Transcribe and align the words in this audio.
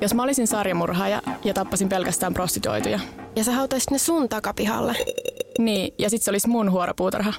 Jos 0.00 0.14
mä 0.14 0.22
olisin 0.22 0.46
sarjamurhaaja 0.46 1.22
ja 1.44 1.54
tappasin 1.54 1.88
pelkästään 1.88 2.34
prostituoituja. 2.34 3.00
Ja 3.36 3.44
sä 3.44 3.52
hautaisit 3.52 3.90
ne 3.90 3.98
sun 3.98 4.28
takapihalle. 4.28 4.96
Niin, 5.58 5.94
ja 5.98 6.10
sit 6.10 6.22
se 6.22 6.30
olisi 6.30 6.48
mun 6.48 6.70
huoropuutarha. 6.70 7.32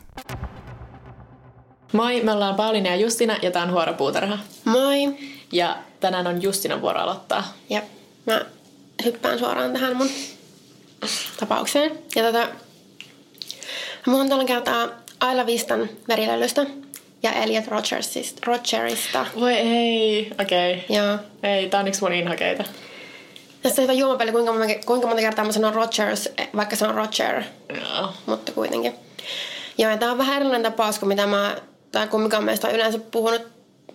Moi, 1.93 2.21
me 2.21 2.31
ollaan 2.31 2.55
Pauliina 2.55 2.89
ja 2.89 2.95
Justina 2.95 3.37
ja 3.41 3.51
tää 3.51 3.63
on 3.63 3.71
Huoropuutarha. 3.71 4.37
Moi. 4.65 5.17
Ja 5.51 5.77
tänään 5.99 6.27
on 6.27 6.41
Justinan 6.41 6.81
vuoro 6.81 6.99
aloittaa. 6.99 7.53
Ja 7.69 7.81
mä 8.25 8.41
hyppään 9.05 9.39
suoraan 9.39 9.73
tähän 9.73 9.95
mun 9.95 10.09
tapaukseen. 11.39 11.91
Ja 12.15 12.23
tota, 12.23 12.47
mä 14.07 14.17
oon 14.17 14.29
tällä 14.29 14.45
kertaa 14.45 14.87
Aila 15.19 15.45
Vistan 15.45 15.89
verilölystä 16.07 16.65
ja 17.23 17.31
Elliot 17.31 17.67
Rogersista. 17.67 18.41
Rogerista. 18.45 19.25
Voi 19.39 19.53
ei, 19.53 20.31
okei. 20.41 20.73
Okay. 20.73 20.97
Joo. 20.97 21.17
Ei, 21.43 21.69
tää 21.69 21.79
on 21.79 21.87
yksi 21.87 22.01
mun 22.01 22.13
inhokeita. 22.13 22.63
Tässä 23.61 23.81
on 23.81 23.83
hyvä 23.83 23.93
juomapeli, 23.93 24.31
kuinka 24.31 24.53
monta, 24.53 24.67
kuinka 24.85 25.07
monta 25.07 25.21
kertaa 25.21 25.45
mä 25.45 25.51
sanon 25.51 25.73
Rogers, 25.73 26.29
vaikka 26.55 26.75
se 26.75 26.87
on 26.87 26.95
Roger, 26.95 27.43
Joo. 27.69 28.13
mutta 28.25 28.51
kuitenkin. 28.51 28.93
Joo, 29.77 29.91
ja 29.91 29.97
tää 29.97 30.11
on 30.11 30.17
vähän 30.17 30.35
erilainen 30.35 30.71
tapaus 30.71 30.99
kuin 30.99 31.07
mitä 31.07 31.27
mä, 31.27 31.57
tai 31.91 32.07
kuin 32.07 32.23
mikä 32.23 32.37
on 32.37 32.43
meistä 32.43 32.69
yleensä 32.69 32.99
puhunut 32.99 33.41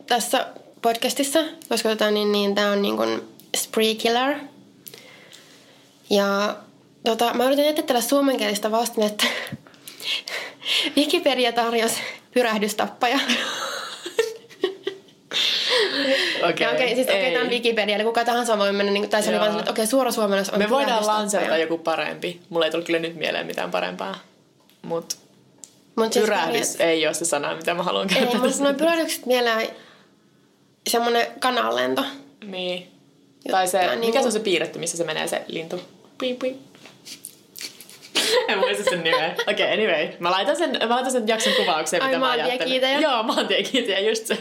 tässä 0.06 0.46
podcastissa, 0.82 1.44
koska 1.68 1.88
tota, 1.88 2.10
niin, 2.10 2.32
niin, 2.32 2.54
tää 2.54 2.70
on 2.70 2.82
niin 2.82 2.96
kuin 2.96 3.22
spree 3.56 3.94
killer. 3.94 4.34
Ja 6.10 6.56
tota, 7.04 7.34
mä 7.34 7.44
yritän 7.44 7.64
etsiä 7.64 7.84
tällä 7.84 8.00
suomenkielistä 8.00 8.70
vastinetta. 8.70 9.24
Wikipedia 10.96 11.52
tarjosi 11.52 12.00
pyrähdystappaja. 12.36 13.18
Okei. 16.50 16.66
Ja 16.66 16.70
okei, 16.72 16.94
siis 16.94 17.06
okei, 17.06 17.20
ei. 17.20 17.32
tämä 17.32 17.44
on 17.44 17.50
Wikipedia, 17.50 17.94
eli 17.94 18.04
kuka 18.04 18.24
tahansa 18.24 18.58
voi 18.58 18.72
mennä, 18.72 18.92
niin, 18.92 19.10
tai 19.10 19.22
se 19.22 19.30
oli 19.30 19.40
vaan 19.40 19.58
että 19.58 19.70
okei, 19.70 19.86
suora 19.86 20.12
suomennos 20.12 20.50
on 20.50 20.58
Me 20.58 20.70
voidaan 20.70 21.06
lanserata 21.06 21.56
joku 21.56 21.78
parempi. 21.78 22.40
Mulla 22.48 22.64
ei 22.64 22.70
tullut 22.70 22.86
kyllä 22.86 22.98
nyt 22.98 23.16
mieleen 23.16 23.46
mitään 23.46 23.70
parempaa. 23.70 24.18
Mut 24.82 25.18
Mut 25.96 26.12
siis 26.12 26.24
pyrähdys 26.24 26.80
ei 26.80 27.06
ole 27.06 27.14
se 27.14 27.24
sana, 27.24 27.54
mitä 27.56 27.74
mä 27.74 27.82
haluan 27.82 28.08
Ei, 28.08 28.14
käyttää 28.14 28.32
mutta 28.34 28.48
tässä. 28.48 28.64
noin 28.64 28.76
pyrähdykset 28.76 29.26
mieleen 29.26 29.68
semmonen 30.90 31.26
kananlento. 31.38 32.04
Niin. 32.44 32.90
Tai 33.50 33.68
se, 33.68 33.78
mikä 33.78 33.96
niinku- 33.96 34.18
se 34.18 34.26
on 34.26 34.32
se 34.32 34.40
piirretty, 34.40 34.78
missä 34.78 34.96
se 34.96 35.04
menee 35.04 35.28
se 35.28 35.42
lintu? 35.46 35.80
Pui, 36.18 36.34
pui. 36.34 36.56
en 38.48 38.58
muista 38.58 38.90
sen 38.90 39.04
nimeä. 39.04 39.34
Okei, 39.48 39.52
okay, 39.52 39.72
anyway. 39.72 40.08
Mä 40.18 40.30
laitan 40.30 40.56
sen, 40.56 40.70
mä 40.70 40.94
laitan 40.94 41.12
sen 41.12 41.28
jakson 41.28 41.52
kuvaukseen, 41.52 42.02
Ai, 42.02 42.08
mitä 42.08 42.18
mä 42.18 42.30
ajattelin. 42.30 43.02
Joo, 43.02 43.22
maantiekiitäjä, 43.22 44.00
just 44.00 44.26
se. 44.26 44.34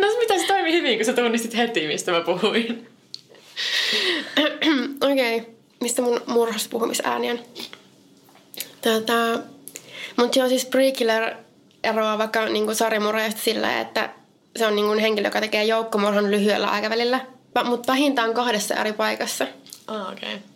no 0.00 0.10
se 0.10 0.18
mitä 0.18 0.38
se 0.38 0.46
toimi 0.46 0.72
hyvin, 0.72 0.98
kun 0.98 1.04
sä 1.04 1.12
tunnistit 1.12 1.56
heti, 1.56 1.86
mistä 1.86 2.12
mä 2.12 2.20
puhuin. 2.20 2.88
Okei, 5.10 5.36
okay. 5.36 5.50
mistä 5.80 6.02
mun 6.02 6.20
murhaspuhumisääni 6.26 7.30
on? 7.30 7.38
Tätä, 8.80 9.38
mutta 10.16 10.38
joo, 10.38 10.48
siis 10.48 10.66
Pre-Killer 10.66 11.34
eroaa 11.84 12.18
vaikka 12.18 12.46
niinku 12.46 12.74
sarjamurheista 12.74 13.40
sillä, 13.40 13.80
että 13.80 14.10
se 14.56 14.66
on 14.66 14.76
niinku 14.76 14.92
henkilö, 15.00 15.28
joka 15.28 15.40
tekee 15.40 15.64
joukkomurhan 15.64 16.30
lyhyellä 16.30 16.66
aikavälillä, 16.66 17.20
mutta 17.64 17.92
vähintään 17.92 18.34
kahdessa 18.34 18.74
eri 18.74 18.92
paikassa. 18.92 19.46
Ah, 19.86 20.12
okei. 20.12 20.34
Okay. 20.34 20.55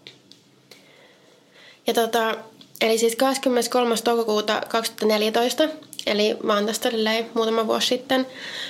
Ja 1.91 1.95
tota, 1.95 2.35
eli 2.81 2.99
siis 2.99 3.17
23. 3.17 3.95
toukokuuta 4.05 4.63
2014, 4.69 5.69
eli 6.07 6.37
vaan 6.47 6.67
tästä 6.67 6.91
muutama 7.35 7.67
vuosi 7.67 7.87
sitten, 7.87 8.27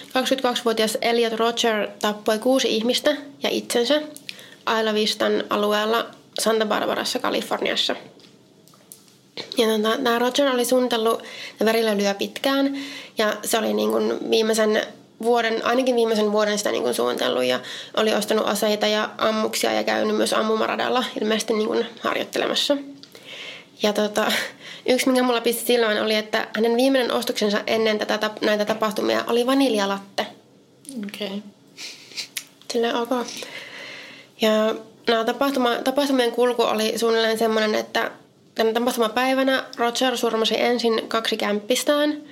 22-vuotias 0.09 0.99
Elliot 1.03 1.33
Roger 1.33 1.89
tappoi 2.03 2.39
kuusi 2.39 2.77
ihmistä 2.77 3.17
ja 3.43 3.51
itsensä 3.51 4.03
Isla 4.81 4.95
Vistan 4.95 5.45
alueella 5.51 6.07
Santa 6.41 6.67
Barbarassa, 6.67 7.19
Kaliforniassa. 7.19 7.97
Ja 9.59 9.67
tota, 9.67 9.99
tämä 10.05 10.19
Roger 10.19 10.49
oli 10.49 10.65
suunnitellut 10.65 11.23
verilölyä 11.65 12.15
pitkään 12.15 12.79
ja 13.19 13.37
se 13.45 13.59
oli 13.59 13.75
niin 13.75 13.91
kuin 13.91 14.31
viimeisen 14.31 14.83
vuoden, 15.23 15.67
ainakin 15.67 15.97
viimeisen 15.97 16.33
vuoden 16.33 16.59
sitä 16.59 16.71
niin 16.71 16.83
kuin 16.83 16.95
suunnitellut 16.95 17.45
ja 17.45 17.61
oli 17.97 18.15
ostanut 18.15 18.49
aseita 18.49 18.87
ja 18.87 19.11
ammuksia 19.19 19.73
ja 19.73 19.85
käynyt 19.85 20.17
myös 20.17 20.33
ammumaradalla 20.33 21.05
ilmeisesti 21.21 21.53
niin 21.53 21.69
kuin 21.69 21.87
harjoittelemassa. 22.01 22.77
Ja 23.83 23.93
tota, 23.93 24.33
yksi, 24.93 25.09
mikä 25.09 25.23
mulla 25.23 25.41
pisti 25.41 25.67
silmään, 25.67 26.03
oli, 26.03 26.15
että 26.15 26.49
hänen 26.57 26.77
viimeinen 26.77 27.13
ostoksensa 27.13 27.61
ennen 27.67 27.99
tätä, 27.99 28.31
näitä 28.41 28.65
tapahtumia 28.65 29.25
oli 29.27 29.47
vaniljalatte. 29.47 30.27
Okei. 31.07 31.27
Okay. 31.27 31.41
Silleen 32.73 32.97
ok. 32.97 33.11
Ja 34.41 34.75
nämä 35.09 35.25
tapahtuma, 35.25 35.75
tapahtumien 35.75 36.33
kulku 36.33 36.63
oli 36.63 36.99
suunnilleen 36.99 37.39
semmoinen, 37.39 37.75
että 37.75 38.11
tänä 38.55 38.73
tapahtumapäivänä 38.73 39.65
Roger 39.77 40.17
surmasi 40.17 40.61
ensin 40.61 41.09
kaksi 41.09 41.37
kämppistään, 41.37 42.23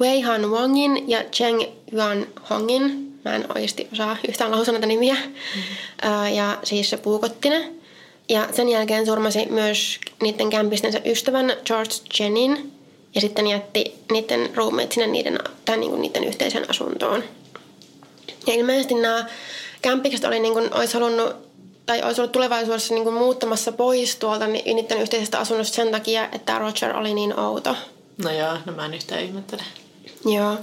Wei 0.00 0.20
Han 0.20 0.50
Wongin 0.50 1.10
ja 1.10 1.24
Cheng 1.24 1.62
Yuan 1.92 2.26
Hongin. 2.50 3.12
Mä 3.24 3.34
en 3.34 3.44
oikeasti 3.48 3.88
osaa 3.92 4.16
yhtään 4.28 4.50
lausua 4.50 4.72
näitä 4.72 4.86
nimiä. 4.86 5.14
Mm-hmm. 5.14 6.34
Ja 6.34 6.58
siis 6.64 6.90
se 6.90 6.96
puukotti 6.96 7.50
ne. 7.50 7.72
Ja 8.28 8.48
sen 8.52 8.68
jälkeen 8.68 9.06
surmasi 9.06 9.46
myös 9.50 9.98
niiden 10.22 10.50
kämpistensä 10.50 11.00
ystävän 11.04 11.52
George 11.64 11.94
Jenin. 12.18 12.72
Ja 13.14 13.20
sitten 13.20 13.46
jätti 13.46 13.94
niiden 14.12 14.50
ruumiit 14.54 14.92
sinne 14.92 15.06
niiden, 15.06 15.38
tai 15.64 15.76
niin 15.76 15.90
kuin 15.90 16.02
niiden 16.02 16.24
yhteiseen 16.24 16.70
asuntoon. 16.70 17.24
Ja 18.46 18.54
ilmeisesti 18.54 18.94
nämä 18.94 19.26
kämpikset 19.82 20.24
oli 20.24 20.40
niin 20.40 20.52
kuin, 20.52 20.74
olisi 20.74 20.94
halunnut 20.94 21.36
tai 21.86 22.02
olisi 22.02 22.20
ollut 22.20 22.32
tulevaisuudessa 22.32 22.94
niin 22.94 23.04
kuin 23.04 23.14
muuttamassa 23.14 23.72
pois 23.72 24.16
tuolta 24.16 24.46
ni- 24.46 24.74
niiden 24.74 25.00
yhteisestä 25.00 25.38
asunnosta 25.38 25.76
sen 25.76 25.92
takia, 25.92 26.28
että 26.32 26.58
Roger 26.58 26.96
oli 26.96 27.14
niin 27.14 27.38
outo. 27.38 27.76
No 28.24 28.30
joo, 28.30 28.58
no 28.66 28.72
mä 28.72 28.84
en 28.84 28.94
yhtään 28.94 29.22
ihmettele. 29.22 29.62
Joo. 30.24 30.58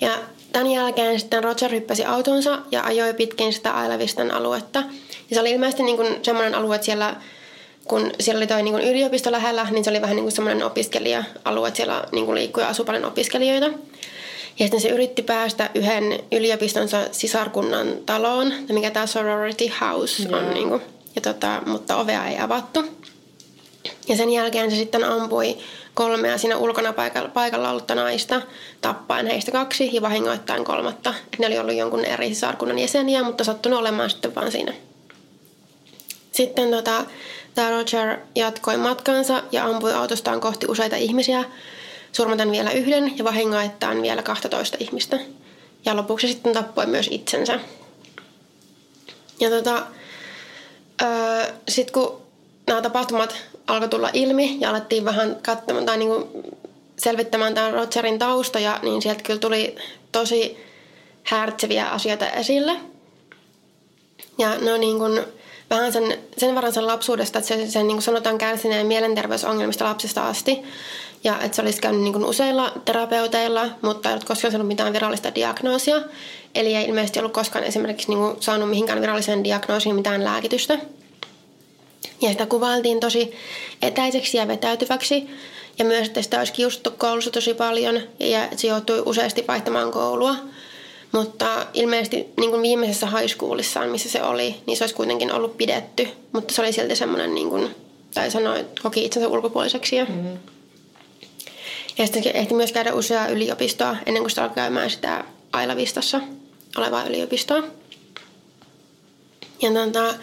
Ja 0.00 0.18
tämän 0.52 0.70
jälkeen 0.70 1.20
sitten 1.20 1.44
Roger 1.44 1.70
hyppäsi 1.70 2.04
autonsa 2.04 2.58
ja 2.70 2.84
ajoi 2.84 3.14
pitkin 3.14 3.52
sitä 3.52 3.72
Ailavistan 3.72 4.30
aluetta. 4.30 4.82
Ja 5.30 5.34
se 5.34 5.40
oli 5.40 5.50
ilmeisesti 5.50 5.82
niin 5.82 5.96
kuin 5.96 6.18
semmoinen 6.22 6.54
alue, 6.54 6.74
että 6.74 6.84
siellä, 6.84 7.16
kun 7.84 8.10
siellä 8.20 8.38
oli 8.38 8.46
toi 8.46 8.62
niin 8.62 8.74
kuin 8.74 8.88
yliopisto 8.88 9.32
lähellä, 9.32 9.66
niin 9.70 9.84
se 9.84 9.90
oli 9.90 10.00
vähän 10.00 10.16
niin 10.16 10.24
kuin 10.24 10.32
semmoinen 10.32 10.66
opiskelija-alue, 10.66 11.68
että 11.68 11.76
siellä 11.76 12.04
niin 12.12 12.26
kuin 12.26 12.34
liikkui 12.34 12.62
ja 12.62 12.68
asui 12.68 12.86
paljon 12.86 13.04
opiskelijoita. 13.04 13.66
Ja 14.58 14.64
sitten 14.64 14.80
se 14.80 14.88
yritti 14.88 15.22
päästä 15.22 15.70
yhden 15.74 16.20
yliopistonsa 16.32 16.98
sisarkunnan 17.12 17.88
taloon, 18.06 18.52
mikä 18.68 18.90
tämä 18.90 19.06
sorority 19.06 19.64
house 19.80 20.28
on. 20.36 20.44
Joo. 20.44 20.54
Niin 20.54 20.68
kuin, 20.68 20.82
ja 21.16 21.20
tota, 21.20 21.62
mutta 21.66 21.96
ovea 21.96 22.26
ei 22.26 22.38
avattu. 22.38 22.84
Ja 24.08 24.16
sen 24.16 24.30
jälkeen 24.30 24.70
se 24.70 24.76
sitten 24.76 25.04
ampui 25.04 25.56
kolmea 25.94 26.38
siinä 26.38 26.56
ulkona 26.56 26.92
paikalla, 26.92 27.28
paikalla 27.28 27.70
ollutta 27.70 27.94
naista, 27.94 28.42
tappaen 28.80 29.26
heistä 29.26 29.52
kaksi 29.52 29.90
ja 29.92 30.02
vahingoittain 30.02 30.64
kolmatta. 30.64 31.14
Et 31.32 31.38
ne 31.38 31.46
oli 31.46 31.58
ollut 31.58 31.74
jonkun 31.74 32.04
eri 32.04 32.28
sisarkunnan 32.28 32.78
jäseniä, 32.78 33.22
mutta 33.22 33.44
sattunut 33.44 33.78
olemaan 33.78 34.10
sitten 34.10 34.34
vaan 34.34 34.52
siinä. 34.52 34.72
Sitten 36.38 36.70
tota, 36.70 37.04
tämä 37.54 37.70
Roger 37.70 38.18
jatkoi 38.34 38.76
matkansa 38.76 39.42
ja 39.52 39.64
ampui 39.64 39.92
autostaan 39.92 40.40
kohti 40.40 40.66
useita 40.68 40.96
ihmisiä, 40.96 41.44
surmaten 42.12 42.50
vielä 42.50 42.70
yhden 42.70 43.18
ja 43.18 43.24
vahingoittain 43.24 44.02
vielä 44.02 44.22
12 44.22 44.76
ihmistä. 44.80 45.18
Ja 45.84 45.96
lopuksi 45.96 46.28
sitten 46.28 46.52
tappoi 46.52 46.86
myös 46.86 47.08
itsensä. 47.10 47.60
Ja 49.40 49.50
tota, 49.50 49.86
öö, 51.02 51.52
sitten 51.68 51.92
kun 51.92 52.22
nämä 52.66 52.82
tapahtumat 52.82 53.36
alkoi 53.66 53.88
tulla 53.88 54.10
ilmi 54.12 54.56
ja 54.60 54.70
alettiin 54.70 55.04
vähän 55.04 55.36
katsomaan 55.42 55.86
tai 55.86 55.98
niinku 55.98 56.44
selvittämään 56.98 57.54
tämän 57.54 57.72
Rogerin 57.72 58.18
taustoja, 58.18 58.78
niin 58.82 59.02
sieltä 59.02 59.22
kyllä 59.22 59.40
tuli 59.40 59.76
tosi 60.12 60.64
häiritseviä 61.24 61.88
asioita 61.88 62.30
esille. 62.30 62.72
Ja 64.38 64.58
ne 64.58 64.72
on 64.72 64.80
niin 64.80 64.98
kuin 64.98 65.37
vähän 65.70 65.92
sen, 65.92 66.18
sen 66.38 66.54
verran 66.54 66.72
sen 66.72 66.86
lapsuudesta, 66.86 67.38
että 67.38 67.48
se, 67.48 67.70
sen 67.70 67.86
niin 67.86 67.96
kuin 67.96 68.02
sanotaan 68.02 68.38
kärsineen 68.38 68.86
mielenterveysongelmista 68.86 69.84
lapsesta 69.84 70.28
asti. 70.28 70.62
Ja 71.24 71.40
että 71.40 71.56
se 71.56 71.62
olisi 71.62 71.80
käynyt 71.80 72.02
niin 72.02 72.12
kuin 72.12 72.24
useilla 72.24 72.72
terapeuteilla, 72.84 73.68
mutta 73.82 74.08
ei 74.08 74.12
ollut 74.12 74.28
koskaan 74.28 74.52
saanut 74.52 74.68
mitään 74.68 74.92
virallista 74.92 75.34
diagnoosia. 75.34 76.00
Eli 76.54 76.74
ei 76.74 76.84
ilmeisesti 76.84 77.18
ollut 77.18 77.32
koskaan 77.32 77.64
esimerkiksi 77.64 78.08
niin 78.08 78.18
kuin 78.18 78.36
saanut 78.40 78.70
mihinkään 78.70 79.00
viralliseen 79.00 79.44
diagnoosiin 79.44 79.94
mitään 79.94 80.24
lääkitystä. 80.24 80.78
Ja 82.20 82.30
sitä 82.30 82.46
kuvailtiin 82.46 83.00
tosi 83.00 83.34
etäiseksi 83.82 84.36
ja 84.36 84.48
vetäytyväksi. 84.48 85.30
Ja 85.78 85.84
myös, 85.84 86.06
että 86.06 86.22
sitä 86.22 86.38
olisi 86.38 86.52
kiusattu 86.52 86.90
koulussa 86.90 87.30
tosi 87.30 87.54
paljon 87.54 88.00
ja 88.18 88.48
se 88.56 88.66
joutui 88.66 89.02
useasti 89.06 89.44
vaihtamaan 89.48 89.90
koulua. 89.90 90.36
Mutta 91.12 91.66
ilmeisesti 91.74 92.26
niin 92.36 92.50
kuin 92.50 92.62
viimeisessä 92.62 93.06
high 93.06 93.32
schoolissaan, 93.34 93.88
missä 93.88 94.08
se 94.08 94.22
oli, 94.22 94.54
niin 94.66 94.76
se 94.76 94.84
olisi 94.84 94.94
kuitenkin 94.94 95.32
ollut 95.32 95.56
pidetty. 95.56 96.08
Mutta 96.32 96.54
se 96.54 96.62
oli 96.62 96.72
silti 96.72 96.96
semmoinen, 96.96 97.34
niin 97.34 97.48
kuin, 97.48 97.74
tai 98.14 98.30
sanoi, 98.30 98.66
koki 98.82 99.04
itsensä 99.04 99.28
ulkopuoliseksi. 99.28 99.96
Ja, 99.96 100.04
mm-hmm. 100.04 100.38
ja 101.98 102.06
sitten 102.06 102.36
ehti 102.36 102.54
myös 102.54 102.72
käydä 102.72 102.94
useaa 102.94 103.28
yliopistoa 103.28 103.96
ennen 104.06 104.22
kuin 104.22 104.30
sitä 104.30 104.42
alkoi 104.42 104.54
käymään 104.54 104.90
sitä 104.90 105.24
Ailavistassa 105.52 106.20
olevaa 106.76 107.04
yliopistoa. 107.04 107.62
Ja 109.62 109.70
tota, 109.72 110.14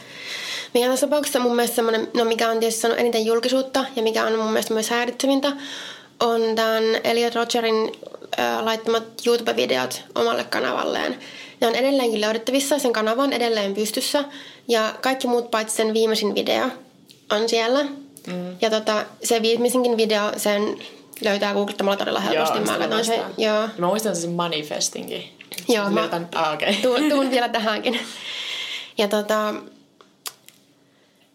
mikä 0.74 0.88
tässä 0.88 1.08
tapauksessa 1.08 1.40
mun 1.40 1.56
mielestä 1.56 1.76
semmoinen, 1.76 2.08
no 2.14 2.26
mikä 2.26 2.50
on 2.50 2.60
tietysti 2.60 2.82
saanut 2.82 3.00
eniten 3.00 3.26
julkisuutta 3.26 3.86
ja 3.96 4.04
mikä 4.04 4.26
on 4.26 4.36
mun 4.36 4.52
mielestä 4.52 4.74
myös 4.74 4.90
häiritsevintä, 4.90 5.52
on 6.20 6.42
tämän 6.56 6.84
Elliot 7.04 7.36
Rogerin 7.36 7.92
laittamat 8.62 9.04
YouTube-videot 9.26 10.02
omalle 10.16 10.44
kanavalleen. 10.44 11.20
Ne 11.62 11.68
on 11.68 11.76
edelleenkin 11.76 12.22
löydettävissä, 12.22 12.80
sen 12.80 12.94
kanava 12.94 13.24
on 13.24 13.34
edelleen 13.34 13.74
pystyssä 13.74 14.24
ja 14.68 14.96
kaikki 15.02 15.28
muut 15.28 15.52
paitsi 15.52 15.76
sen 15.76 15.94
viimeisin 15.94 16.36
video 16.36 16.70
on 17.32 17.50
siellä. 17.50 17.84
Mm. 18.28 18.56
Ja 18.62 18.70
tota, 18.70 19.06
se 19.24 19.42
viimeisinkin 19.42 19.98
video, 19.98 20.32
sen 20.38 20.78
löytää 21.22 21.54
googlettamalla 21.54 21.98
todella 21.98 22.20
helposti. 22.20 22.58
Joo, 22.58 22.66
mä 22.66 22.78
katson 22.78 23.06
sen. 23.06 23.20
Joo. 23.38 23.70
Mä 23.78 23.88
muistan 23.88 24.16
sen 24.16 24.32
manifestinkin. 24.32 25.24
Joo, 25.68 25.90
mä 25.90 26.02
Jotain, 26.02 26.28
ah, 26.36 26.54
okay. 26.54 26.74
tuun, 26.82 27.10
tuun 27.10 27.32
vielä 27.32 27.50
tähänkin. 27.50 28.00
Ja 28.98 29.08
tota, 29.08 29.54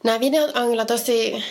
nämä 0.05 0.20
videot 0.20 0.56
on 0.56 0.69
kyllä 0.69 0.85
tosi, 0.85 1.44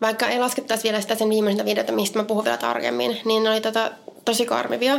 vaikka 0.00 0.28
ei 0.28 0.38
laskettaisi 0.38 0.84
vielä 0.84 1.00
sitä 1.00 1.14
sen 1.14 1.28
viimeisintä 1.28 1.64
videota, 1.64 1.92
mistä 1.92 2.18
mä 2.18 2.24
puhun 2.24 2.44
vielä 2.44 2.56
tarkemmin, 2.56 3.20
niin 3.24 3.42
ne 3.42 3.50
oli 3.50 3.60
tota, 3.60 3.90
tosi 4.24 4.46
karmivia. 4.46 4.98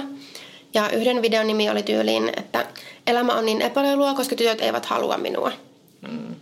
Ja 0.73 0.89
yhden 0.89 1.21
videon 1.21 1.47
nimi 1.47 1.69
oli 1.69 1.83
tyyliin, 1.83 2.31
että 2.37 2.65
elämä 3.07 3.33
on 3.33 3.45
niin 3.45 3.61
epäreilua, 3.61 4.13
koska 4.13 4.35
tytöt 4.35 4.61
eivät 4.61 4.85
halua 4.85 5.17
minua. 5.17 5.51
Mm. 6.11 6.35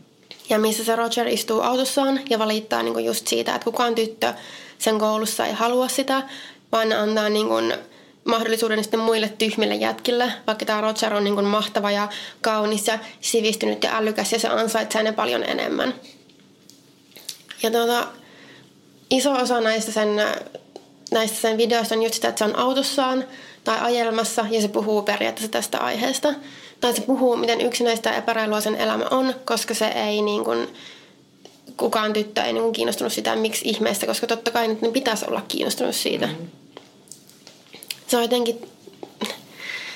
Ja 0.50 0.60
missä 0.60 0.84
se 0.84 0.96
Roger 0.96 1.28
istuu 1.28 1.62
autossaan 1.62 2.20
ja 2.30 2.40
valittaa 2.40 2.84
niin 2.84 3.06
just 3.06 3.28
siitä, 3.28 3.56
että 3.56 3.66
kukaan 3.66 3.96
tyttö 3.96 4.34
sen 4.78 5.00
koulussa 5.00 5.46
ei 5.46 5.54
halua 5.54 5.88
sitä, 5.88 6.24
vaan 6.72 6.90
ne 6.90 6.96
antaa 6.96 7.30
niin 7.30 7.48
kuin 7.48 7.74
mahdollisuuden 8.24 8.84
sitten 8.84 9.00
muille 9.00 9.34
tyhmille 9.38 9.76
jätkille, 9.76 10.34
vaikka 10.48 10.66
tämä 10.66 10.81
Roger 10.81 11.14
on 11.14 11.24
niin 11.24 11.36
kuin 11.36 11.46
mahtava 11.46 11.92
ja 11.92 12.10
kaunis 12.42 12.88
ja 12.88 13.00
sivistynyt 13.22 13.84
ja 13.84 13.98
älykäs 13.98 14.31
ja 14.31 14.40
se 14.40 14.48
ansaitsee 14.48 15.04
ne 15.04 15.12
paljon 15.12 15.44
enemmän. 15.44 15.94
Ja 17.64 17.72
tuota, 17.72 18.08
iso 19.10 19.34
osa 19.34 19.62
näistä 19.62 19.92
sen, 19.92 20.10
näistä 21.12 21.38
sen 21.38 21.58
videoista 21.58 21.96
on 21.96 22.04
just 22.04 22.16
sitä, 22.16 22.28
että 22.28 22.40
se 22.40 22.46
on 22.46 22.60
autossaan 22.60 23.24
tai 23.64 23.78
ajelmassa 23.82 24.46
ja 24.50 24.62
se 24.62 24.68
puhuu 24.68 25.02
periaatteessa 25.02 25.52
tästä 25.52 25.78
aiheesta. 25.78 26.34
Tai 26.82 26.94
se 26.94 27.02
puhuu, 27.02 27.36
miten 27.36 27.62
yksinäistä 27.62 28.10
ja 28.10 28.16
epäreilua 28.16 28.62
sen 28.62 28.76
elämä 28.76 29.06
on, 29.12 29.36
koska 29.46 29.74
se 29.74 29.88
ei 29.88 30.22
niin 30.22 30.44
kuin, 30.44 30.68
kukaan 31.78 32.14
tyttö 32.14 32.42
ei 32.42 32.54
niin 32.54 32.64
kuin 32.64 32.74
kiinnostunut 32.74 33.14
sitä, 33.14 33.36
miksi 33.36 33.70
ihmeestä, 33.70 34.06
koska 34.06 34.28
totta 34.28 34.52
kai 34.52 34.68
nyt 34.68 34.82
ne 34.82 34.92
pitäisi 34.92 35.26
olla 35.28 35.42
kiinnostunut 35.48 35.96
siitä. 35.96 36.28
Mm-hmm. 36.28 36.48
Se 38.08 38.18
on 38.18 38.24
jotenkin, 38.24 38.68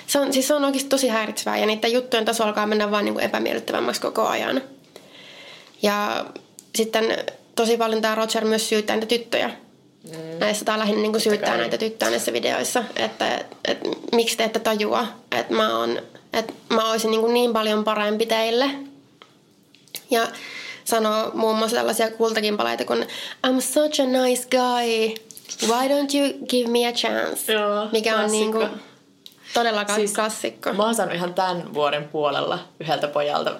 se 0.07 0.19
on, 0.19 0.33
siis 0.33 0.48
se 0.48 0.54
on 0.54 0.66
oikeasti 0.66 0.89
tosi 0.89 1.07
häiritsevää 1.07 1.57
ja 1.57 1.66
niiden 1.66 1.94
juttujen 1.94 2.25
taso 2.25 2.44
alkaa 2.44 2.68
mennä 2.68 2.92
vaan 2.92 3.06
niin 3.06 3.13
kuin 3.13 3.25
epämiellyttävämmäksi 3.25 4.01
koko 4.01 4.27
ajan. 4.27 4.62
Ja 5.81 6.25
sitten 6.75 7.18
tosi 7.56 7.77
paljon 7.77 8.01
tämä 8.01 8.16
Roger 8.16 8.45
myös 8.45 8.69
syyttää 8.69 8.95
niitä 8.95 9.07
tyttöjä. 9.07 9.62
Mm. 10.11 10.39
Näissä 10.39 10.65
tämä 10.65 10.79
lähinnä 10.79 11.01
niin 11.01 11.21
syyttää 11.21 11.57
näitä 11.57 11.77
tyttöjä 11.77 12.09
näissä 12.09 12.33
videoissa, 12.33 12.83
että 12.95 13.35
et, 13.35 13.45
et, 13.67 13.79
miksi 14.11 14.38
te 14.38 14.44
ette 14.44 14.59
tajua, 14.59 15.07
että 15.31 15.53
mä, 15.53 15.77
on, 15.77 16.01
että 16.33 16.53
mä 16.69 16.91
olisin 16.91 17.11
niin, 17.11 17.33
niin 17.33 17.53
paljon 17.53 17.83
parempi 17.83 18.25
teille. 18.25 18.69
Ja 20.09 20.27
sanoo 20.83 21.31
muun 21.33 21.57
muassa 21.57 21.77
tällaisia 21.77 22.11
kultakimpaleita 22.11 22.85
kuin 22.85 23.07
I'm 23.47 23.61
such 23.61 24.01
a 24.01 24.05
nice 24.05 24.47
guy, 24.50 25.15
why 25.67 25.88
don't 25.88 26.17
you 26.17 26.47
give 26.47 26.69
me 26.71 26.88
a 26.88 26.91
chance? 26.91 27.53
Joo, 27.53 27.88
Mikä 27.91 28.17
on 28.17 28.31
niin 28.31 28.51
kuin 28.51 28.69
todella 29.53 29.85
siis, 29.95 30.13
klassikko. 30.13 30.73
Mä 30.73 30.83
oon 30.83 30.95
saanut 30.95 31.15
ihan 31.15 31.33
tämän 31.33 31.73
vuoden 31.73 32.03
puolella 32.03 32.59
yhdeltä 32.79 33.07
pojalta 33.07 33.51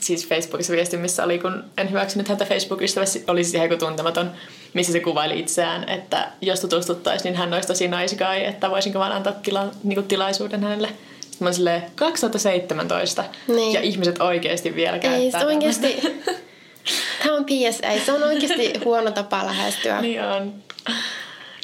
siis 0.00 0.28
Facebookissa 0.28 0.72
viesti, 0.72 0.96
missä 0.96 1.24
oli, 1.24 1.38
kun 1.38 1.64
en 1.76 1.90
hyväksynyt 1.90 2.28
häntä 2.28 2.44
Facebook-ystävässä, 2.44 3.20
oli 3.26 3.44
siis 3.44 3.54
ihan 3.54 3.78
tuntematon, 3.78 4.30
missä 4.74 4.92
se 4.92 5.00
kuvaili 5.00 5.38
itseään, 5.38 5.88
että 5.88 6.28
jos 6.40 6.60
tutustuttaisiin, 6.60 7.24
niin 7.24 7.38
hän 7.38 7.54
olisi 7.54 7.68
tosi 7.68 7.88
guy, 8.18 8.44
että 8.44 8.70
voisinko 8.70 8.98
vaan 8.98 9.12
antaa 9.12 9.32
tila, 9.32 9.66
niin 9.84 10.04
tilaisuuden 10.04 10.62
hänelle. 10.62 10.88
Sitten 11.20 11.48
mä 11.48 11.52
silleen, 11.52 11.82
2017, 11.94 13.24
niin. 13.48 13.72
ja 13.72 13.80
ihmiset 13.80 14.20
oikeasti 14.20 14.74
vielä 14.74 14.98
käyttää 14.98 15.22
Ei, 15.22 15.30
se 15.30 15.46
oikeasti, 15.46 16.00
tämä 17.22 17.36
on 17.36 17.44
PSA, 17.44 18.04
se 18.06 18.12
on 18.12 18.22
oikeasti 18.22 18.72
huono 18.84 19.10
tapa 19.10 19.46
lähestyä. 19.46 20.00
niin 20.00 20.22
on. 20.24 20.54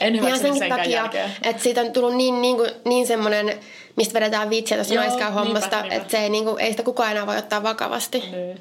En 0.04 0.16
hyväksynyt 0.16 0.58
senkään 0.58 0.80
takia, 0.80 0.96
jälkeen. 0.96 1.30
että 1.42 1.62
siitä 1.62 1.80
on 1.80 1.92
tullut 1.92 2.16
niin, 2.16 2.42
niin, 2.42 2.56
kuin, 2.56 2.70
niin 2.84 3.06
semmoinen 3.06 3.60
mistä 3.96 4.14
vedetään 4.14 4.50
vitsiä 4.50 4.76
tuossa 4.76 4.94
naiskaan 4.94 5.32
hommasta, 5.32 5.84
että 5.90 6.10
se 6.10 6.18
ei, 6.18 6.28
niinku, 6.30 6.56
ei 6.56 6.70
sitä 6.70 6.82
kukaan 6.82 7.10
enää 7.10 7.26
voi 7.26 7.38
ottaa 7.38 7.62
vakavasti. 7.62 8.18
Niin. 8.18 8.60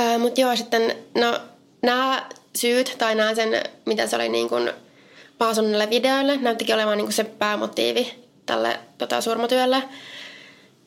Öö, 0.00 0.18
Mutta 0.18 0.40
joo, 0.40 0.56
sitten 0.56 0.96
no, 1.14 1.40
nämä 1.82 2.26
syyt 2.56 2.94
tai 2.98 3.14
nämä 3.14 3.34
sen, 3.34 3.62
mitä 3.84 4.06
se 4.06 4.16
oli 4.16 4.28
niin 4.28 4.48
kuin 4.48 4.70
Paasonille 5.38 5.90
videoille, 5.90 6.36
näyttikin 6.36 6.74
olevan 6.74 6.96
niin 6.96 7.06
kuin 7.06 7.14
se 7.14 7.24
päämotiivi 7.24 8.14
tälle 8.46 8.80
tota, 8.98 9.20
surmatyölle. 9.20 9.82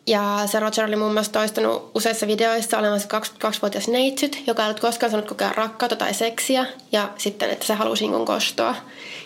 Ja 0.07 0.39
se 0.45 0.59
Roger 0.59 0.85
oli 0.85 0.95
muun 0.95 1.13
muassa 1.13 1.31
toistanut 1.31 1.91
useissa 1.95 2.27
videoissa 2.27 2.77
olemassa 2.77 3.19
22-vuotias 3.19 3.87
neitsyt, 3.87 4.43
joka 4.47 4.61
ei 4.63 4.65
ollut 4.65 4.79
koskaan 4.79 5.11
saanut 5.11 5.29
kokea 5.29 5.51
rakkautta 5.55 5.95
tai 5.95 6.13
seksiä. 6.13 6.65
Ja 6.91 7.09
sitten, 7.17 7.49
että 7.49 7.65
se 7.65 7.73
halusi 7.73 8.07
niin 8.07 8.25
kostoa. 8.25 8.75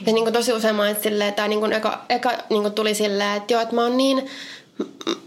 Ja 0.05 0.13
niin 0.13 0.23
kuin 0.23 0.33
tosi 0.33 0.53
usein 0.53 0.75
mainitsi 0.75 1.03
silleen, 1.03 1.33
tai 1.33 1.49
niin 1.49 1.59
kuin 1.59 1.73
eka, 1.73 2.05
eka 2.09 2.31
niin 2.49 2.61
kuin 2.61 2.73
tuli 2.73 2.95
silleen, 2.95 3.37
että 3.37 3.53
joo, 3.53 3.61
että 3.61 3.75
mä 3.75 3.81
oon 3.81 3.97
niin 3.97 4.29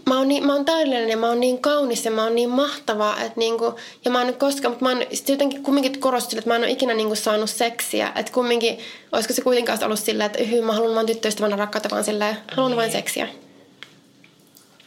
mä 0.05 0.17
oon, 0.17 0.27
niin, 0.27 0.45
mä 0.45 0.53
oon 0.53 0.65
täydellinen 0.65 1.09
ja 1.09 1.17
mä 1.17 1.27
oon 1.27 1.39
niin 1.39 1.61
kaunis 1.61 2.05
ja 2.05 2.11
mä 2.11 2.23
oon 2.23 2.35
niin 2.35 2.49
mahtava. 2.49 3.15
Että 3.19 3.39
niinku, 3.39 3.75
ja 4.05 4.11
mä 4.11 4.17
oon 4.17 4.27
nyt 4.27 4.37
koskaan, 4.37 4.71
mutta 4.71 4.85
mä 4.85 4.91
oon 4.91 5.03
sitten 5.13 5.33
jotenkin 5.33 5.63
kumminkin 5.63 5.99
korostin, 5.99 6.39
että 6.39 6.49
mä 6.49 6.55
en 6.55 6.61
ole 6.61 6.71
ikinä 6.71 6.93
niinku 6.93 7.15
saanut 7.15 7.49
seksiä. 7.49 8.11
Että 8.15 8.31
kumminkin, 8.31 8.77
olisiko 9.11 9.33
se 9.33 9.41
kuitenkaan 9.41 9.83
ollut 9.83 9.99
silleen, 9.99 10.25
että 10.25 10.43
hyy, 10.43 10.61
mä 10.61 10.73
haluan 10.73 10.95
vaan 10.95 11.05
tyttöystävänä 11.05 11.55
rakkautta, 11.55 11.89
vaan 11.89 12.03
silleen, 12.03 12.37
haluan 12.55 12.71
niin. 12.71 12.77
vain 12.77 12.91
seksiä. 12.91 13.27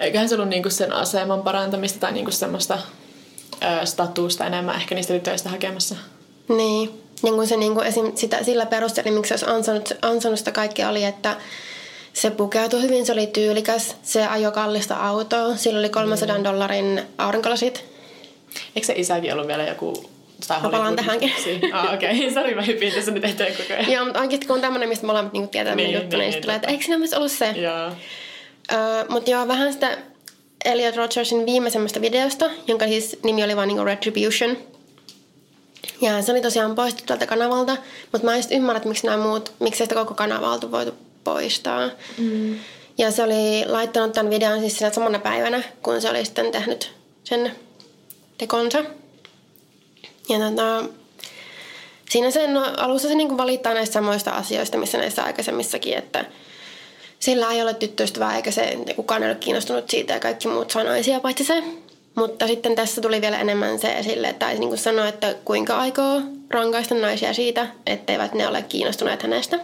Eiköhän 0.01 0.29
se 0.29 0.35
ollut 0.35 0.49
niinku 0.49 0.71
sen 0.71 0.93
aseman 0.93 1.43
parantamista 1.43 1.99
tai 1.99 2.13
niinku 2.13 2.31
semmoista 2.31 2.79
ö, 3.63 3.87
statusta 3.87 4.47
enemmän 4.47 4.77
ehkä 4.77 4.95
niistä 4.95 5.13
tytöistä 5.13 5.49
hakemassa. 5.49 5.97
Niin. 6.49 6.91
Niin 7.23 7.35
kuin 7.35 7.47
se 7.47 7.57
niinku 7.57 7.81
esim. 7.81 8.13
Sitä, 8.15 8.45
sillä 8.45 8.67
perusteella, 8.67 9.13
miksi 9.13 9.29
se 9.29 9.35
olisi 9.35 9.57
ansainnut, 9.57 9.93
ansainnut 10.03 10.39
sitä 10.39 10.53
kaikkea 10.53 10.89
oli, 10.89 11.05
että 11.05 11.37
se 12.13 12.31
pukeutui 12.31 12.83
hyvin, 12.83 13.07
se 13.07 13.13
oli 13.13 13.27
tyylikäs, 13.27 13.97
se 14.03 14.27
ajoi 14.27 14.53
kallista 14.53 14.97
autoa, 14.97 15.57
sillä 15.57 15.79
oli 15.79 15.89
300 15.89 16.39
mm. 16.39 16.45
dollarin 16.45 17.03
aurinkolasit. 17.19 17.85
Eikö 18.77 18.87
se 18.87 18.93
isäkin 18.97 19.33
ollut 19.33 19.47
vielä 19.47 19.63
joku 19.63 20.11
tai 20.49 20.61
mä 20.63 20.69
palaan 20.69 20.97
tähänkin. 20.97 21.33
Ah, 21.73 21.95
okei. 21.95 22.17
Okay. 22.17 22.31
Sori, 22.35 22.55
mä 22.55 22.63
hypin 22.63 22.93
tässä 22.93 23.11
nyt 23.11 23.25
eteen 23.25 23.57
koko 23.57 23.73
ajan. 23.73 23.93
Joo, 23.93 24.05
mutta 24.05 24.21
oikeasti 24.21 24.47
kun 24.47 24.57
on 24.57 24.61
tämmöinen, 24.61 24.89
mistä 24.89 25.07
molemmat 25.07 25.33
niinku 25.33 25.49
tietää 25.51 25.75
niin, 25.75 25.93
juttu, 25.95 26.17
niin, 26.17 26.19
niin, 26.19 26.31
niin 26.31 26.43
tulee, 26.43 26.57
että 26.57 26.69
eikö 26.69 26.85
siinä 26.85 26.99
myös 26.99 27.15
ollut 27.15 27.33
se? 27.33 27.55
Joo. 27.57 27.93
Uh, 28.73 29.11
mutta 29.11 29.31
joo, 29.31 29.49
vähän 29.49 29.73
sitä 29.73 29.99
Elliot 30.65 30.97
Rogersin 30.97 31.47
viimeisemmästä 31.47 32.01
videosta, 32.01 32.51
jonka 32.67 32.87
siis 32.87 33.19
nimi 33.23 33.45
oli 33.45 33.57
vain 33.57 33.69
niinku 33.69 33.85
Retribution. 33.85 34.57
Ja 36.01 36.23
se 36.23 36.33
oli 36.33 36.41
tosiaan 36.41 36.75
poistettu 36.75 37.07
tältä 37.07 37.27
kanavalta, 37.27 37.77
mutta 38.13 38.25
mä 38.25 38.37
en 38.37 38.43
sitten 38.43 38.59
ymmärrä, 38.59 38.77
että 38.77 38.89
miksi 38.89 39.07
nämä 39.07 39.25
muut, 39.25 39.53
miksi 39.59 39.79
sitä 39.85 39.95
koko 39.95 40.15
kanavaa 40.15 40.53
oltu 40.53 40.71
voitu 40.71 40.95
poistaa. 41.25 41.91
Mm. 42.19 42.59
Ja 42.99 43.11
se 43.11 43.23
oli 43.23 43.65
laittanut 43.67 44.13
tämän 44.13 44.31
videon 44.31 44.61
siis 44.61 44.79
sinä 44.79 44.93
samana 44.93 45.19
päivänä, 45.19 45.63
kun 45.83 46.01
se 46.01 46.11
oli 46.11 46.25
sitten 46.25 46.53
tehnyt 46.53 46.93
sen 47.25 47.53
tekonsa. 48.39 48.85
Ja 50.29 50.39
tota, 50.39 50.85
siinä 52.11 52.31
sen 52.31 52.55
no, 52.55 52.73
alussa 52.77 53.09
se 53.09 53.15
niinku 53.15 53.37
valittaa 53.37 53.75
näistä 53.75 53.93
samoista 53.93 54.31
asioista, 54.31 54.79
missä 54.79 54.99
näissä 54.99 55.25
aikaisemmissakin, 55.25 55.99
että 55.99 56.25
sillä 57.19 57.53
ei 57.53 57.63
ole 57.63 57.75
tyttöystävää 57.75 58.37
eikä 58.37 58.51
se 58.51 58.79
kukaan 58.97 59.23
ei 59.23 59.29
ole 59.31 59.39
kiinnostunut 59.39 59.91
siitä 59.91 60.15
ja 60.15 60.21
kaikki 60.21 60.49
muut 60.49 60.71
saa 60.71 60.85
naisia 60.85 61.21
paitsi 61.21 61.45
se. 61.45 61.63
Mutta 62.15 62.47
sitten 62.47 62.75
tässä 62.75 63.01
tuli 63.01 63.21
vielä 63.21 63.39
enemmän 63.39 63.79
se 63.79 63.99
esille, 63.99 64.33
tai 64.33 64.59
niin 64.59 64.69
kuin 64.69 64.79
sanoi, 64.79 65.09
että 65.09 65.35
kuinka 65.45 65.79
aikoo 65.79 66.23
rankaista 66.51 66.95
naisia 66.95 67.35
siitä, 67.35 67.67
etteivät 67.87 68.35
ne 68.35 68.49
ole 68.49 68.63
kiinnostuneet 68.63 69.23
hänestä. 69.23 69.59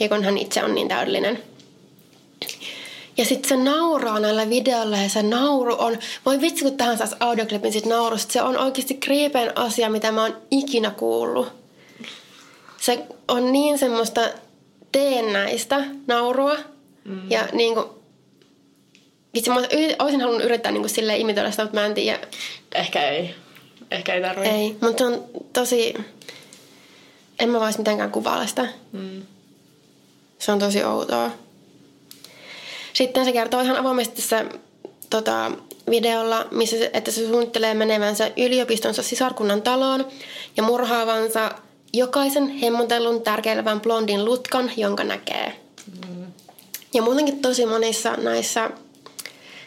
Ja 0.00 0.08
kun 0.08 0.24
hän 0.24 0.38
itse 0.38 0.64
on 0.64 0.74
niin 0.74 0.88
täydellinen. 0.88 1.42
Ja 3.16 3.24
sitten 3.24 3.48
se 3.48 3.56
nauraa 3.56 4.20
näillä 4.20 4.48
videoilla 4.48 4.96
ja 4.96 5.08
se 5.08 5.22
nauru 5.22 5.76
on, 5.78 5.98
voi 6.26 6.40
vitsi 6.40 6.64
kun 6.64 6.76
tähän 6.76 6.98
saisi 6.98 7.16
audioklipin 7.20 7.72
sit 7.72 7.86
naurusta, 7.86 8.32
se 8.32 8.42
on 8.42 8.58
oikeasti 8.58 8.94
kriipeen 8.94 9.58
asia, 9.58 9.90
mitä 9.90 10.12
mä 10.12 10.22
oon 10.22 10.36
ikinä 10.50 10.90
kuullut. 10.90 11.48
Se 12.80 13.06
on 13.28 13.52
niin 13.52 13.78
semmoista 13.78 14.20
teennäistä 14.92 15.84
naurua 16.06 16.56
mm. 17.04 17.30
ja 17.30 17.48
niin 17.52 17.74
kuin, 17.74 17.86
vitsi 19.34 19.50
mä 19.50 19.56
olisin 19.98 20.20
halunnut 20.20 20.44
yrittää 20.44 20.72
niin 20.72 20.82
kuin 20.82 20.90
silleen 20.90 21.20
imitoida 21.20 21.50
sitä, 21.50 21.62
mutta 21.62 21.80
mä 21.80 21.86
en 21.86 21.94
tiedä. 21.94 22.18
Ehkä 22.74 23.08
ei. 23.08 23.34
Ehkä 23.90 24.14
ei 24.14 24.22
tarvitse. 24.22 24.50
Ei, 24.50 24.76
mutta 24.80 25.04
on 25.04 25.24
tosi, 25.52 25.94
en 27.38 27.48
mä 27.48 27.60
vois 27.60 27.78
mitenkään 27.78 28.10
kuvailla 28.10 28.46
sitä. 28.46 28.66
Mm. 28.92 29.22
Se 30.38 30.52
on 30.52 30.58
tosi 30.58 30.84
outoa. 30.84 31.30
Sitten 32.92 33.24
se 33.24 33.32
kertoo 33.32 33.60
ihan 33.60 33.76
avoimesti 33.76 34.16
tässä 34.16 34.44
tota, 35.10 35.50
videolla, 35.90 36.46
missä 36.50 36.78
se, 36.78 36.90
että 36.92 37.10
se 37.10 37.26
suunnittelee 37.26 37.74
menevänsä 37.74 38.30
yliopistonsa 38.36 39.02
sisarkunnan 39.02 39.62
taloon 39.62 40.08
ja 40.56 40.62
murhaavansa 40.62 41.50
jokaisen 41.92 42.48
hemmotellun 42.48 43.22
tärkeilevän 43.22 43.80
blondin 43.80 44.24
lutkan, 44.24 44.70
jonka 44.76 45.04
näkee. 45.04 45.60
Mm. 46.08 46.26
Ja 46.94 47.02
muutenkin 47.02 47.42
tosi 47.42 47.66
monissa 47.66 48.16
näissä 48.16 48.70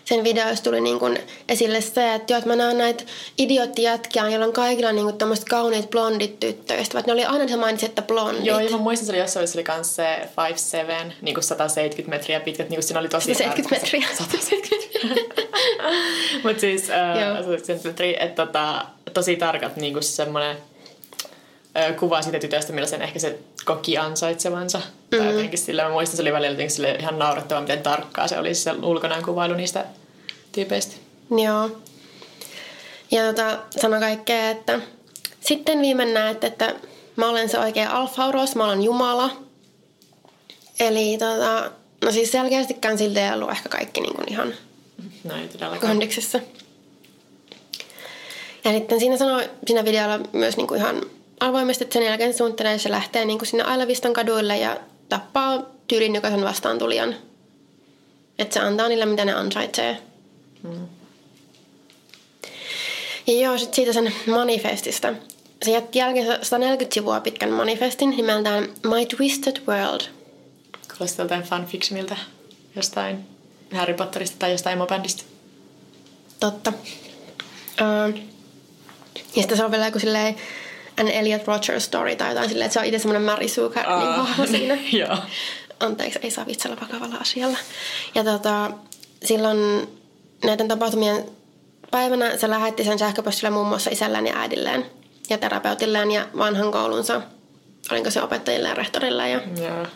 sen 0.06 0.24
videoissa 0.24 0.64
tuli 0.64 0.82
niin 0.82 1.00
kuin 1.00 1.20
esille 1.50 1.82
se, 1.82 2.14
että, 2.14 2.34
jo, 2.34 2.38
että 2.38 2.50
mä 2.50 2.56
näen 2.56 2.78
näitä 2.78 3.04
idioottijätkiä, 3.38 4.30
joilla 4.30 4.46
on 4.46 4.54
kaikilla 4.54 4.92
niin 4.92 5.06
kuin 5.06 5.18
tämmöiset 5.18 5.46
kauniit 5.46 5.90
blondit 5.90 6.40
tyttöystävät. 6.40 7.08
Ne 7.08 7.14
oli 7.14 7.26
aina 7.26 7.48
se 7.48 7.56
mainitsi, 7.56 7.86
että 7.86 8.02
blondit. 8.02 8.46
Joo, 8.46 8.60
ja 8.60 8.70
mä 8.70 8.78
muistan, 8.78 9.10
että 9.10 9.18
jossain 9.18 9.48
oli 9.56 9.64
kans 9.64 9.96
se 9.96 10.30
5'7, 11.10 11.12
niin 11.22 11.34
kuin 11.34 11.44
170 11.44 12.18
metriä 12.18 12.40
pitkät, 12.40 12.70
niin 12.70 12.78
kuin 12.78 12.84
siinä 12.84 13.00
oli 13.00 13.10
tosi... 13.10 13.34
170 13.36 13.86
metriä. 13.86 14.08
170 14.18 14.84
Mutta 16.44 16.60
siis 16.60 16.82
uh, 16.82 17.46
170 17.46 17.90
metriä, 17.90 18.18
että 18.20 18.46
tota, 18.46 18.86
tosi 19.14 19.36
tarkat 19.36 19.78
niin 19.78 19.94
kuin 19.94 20.04
semmoinen 20.04 20.58
kuvaa 22.00 22.22
siitä 22.22 22.40
tytöstä, 22.40 22.74
millaisen 22.74 23.02
ehkä 23.02 23.20
se 23.20 23.40
koki 23.66 23.98
ansaitsevansa. 23.98 24.78
Mm-hmm. 24.78 25.18
Tai 25.18 25.34
jotenkin 25.34 25.60
sillä, 25.60 25.84
mä 25.84 25.90
muistan, 25.90 26.18
se 26.18 26.22
oli 26.22 26.34
välillä 26.34 26.70
sille 26.70 26.92
ihan 26.92 27.20
naurettava, 27.20 27.62
miten 27.62 27.82
tarkkaa 27.84 28.28
se 28.28 28.40
oli 28.40 28.56
se 28.56 28.72
ulkonäön 28.72 29.24
kuvailu 29.24 29.54
niistä 29.54 29.86
tyypeistä. 30.52 30.96
Joo. 31.44 31.70
Ja 33.12 33.24
tota, 33.24 33.60
sano 33.70 34.00
kaikkea, 34.00 34.50
että 34.50 34.80
sitten 35.40 35.82
viime 35.82 36.06
näet, 36.06 36.44
että 36.44 36.76
mä 37.16 37.30
olen 37.30 37.50
se 37.50 37.60
oikea 37.60 37.92
alfauros, 37.92 38.56
mä 38.56 38.66
olen 38.66 38.82
Jumala. 38.82 39.30
Eli 40.80 41.18
tota, 41.18 41.72
no 42.06 42.12
siis 42.12 42.32
selkeästikään 42.32 42.98
siltä 42.98 43.28
ei 43.28 43.34
ollut 43.34 43.52
ehkä 43.52 43.70
kaikki 43.70 44.02
niin 44.02 44.16
kuin 44.16 44.32
ihan 44.32 44.54
no, 45.24 45.36
ei 45.36 45.80
kondiksessa. 45.80 46.40
Ja 48.64 48.72
sitten 48.72 49.00
siinä 49.00 49.18
sanoi 49.18 49.50
siinä 49.68 49.86
videolla 49.86 50.20
myös 50.32 50.58
niin 50.58 50.68
kuin 50.68 50.80
ihan 50.80 51.02
avoimesti, 51.48 51.84
että 51.84 51.94
sen 51.94 52.04
jälkeen 52.04 52.34
suunnittelee, 52.34 52.78
se 52.78 52.92
lähtee 52.92 53.26
niin 53.26 53.40
kuin 53.40 53.48
sinne 53.48 53.64
Ailavistan 53.64 54.14
kaduille 54.14 54.58
ja 54.58 54.78
tappaa 55.10 55.66
tyylin 55.88 56.16
jokaisen 56.16 56.44
vastaan 56.44 56.80
tulijan. 56.80 57.16
Että 58.40 58.54
se 58.54 58.60
antaa 58.60 58.88
niille, 58.88 59.06
mitä 59.06 59.26
ne 59.26 59.34
ansaitsee. 59.34 59.98
Mm. 60.64 60.88
Ja 63.28 63.34
joo, 63.34 63.58
sit 63.58 63.74
siitä 63.74 63.94
sen 63.94 64.14
manifestista. 64.28 65.14
Se 65.66 65.72
jätti 65.72 66.00
jälkeen 66.00 66.28
140 66.42 66.94
sivua 66.94 67.20
pitkän 67.20 67.52
manifestin 67.52 68.10
nimeltään 68.10 68.64
My 68.64 69.06
Twisted 69.18 69.62
World. 69.68 70.02
Kuulostaa 70.98 71.26
jotain 71.26 71.44
fanfictionilta 71.44 72.16
jostain 72.76 73.26
Harry 73.74 73.94
Potterista 73.94 74.36
tai 74.40 74.52
jostain 74.52 74.74
emobändistä. 74.74 75.24
Totta. 76.40 76.74
Uh, 77.82 78.18
ja 79.16 79.42
sitten 79.42 79.58
se 79.58 79.66
on 79.66 79.72
vielä 79.72 79.86
joku 79.86 80.00
silleen 80.00 80.36
An 81.00 81.08
Elliot 81.08 81.48
Rogers 81.48 81.86
story 81.86 82.16
tai 82.16 82.30
jotain 82.30 82.50
silleen, 82.50 82.66
että 82.66 82.74
se 82.74 82.80
on 82.80 82.86
itse 82.86 83.00
semmoinen 83.00 83.22
Mary 83.22 83.48
Sue 83.48 83.66
uh, 83.66 84.38
niin 84.38 84.48
siinä. 84.58 84.78
Joo. 84.92 85.18
Anteeksi, 85.80 86.20
ei 86.24 86.32
saa 86.32 86.46
vitsellä 86.46 86.78
vakavalla 86.82 87.16
asialla. 87.16 87.58
Ja 88.16 88.24
tota, 88.24 88.72
silloin 89.26 89.88
näiden 90.44 90.68
tapahtumien 90.68 91.26
päivänä 91.92 92.38
se 92.38 92.50
lähetti 92.50 92.84
sen 92.84 93.00
sähköpostille 93.00 93.50
muun 93.50 93.68
muassa 93.68 93.90
isällään 93.90 94.28
ja 94.28 94.38
äidilleen 94.38 94.86
ja 95.30 95.38
terapeutilleen 95.38 96.12
ja 96.12 96.28
vanhan 96.38 96.72
koulunsa. 96.72 97.22
Olinko 97.92 98.12
se 98.12 98.22
opettajille 98.22 98.70
ja 98.70 98.76
rehtorille. 98.76 99.30
Ja, 99.30 99.42
yeah. 99.60 99.88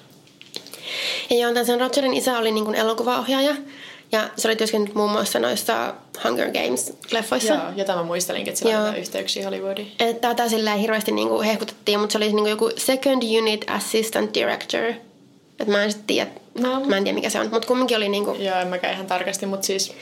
ja 1.29 1.37
joo, 1.37 1.65
sen 1.65 1.81
Rogerin 1.81 2.13
isä 2.13 2.37
oli 2.37 2.51
niin 2.51 2.65
kuin 2.65 2.75
elokuvaohjaaja 2.75 3.55
ja 4.11 4.29
se 4.37 4.47
oli 4.47 4.55
työskennellyt 4.55 4.95
muun 4.95 5.11
muassa 5.11 5.39
noissa 5.39 5.93
Hunger 6.23 6.47
Games-leffoissa. 6.47 7.53
Joo, 7.53 7.63
jota 7.75 7.95
mä 7.95 8.03
muistelin, 8.03 8.47
että 8.47 8.59
sillä 8.59 8.89
oli 8.89 8.99
yhteyksiä 8.99 9.43
Hollywoodiin. 9.43 9.91
Että 9.99 10.27
tätä 10.27 10.49
silleen 10.49 10.79
hirveästi 10.79 11.11
niinku 11.11 11.41
hehkutettiin, 11.41 11.99
mutta 11.99 12.13
se 12.13 12.17
oli 12.17 12.25
niinku 12.25 12.49
joku 12.49 12.71
Second 12.77 13.23
Unit 13.37 13.65
Assistant 13.69 14.33
Director. 14.33 14.83
Että 15.59 15.71
mä 15.71 15.83
en 15.83 15.91
sitten 15.91 16.07
tiedä, 16.07 16.31
no. 16.59 16.79
mä 16.79 16.97
en 16.97 17.03
tiedä 17.03 17.15
mikä 17.15 17.29
se 17.29 17.39
on, 17.39 17.49
mutta 17.51 17.67
kumminkin 17.67 17.97
oli 17.97 18.09
niinku... 18.09 18.35
Joo, 18.39 18.57
en 18.57 18.67
mäkään 18.67 18.93
ihan 18.93 19.07
tarkasti, 19.07 19.45
mutta 19.45 19.67
siis... 19.67 19.93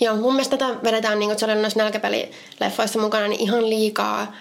Joo, 0.00 0.16
mun 0.16 0.32
mielestä 0.32 0.56
tätä 0.56 0.74
vedetään 0.84 1.18
niinku, 1.18 1.32
että 1.32 1.46
se 1.46 1.52
oli 1.52 1.62
noissa 1.62 1.78
nälkäpelileffoissa 1.78 2.98
mukana, 2.98 3.28
niin 3.28 3.40
ihan 3.40 3.70
liikaa 3.70 4.36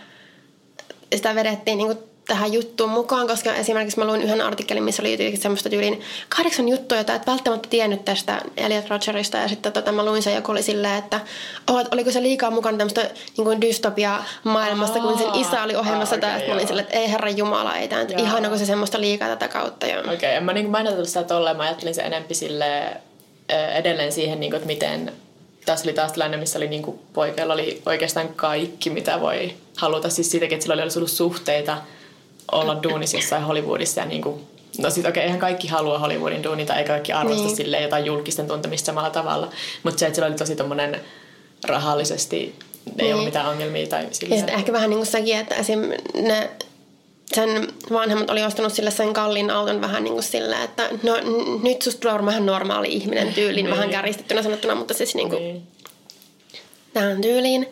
sitä 1.15 1.35
vedettiin 1.35 1.77
niinku 1.77 2.10
tähän 2.31 2.53
juttuun 2.53 2.89
mukaan, 2.89 3.27
koska 3.27 3.53
esimerkiksi 3.53 3.99
mä 3.99 4.05
luin 4.05 4.21
yhden 4.21 4.41
artikkelin, 4.41 4.83
missä 4.83 5.03
oli 5.03 5.11
jotenkin 5.11 5.41
semmoista 5.41 5.69
tyyliin 5.69 6.01
kahdeksan 6.29 6.69
juttua, 6.69 6.97
jota 6.97 7.15
et 7.15 7.27
välttämättä 7.27 7.69
tiennyt 7.69 8.05
tästä 8.05 8.41
Elliot 8.57 8.89
Rogerista. 8.89 9.37
Ja 9.37 9.47
sitten 9.47 9.71
tota, 9.71 9.91
mä 9.91 10.05
luin 10.05 10.23
sen 10.23 10.35
joku 10.35 10.51
oli 10.51 10.63
silleen, 10.63 10.97
että 10.97 11.19
oh, 11.67 11.83
oliko 11.91 12.11
se 12.11 12.21
liikaa 12.21 12.51
mukana 12.51 12.77
tämmöistä 12.77 13.09
niin 13.37 13.61
dystopia-maailmasta, 13.61 14.99
kun 14.99 15.17
sen 15.17 15.35
isä 15.35 15.63
oli 15.63 15.75
ohjelmassa. 15.75 16.15
Okay, 16.15 16.29
ja 16.29 16.47
mä 16.47 16.53
olin 16.53 16.67
silleen, 16.67 16.85
että 16.85 16.97
ei 16.97 17.11
herra 17.11 17.29
Jumala, 17.29 17.75
ei 17.75 17.87
tämä 17.87 18.05
ihan 18.17 18.45
onko 18.45 18.57
se 18.57 18.65
semmoista 18.65 19.01
liikaa 19.01 19.27
tätä 19.27 19.47
kautta. 19.47 19.85
Okei, 19.85 20.03
okay, 20.13 20.39
mä, 20.39 20.53
niin 20.53 20.69
mä 20.69 20.79
en 20.79 21.05
sitä 21.05 21.23
tolleen, 21.23 21.57
mä 21.57 21.63
ajattelin 21.63 21.95
se 21.95 22.01
enempi 22.01 22.33
sille 22.33 22.97
edelleen 23.75 24.11
siihen, 24.11 24.39
niin 24.39 24.51
kuin, 24.51 24.57
että 24.57 24.67
miten 24.67 25.11
tässä 25.65 25.85
oli 25.85 25.93
taas 25.93 26.11
tilanne, 26.11 26.37
missä 26.37 26.59
oli 26.59 26.67
niin 26.67 26.83
kuin, 26.83 26.99
poikeilla 27.13 27.53
oli 27.53 27.81
oikeastaan 27.85 28.29
kaikki, 28.29 28.89
mitä 28.89 29.21
voi 29.21 29.53
haluta. 29.77 30.09
Siis 30.09 30.31
siitäkin, 30.31 30.55
että 30.55 30.63
sillä 30.63 30.73
oli 30.73 30.91
ollut 30.95 31.11
suhteita 31.11 31.77
olla 32.51 32.83
duunissa 32.83 33.17
jossain 33.17 33.43
Hollywoodissa 33.43 34.01
ja 34.01 34.05
niin 34.05 34.21
kuin, 34.21 34.47
No 34.77 34.89
sit 34.89 35.05
okei, 35.05 35.09
okay, 35.09 35.23
eihän 35.23 35.39
kaikki 35.39 35.67
halua 35.67 35.99
Hollywoodin 35.99 36.43
duunita, 36.43 36.75
eikä 36.75 36.87
kaikki 36.87 37.13
arvosta 37.13 37.43
niin. 37.43 37.55
sille 37.55 37.81
jotain 37.81 38.05
julkisten 38.05 38.47
tuntemista 38.47 38.85
samalla 38.85 39.09
tavalla. 39.09 39.49
Mutta 39.83 39.99
se, 39.99 40.05
että 40.05 40.15
sillä 40.15 40.27
oli 40.27 40.35
tosi 40.35 40.55
tommonen 40.55 41.01
rahallisesti, 41.63 42.35
ei 42.37 42.93
niin. 42.97 43.13
ollut 43.13 43.25
mitään 43.25 43.49
ongelmia 43.49 43.87
tai 43.87 44.07
sillä. 44.11 44.35
Ja 44.35 44.39
sitten 44.39 44.55
ehkä 44.55 44.73
vähän 44.73 44.89
niin 44.89 44.97
kuin 44.97 45.07
sekin, 45.07 45.37
että 45.37 45.55
esim. 45.55 45.79
ne 46.13 46.49
sen 47.35 47.67
vanhemmat 47.91 48.29
oli 48.29 48.43
ostanut 48.43 48.73
sille 48.73 48.91
sen 48.91 49.13
kalliin 49.13 49.49
auton 49.49 49.81
vähän 49.81 50.03
niin 50.03 50.13
kuin 50.13 50.23
sille, 50.23 50.63
että 50.63 50.89
no 51.03 51.13
nyt 51.63 51.81
susta 51.81 52.01
tulee 52.01 52.25
vähän 52.25 52.45
normaali 52.45 52.93
ihminen 52.93 53.33
tyyliin, 53.33 53.55
niin. 53.65 53.75
vähän 53.75 53.89
käristettynä 53.89 54.43
sanottuna, 54.43 54.75
mutta 54.75 54.93
siis 54.93 55.15
niin 55.15 55.29
kuin 55.29 55.43
niin. 55.43 55.61
tähän 56.93 57.21
tyyliin. 57.21 57.67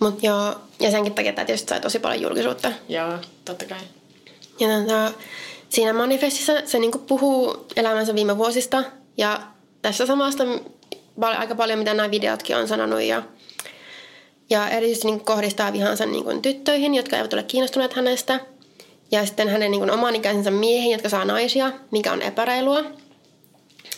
Mut 0.00 0.22
joo, 0.22 0.54
ja 0.80 0.90
senkin 0.90 1.14
takia 1.14 1.32
tämä 1.32 1.44
tietysti 1.44 1.68
sai 1.68 1.80
tosi 1.80 1.98
paljon 1.98 2.22
julkisuutta. 2.22 2.72
Joo, 2.88 3.18
totta 3.44 3.64
kai. 3.64 3.78
Ja 4.60 4.68
tota, 4.68 5.12
siinä 5.68 5.92
manifestissa 5.92 6.52
se 6.64 6.78
niinku 6.78 6.98
puhuu 6.98 7.66
elämänsä 7.76 8.14
viime 8.14 8.38
vuosista 8.38 8.84
ja 9.16 9.40
tässä 9.82 10.06
samasta 10.06 10.44
aika 11.20 11.54
paljon, 11.54 11.78
mitä 11.78 11.94
nämä 11.94 12.10
videotkin 12.10 12.56
on 12.56 12.68
sanonut. 12.68 13.02
Ja, 13.02 13.22
ja 14.50 14.68
erityisesti 14.68 15.06
niinku 15.06 15.24
kohdistaa 15.24 15.72
vihansa 15.72 16.06
niinku 16.06 16.40
tyttöihin, 16.42 16.94
jotka 16.94 17.16
eivät 17.16 17.32
ole 17.32 17.42
kiinnostuneet 17.42 17.92
hänestä. 17.92 18.40
Ja 19.10 19.26
sitten 19.26 19.48
hänen 19.48 19.70
niinku 19.70 19.92
oman 19.92 20.16
ikäisensä 20.16 20.50
miehiin, 20.50 20.92
jotka 20.92 21.08
saa 21.08 21.24
naisia, 21.24 21.72
mikä 21.90 22.12
on 22.12 22.22
epäreilua. 22.22 22.84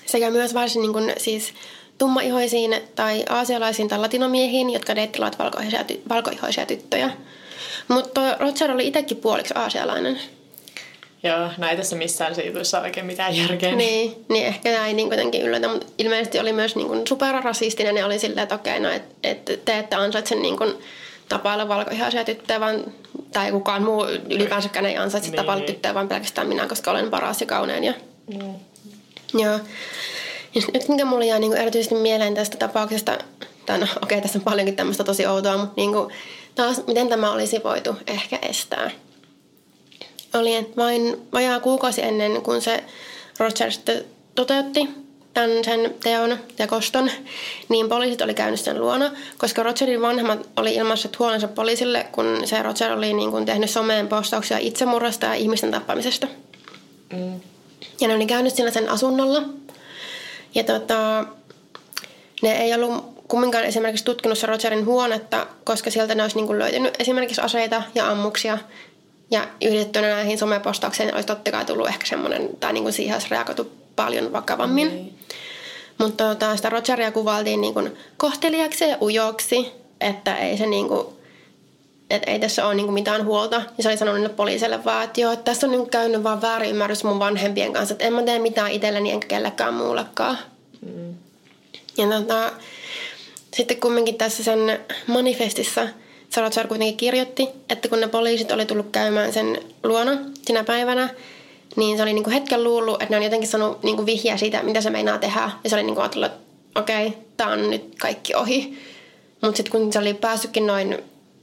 Sekä 0.07 0.31
myös 0.31 0.55
varsin 0.55 0.83
niinku, 0.83 0.99
siis 1.17 1.55
tummaihoisiin 1.99 2.77
tai 2.95 3.25
aasialaisiin 3.29 3.89
tai 3.89 3.99
latinomiehiin, 3.99 4.71
jotka 4.71 4.97
deittilaat 4.97 5.39
valkoihoisia, 5.39 5.83
ty- 5.83 6.01
valkoihoisia 6.09 6.67
tyttöjä. 6.67 7.11
Mutta 7.89 8.37
Roger 8.41 8.71
oli 8.71 8.87
itsekin 8.87 9.17
puoliksi 9.17 9.55
aasialainen. 9.57 10.21
Joo, 11.23 11.51
näitä 11.59 11.77
tässä 11.77 11.97
missään 11.97 12.35
se 12.35 12.43
jutuissa 12.43 12.81
oikein 12.81 13.07
mitään 13.07 13.37
järkeä. 13.37 13.75
Niin, 13.75 14.25
niin 14.29 14.47
ehkä 14.47 14.73
näin 14.73 14.97
niin 14.97 15.09
kuitenkin 15.09 15.43
yllätä, 15.43 15.69
mutta 15.69 15.87
ilmeisesti 15.99 16.39
oli 16.39 16.53
myös 16.53 16.77
niin 16.77 16.89
kuin 16.89 17.07
superrasistinen 17.07 17.97
ja 17.97 18.07
oli 18.07 18.19
silleen, 18.19 18.43
että 18.43 18.55
okei, 18.55 18.81
no, 18.81 18.91
että 18.91 19.15
et, 19.23 19.61
te 19.65 19.79
ette 19.79 19.97
ansaitse 19.97 20.35
niin 20.35 20.57
kuin 20.57 20.75
tapailla 21.29 21.69
valkoihaisia 21.69 22.25
tyttöjä, 22.25 22.61
vaan, 22.61 22.85
tai 23.33 23.53
kukaan 23.53 23.83
muu 23.83 24.05
ylipäänsäkään 24.31 24.87
ei 24.87 24.97
ansaitse 24.97 25.31
niin. 25.31 25.37
tapailla 25.37 25.67
tyttöjä, 25.67 25.95
vaan 25.95 26.09
pelkästään 26.09 26.49
minä, 26.49 26.67
koska 26.67 26.91
olen 26.91 27.11
paras 27.11 27.41
ja 27.41 27.47
kaunein. 27.47 27.85
Ja... 27.85 27.93
Mm. 28.35 28.55
Joo. 29.35 29.61
Ja 30.55 30.63
nyt 30.75 30.89
mikä 30.89 31.05
mulle 31.05 31.27
jää 31.27 31.39
niin 31.39 31.57
erityisesti 31.57 31.95
mieleen 31.95 32.35
tästä 32.35 32.57
tapauksesta, 32.57 33.19
tai 33.67 33.79
no 33.79 33.85
okei, 33.85 33.99
okay, 34.03 34.21
tässä 34.21 34.39
on 34.39 34.45
paljonkin 34.45 34.77
tämmöistä 34.77 35.05
tosi 35.05 35.27
outoa, 35.27 35.59
mutta 35.59 35.73
niin 35.77 35.93
kuin, 35.93 36.13
taas 36.55 36.83
miten 36.87 37.09
tämä 37.09 37.33
olisi 37.33 37.61
voitu 37.65 37.95
ehkä 38.07 38.39
estää. 38.43 38.91
Oli, 40.35 40.55
että 40.55 40.77
vain 40.77 41.17
vajaa 41.33 41.61
kuukausi 41.61 42.03
ennen 42.03 42.43
kuin 42.43 42.63
se 42.63 42.85
Roger 43.39 43.71
toteutti 44.35 44.89
tämän 45.35 45.65
sen 45.65 45.95
teon 46.03 46.39
ja 46.59 46.67
koston, 46.67 47.11
niin 47.69 47.89
poliisit 47.89 48.21
oli 48.21 48.35
käynyt 48.35 48.61
sen 48.61 48.81
luona, 48.81 49.11
koska 49.39 49.63
Rogerin 49.63 50.03
vanhemmat 50.03 50.49
oli 50.57 50.75
ilmaissut 50.75 51.19
huolensa 51.19 51.49
poliisille, 51.49 52.07
kun 52.13 52.41
se 52.45 52.63
Roger 52.63 52.93
oli 52.93 53.13
niin 53.13 53.31
kuin 53.31 53.47
tehnyt 53.47 53.71
someen 53.71 54.09
postauksia 54.09 54.59
itsemurrasta 54.59 55.27
ja 55.27 55.35
ihmisten 55.35 55.71
tappamisesta. 55.71 56.27
Mm. 57.13 57.41
Ja 58.01 58.09
ne 58.09 58.15
oli 58.15 58.27
käynyt 58.27 58.55
siinä 58.55 58.71
sen 58.71 58.89
asunnolla. 58.89 59.43
Ja 60.59 60.65
tota, 60.65 61.25
ne 62.43 62.63
ei 62.63 62.75
ollut 62.75 63.05
kumminkaan 63.29 63.65
esimerkiksi 63.65 64.05
tutkinut 64.05 64.43
Rogerin 64.43 64.87
huonetta, 64.87 65.47
koska 65.65 65.91
sieltä 65.91 66.15
ne 66.15 66.23
olisi 66.23 66.37
niin 66.37 66.47
kuin 66.47 66.59
löytynyt 66.59 66.95
esimerkiksi 66.99 67.41
aseita 67.41 67.83
ja 67.95 68.11
ammuksia. 68.11 68.59
Ja 69.31 69.49
yhdistettynä 69.65 70.09
näihin 70.09 70.39
somepostauksiin 70.39 71.15
olisi 71.15 71.27
totta 71.27 71.51
kai 71.51 71.65
tullut 71.65 71.89
ehkä 71.89 72.07
semmoinen, 72.07 72.49
tai 72.61 72.73
niin 72.73 72.83
kuin 72.83 72.93
siihen 72.93 73.15
olisi 73.15 73.31
reagoitu 73.31 73.73
paljon 73.97 74.33
vakavammin. 74.33 74.93
Mm. 74.93 75.35
Mutta 75.99 76.25
tota, 76.25 76.57
sitä 76.57 76.71
Rogeria 76.71 77.13
kuvailtiin 77.13 77.61
niin 77.61 77.75
kuin 77.75 77.97
kohteliaksi 78.17 78.85
ja 78.85 78.97
ujoksi, 79.03 79.73
että 80.01 80.37
ei 80.37 80.57
se 80.57 80.67
niin 80.67 80.89
kuin, 80.89 81.07
että 82.11 82.31
ei 82.31 82.39
tässä 82.39 82.67
ole 82.67 82.75
niin 82.75 82.87
kuin 82.87 82.95
mitään 82.95 83.25
huolta. 83.25 83.63
Ja 83.77 83.83
se 83.83 83.89
oli 83.89 83.97
sanonut 83.97 84.21
niille 84.21 84.35
poliisille 84.35 84.85
vaan, 84.85 85.05
että 85.05 85.21
joo, 85.21 85.33
että 85.33 85.45
tässä 85.45 85.67
on 85.67 85.71
niin 85.71 85.81
kuin 85.81 85.91
käynyt 85.91 86.23
vaan 86.23 86.43
väärinymmärrys 86.43 87.05
mun 87.05 87.19
vanhempien 87.19 87.73
kanssa, 87.73 87.93
että 87.93 88.05
en 88.05 88.13
mä 88.13 88.23
tee 88.23 88.39
mitään 88.39 88.73
itselleni 88.73 89.13
enkä 89.13 89.29
kellekään 89.29 89.75
muullekaan. 89.75 90.39
Mm. 90.87 91.15
Ja 91.99 92.07
tota, 92.07 92.53
sitten 93.55 93.81
kumminkin 93.81 94.15
tässä 94.15 94.45
sen 94.45 94.81
manifestissa 95.07 95.89
Salazar 96.31 96.69
kuitenkin 96.69 96.97
kirjoitti, 96.97 97.49
että 97.69 97.89
kun 97.89 98.01
ne 98.01 98.09
poliisit 98.09 98.53
oli 98.53 98.67
tullut 98.67 98.91
käymään 98.93 99.33
sen 99.33 99.59
luona 99.85 100.13
sinä 100.47 100.65
päivänä, 100.65 101.09
niin 101.77 101.97
se 101.97 102.03
oli 102.03 102.13
niinku 102.13 102.31
hetken 102.31 102.65
luullut, 102.65 103.03
että 103.03 103.11
ne 103.11 103.17
on 103.17 103.23
jotenkin 103.23 103.49
sanonut 103.49 103.83
niinku 103.83 104.07
vihjeä 104.07 104.37
siitä, 104.37 104.63
mitä 104.63 104.81
se 104.81 104.91
meinaa 104.91 105.19
tehdä. 105.19 105.51
Ja 105.65 105.71
se 105.71 105.77
oli 105.77 105.83
niinku 105.83 106.01
ajatellut, 106.01 106.33
että 106.33 106.81
okei, 106.81 107.07
okay, 107.07 107.21
tämä 107.37 107.53
on 107.53 107.71
nyt 107.71 107.95
kaikki 107.99 108.35
ohi. 108.35 108.79
Mutta 109.43 109.57
sitten 109.57 109.73
kun 109.73 109.93
se 109.93 109.99
oli 109.99 110.15
päässytkin 110.15 110.67
noin 110.67 110.99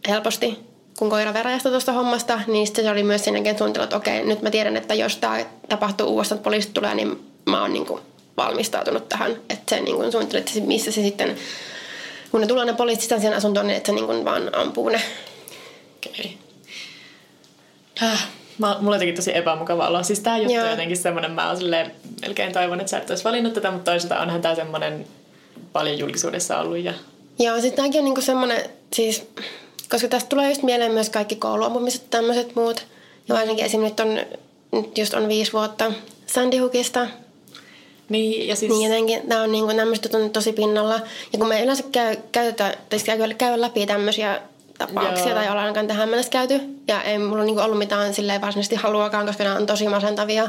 helposti, 0.07 0.59
kun 0.97 1.09
koira 1.09 1.33
veräjästä 1.33 1.69
tuosta 1.69 1.91
hommasta, 1.91 2.41
niin 2.47 2.67
sitten 2.67 2.85
se 2.85 2.91
oli 2.91 3.03
myös 3.03 3.23
sen 3.25 3.33
jälkeen 3.33 3.57
suunnitellut, 3.57 3.83
että 3.83 3.97
okei, 3.97 4.25
nyt 4.25 4.41
mä 4.41 4.51
tiedän, 4.51 4.77
että 4.77 4.93
jos 4.93 5.17
tämä 5.17 5.45
tapahtuu 5.69 6.07
uudestaan, 6.07 6.37
että 6.37 6.43
poliisit 6.43 6.73
tulee, 6.73 6.95
niin 6.95 7.25
mä 7.45 7.61
oon 7.61 7.73
niinku 7.73 7.99
valmistautunut 8.37 9.09
tähän. 9.09 9.31
Että 9.31 9.75
se 9.75 9.81
niinku 9.81 10.11
suunnitteli, 10.11 10.39
että 10.39 10.59
missä 10.59 10.91
se 10.91 11.01
sitten, 11.01 11.35
kun 12.31 12.41
ne 12.41 12.47
tulee 12.47 12.65
ne 12.65 12.73
poliisit 12.73 13.21
sen 13.21 13.33
asuntoon, 13.33 13.67
niin 13.67 13.77
että 13.77 13.87
se 13.87 13.93
niinku 13.93 14.25
vaan 14.25 14.55
ampuu 14.55 14.89
ne. 14.89 15.01
Okei. 15.97 16.37
Okay. 17.99 18.11
Äh 18.11 18.27
Mä, 18.57 18.77
mulla 18.79 18.95
jotenkin 18.95 19.15
tosi 19.15 19.37
epämukava 19.37 19.87
olla. 19.87 20.03
Siis 20.03 20.19
tää 20.19 20.37
juttu 20.37 20.53
Joo. 20.53 20.63
on 20.63 20.71
jotenkin 20.71 20.97
semmonen, 20.97 21.31
mä 21.31 21.47
oon 21.47 21.57
silleen, 21.57 21.91
melkein 22.21 22.53
toivon, 22.53 22.79
että 22.79 22.89
sä 22.89 22.97
et 22.97 23.09
olisi 23.09 23.23
valinnut 23.23 23.53
tätä, 23.53 23.71
mutta 23.71 23.91
toisaalta 23.91 24.19
onhan 24.19 24.41
tää 24.41 24.55
semmonen 24.55 25.07
paljon 25.73 25.99
julkisuudessa 25.99 26.59
ollut. 26.59 26.77
Ja... 26.77 26.93
Joo, 27.39 27.61
sit 27.61 27.75
tääkin 27.75 27.99
on 27.99 28.05
niinku 28.05 28.21
semmonen, 28.21 28.69
siis, 28.93 29.29
koska 29.89 30.07
tästä 30.07 30.29
tulee 30.29 30.49
just 30.49 30.63
mieleen 30.63 30.91
myös 30.91 31.09
kaikki 31.09 31.35
kouluampumiset 31.35 32.09
tämmöiset 32.09 32.55
muut. 32.55 32.85
Ja 33.27 33.35
varsinkin 33.35 33.65
esim. 33.65 33.81
nyt 33.81 33.99
on, 33.99 34.19
nyt 34.71 34.97
just 34.97 35.13
on 35.13 35.27
viisi 35.27 35.53
vuotta 35.53 35.91
Sandy 36.25 36.57
Hookista. 36.57 37.07
Niin, 38.09 38.47
ja 38.47 38.55
siis... 38.55 38.71
Niin 38.71 38.91
jotenkin 38.91 39.29
tää 39.29 39.41
on 39.41 39.51
niinku, 39.51 39.73
nämä 39.73 39.91
on 40.13 40.29
tosi 40.29 40.53
pinnalla. 40.53 40.99
Ja 41.33 41.39
kun 41.39 41.47
me 41.47 41.63
yleensä 41.63 41.83
käy, 41.91 42.15
käytetään, 42.31 42.73
tai 42.89 42.99
käy, 42.99 43.33
käy 43.33 43.61
läpi 43.61 43.85
tämmöisiä 43.85 44.41
tapauksia 44.77 45.27
Joo. 45.27 45.35
tai 45.35 45.43
ollaan 45.43 45.57
ainakaan 45.57 45.87
tähän 45.87 46.09
mennessä 46.09 46.31
käyty. 46.31 46.59
Ja 46.87 47.01
ei 47.01 47.17
mulla 47.19 47.43
niinku 47.43 47.61
ollut 47.61 47.77
mitään 47.77 48.13
silleen 48.13 48.41
varsinaisesti 48.41 48.75
haluakaan, 48.75 49.25
koska 49.25 49.43
nämä 49.43 49.55
on 49.55 49.65
tosi 49.65 49.87
masentavia. 49.87 50.47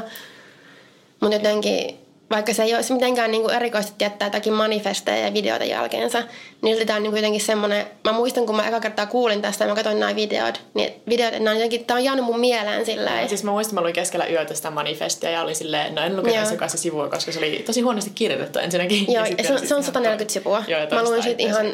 Mutta 1.19 1.35
jotenkin 1.35 2.06
vaikka 2.29 2.53
se 2.53 2.63
ei 2.63 2.75
olisi 2.75 2.93
mitenkään 2.93 3.31
niin 3.31 3.41
kuin 3.41 3.55
erikoisesti 3.55 4.03
jättää 4.03 4.25
jotakin 4.25 4.53
manifesteja 4.53 5.25
ja 5.25 5.33
videoita 5.33 5.65
jälkeensä, 5.65 6.23
niin 6.61 6.87
tämä 6.87 6.97
on 6.97 7.03
niin 7.03 7.11
kuin 7.11 7.19
jotenkin 7.19 7.41
semmoinen, 7.41 7.87
mä 8.03 8.11
muistan 8.11 8.45
kun 8.45 8.55
mä 8.55 8.67
eka 8.67 8.79
kertaa 8.79 9.05
kuulin 9.05 9.41
tästä 9.41 9.63
ja 9.63 9.69
mä 9.69 9.75
katsoin 9.75 9.99
nämä 9.99 10.15
videot, 10.15 10.61
niin 10.73 10.93
videot, 11.09 11.33
nämä 11.33 11.49
on 11.49 11.55
jotenkin, 11.55 11.85
tämä 11.85 11.97
on 11.97 12.03
jäänyt 12.03 12.25
mun 12.25 12.39
mieleen 12.39 12.85
sillä 12.85 13.21
no, 13.21 13.27
Siis 13.27 13.43
mä 13.43 13.51
muistan, 13.51 13.75
mä 13.75 13.81
luin 13.81 13.93
keskellä 13.93 14.27
yötä 14.27 14.53
sitä 14.53 14.71
manifestia 14.71 15.29
ja 15.29 15.41
oli 15.41 15.55
silleen, 15.55 15.95
no 15.95 16.01
en 16.01 16.17
lukenut 16.17 16.47
sen 16.47 16.57
kanssa 16.57 16.77
sivua, 16.77 17.09
koska 17.09 17.31
se 17.31 17.39
oli 17.39 17.63
tosi 17.65 17.81
huonosti 17.81 18.11
kirjoitettu 18.15 18.59
ensinnäkin. 18.59 19.13
Joo, 19.13 19.25
ja 19.25 19.43
se, 19.43 19.67
se, 19.67 19.75
on 19.75 19.83
140 19.83 20.33
sivua. 20.33 20.63
Joo, 20.67 20.79
mä 20.91 21.03
luin 21.03 21.23
siitä 21.23 21.43
ihan 21.43 21.65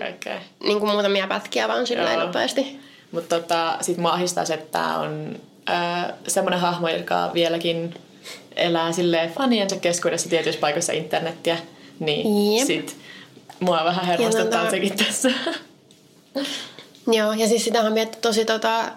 niin 0.63 0.79
kuin 0.79 0.91
muutamia 0.91 1.27
pätkiä 1.27 1.67
vaan 1.67 1.87
sillä 1.87 2.25
nopeasti. 2.25 2.79
Mutta 3.11 3.39
tota, 3.39 3.77
sit 3.81 3.97
mua 3.97 4.11
ahistaa 4.11 4.45
se, 4.45 4.53
että 4.53 4.71
tämä 4.71 4.99
on 4.99 5.39
äh, 5.69 6.05
semmoinen 6.27 6.59
hahmo, 6.59 6.89
joka 6.89 7.31
vieläkin 7.33 7.93
elää 8.55 8.91
sille 8.91 9.31
faniensa 9.35 9.75
keskuudessa 9.75 10.29
tietyissä 10.29 10.61
paikoissa 10.61 10.93
internettiä, 10.93 11.57
niin 11.99 12.57
Jep. 12.57 12.67
sit 12.67 12.97
mua 13.59 13.83
vähän 13.83 14.05
hermostuttaa 14.05 14.59
tota... 14.59 14.71
sekin 14.71 14.97
tässä. 14.97 15.31
Joo, 17.17 17.33
ja 17.33 17.47
siis 17.47 17.63
sitä 17.63 17.81
on 17.81 17.93
miettinyt 17.93 18.21
tosi 18.21 18.45
tota, 18.45 18.91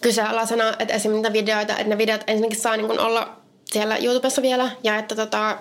kyseenalaisena, 0.00 0.68
että 0.68 0.94
esimerkiksi 0.94 1.08
niitä 1.08 1.32
videoita, 1.32 1.72
että 1.72 1.88
ne 1.88 1.98
videot 1.98 2.20
ensinnäkin 2.26 2.60
saa 2.60 2.76
niin 2.76 3.00
olla 3.00 3.36
siellä 3.72 3.96
YouTubessa 3.96 4.42
vielä, 4.42 4.70
ja 4.84 4.98
että 4.98 5.16
tota, 5.16 5.58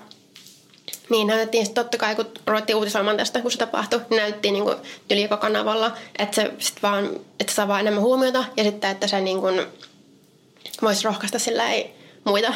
niin 1.10 1.28
näytettiin 1.28 1.65
sitten 1.65 1.84
totta 1.84 1.97
kai, 1.97 2.15
kun 2.15 2.26
ruvettiin 2.47 2.76
uutisoimaan 2.76 3.17
tästä, 3.17 3.41
kun 3.41 3.52
se 3.52 3.58
tapahtui, 3.58 4.02
niin 4.10 4.17
näytettiin 4.17 4.54
niin 4.54 4.63
yli 5.12 5.21
joka 5.21 5.38
kanavalla, 5.38 5.91
että 6.19 6.36
se 6.36 6.52
sit 6.60 6.84
vaan, 6.84 7.06
että 7.39 7.52
se 7.52 7.56
saa 7.56 7.67
vaan 7.67 7.80
enemmän 7.80 8.04
huomiota, 8.04 8.45
ja 8.58 8.63
sitten, 8.63 8.89
että 8.89 9.08
se 9.08 9.21
niin 9.21 9.41
kuin, 9.41 9.62
voisi 10.82 11.04
rohkaista 11.04 11.39
sillä 11.39 11.71
ei 11.71 12.00
muita 12.23 12.53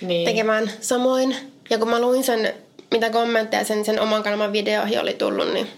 niin. 0.00 0.28
tekemään 0.28 0.70
samoin. 0.80 1.36
Ja 1.70 1.78
kun 1.78 1.90
mä 1.90 2.00
luin 2.00 2.24
sen, 2.24 2.54
mitä 2.90 3.10
kommentteja 3.10 3.64
sen, 3.64 3.84
sen 3.84 4.00
oman 4.00 4.22
kanavan 4.22 4.52
videoihin 4.52 5.00
oli 5.00 5.14
tullut, 5.14 5.52
niin 5.52 5.68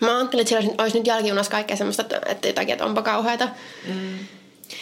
mä 0.00 0.18
ajattelin, 0.18 0.42
että 0.42 0.48
siellä 0.48 0.74
olisi 0.78 0.98
nyt 0.98 1.06
jälkijunassa 1.06 1.52
kaikkea 1.52 1.76
semmoista, 1.76 2.04
että 2.26 2.48
jotakin, 2.48 2.72
että 2.72 2.84
onpa 2.84 3.02
kauheita. 3.02 3.48
Mm. 3.86 4.18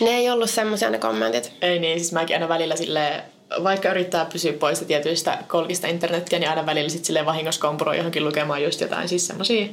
Ne 0.00 0.10
ei 0.10 0.30
ollut 0.30 0.50
semmoisia 0.50 0.90
ne 0.90 0.98
kommentit. 0.98 1.52
Ei 1.62 1.78
niin, 1.78 1.98
siis 1.98 2.12
mäkin 2.12 2.36
aina 2.36 2.48
välillä 2.48 2.76
sille 2.76 3.22
vaikka 3.62 3.90
yrittää 3.90 4.24
pysyä 4.24 4.52
pois 4.52 4.80
tietyistä 4.80 5.38
kolkista 5.48 5.86
internettiä, 5.86 6.38
niin 6.38 6.50
aina 6.50 6.66
välillä 6.66 6.88
sitten 6.88 7.26
vahingossa 7.26 7.60
kompuroi 7.60 7.96
johonkin 7.96 8.24
lukemaan 8.24 8.62
just 8.62 8.80
jotain 8.80 9.08
siis 9.08 9.26
semmosia 9.26 9.66
no 9.66 9.72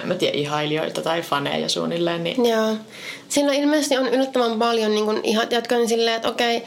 en 0.00 0.08
mä 0.08 0.14
tiedä, 0.14 0.38
ihailijoita 0.38 1.02
tai 1.02 1.22
faneja 1.22 1.68
suunnilleen. 1.68 2.24
Niin... 2.24 2.46
Joo. 2.46 2.76
Siinä 3.28 3.52
ilmeisesti 3.52 3.96
on 3.96 4.08
yllättävän 4.08 4.58
paljon 4.58 4.94
niin 4.94 5.20
ihan, 5.22 5.46
jotka 5.50 5.74
on 5.74 5.88
silleen, 5.88 6.16
että 6.16 6.28
okei, 6.28 6.62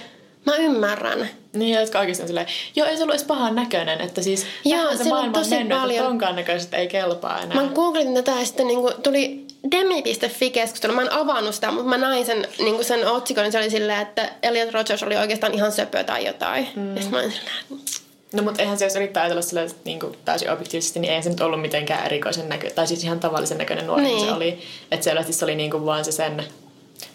mä 0.46 0.56
ymmärrän. 0.56 1.30
Niin, 1.54 1.80
jotka 1.80 2.00
oikeasti 2.00 2.24
on 2.24 2.28
silleen, 2.28 2.48
joo, 2.76 2.88
ei 2.88 2.98
se 2.98 3.04
ollut 3.04 3.16
edes 3.16 3.28
pahan 3.28 3.56
näköinen, 3.56 4.02
että 4.02 4.22
siis 4.22 4.46
Joo, 4.66 4.98
se 4.98 5.04
maailma 5.04 5.28
on 5.28 5.34
tosi 5.34 5.56
mennyt, 5.56 5.78
paljon. 5.78 5.98
että 5.98 6.10
tonkaan 6.10 6.36
näköiset 6.36 6.74
ei 6.74 6.88
kelpaa 6.88 7.42
enää. 7.42 7.62
Mä 7.62 7.70
googletin 7.76 8.14
tätä 8.14 8.32
ja 8.32 8.46
sitten 8.46 8.68
niin 8.68 8.80
kuin, 8.82 8.94
tuli 9.04 9.46
Demi.fi-keskustelu. 9.72 10.94
Mä 10.94 11.02
en 11.02 11.14
avannut 11.14 11.56
sitä, 11.56 11.72
mutta 11.72 11.90
mä 11.90 11.98
näin 11.98 12.26
sen, 12.26 12.48
niin 12.58 12.76
kuin 12.76 12.86
sen 12.86 13.08
otsikon, 13.08 13.44
niin 13.44 13.52
se 13.52 13.58
oli 13.58 13.70
silleen, 13.70 14.02
että 14.02 14.30
Elliot 14.44 14.72
Rogers 14.72 15.04
oli 15.04 15.16
oikeastaan 15.16 15.54
ihan 15.54 15.72
söpö 15.72 16.04
tai 16.04 16.26
jotain. 16.26 16.68
Mm. 16.76 16.96
Ja 16.96 17.02
sitten 17.02 17.12
mä 17.12 17.20
olin 17.20 17.32
silleen, 17.32 17.82
No 18.36 18.44
mutta 18.44 18.62
eihän 18.62 18.78
se, 18.78 18.86
jos 18.86 18.96
yrittää 18.96 19.24
ajatella 19.24 19.42
sille 19.42 19.68
niin 19.86 20.00
kuin 20.00 20.18
täysin 20.26 20.52
objektiivisesti, 20.52 21.00
niin 21.00 21.10
eihän 21.10 21.24
se 21.24 21.30
nyt 21.30 21.42
ollut 21.42 21.62
mitenkään 21.62 22.06
erikoisen 22.06 22.50
näkö, 22.50 22.70
tai 22.70 22.88
siis 22.88 23.04
ihan 23.04 23.20
tavallisen 23.20 23.58
näköinen 23.58 23.88
nuori 23.88 24.04
niin. 24.04 24.26
se 24.26 24.32
oli. 24.32 24.60
Että 24.92 25.04
selvästi 25.04 25.34
se 25.34 25.46
oli 25.46 25.56
niin 25.56 25.72
kuin 25.72 25.86
vaan 25.86 26.06
se 26.06 26.12
sen 26.12 26.44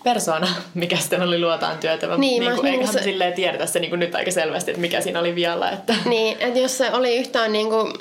persona, 0.05 0.49
mikä 0.75 0.97
sitten 0.97 1.23
oli 1.23 1.41
luotaan 1.41 1.79
työtä. 1.79 2.07
Niin, 2.07 2.41
niin 2.41 2.55
kuin, 2.55 2.67
eiköhän 2.67 2.93
se... 2.93 3.03
silleen 3.03 3.33
tiedetä 3.33 3.67
se 3.67 3.81
niin 3.81 3.91
kuin 3.91 4.01
nyt 4.01 4.15
aika 4.15 4.31
selvästi, 4.31 4.71
että 4.71 4.81
mikä 4.81 5.01
siinä 5.01 5.21
oli 5.21 5.35
vialla. 5.35 5.71
Että... 5.71 5.95
Niin, 6.05 6.37
että 6.41 6.59
jos 6.59 6.79
se 6.79 6.93
oli 6.93 7.17
yhtään 7.17 7.53
niin 7.53 7.71
kuin, 7.71 7.93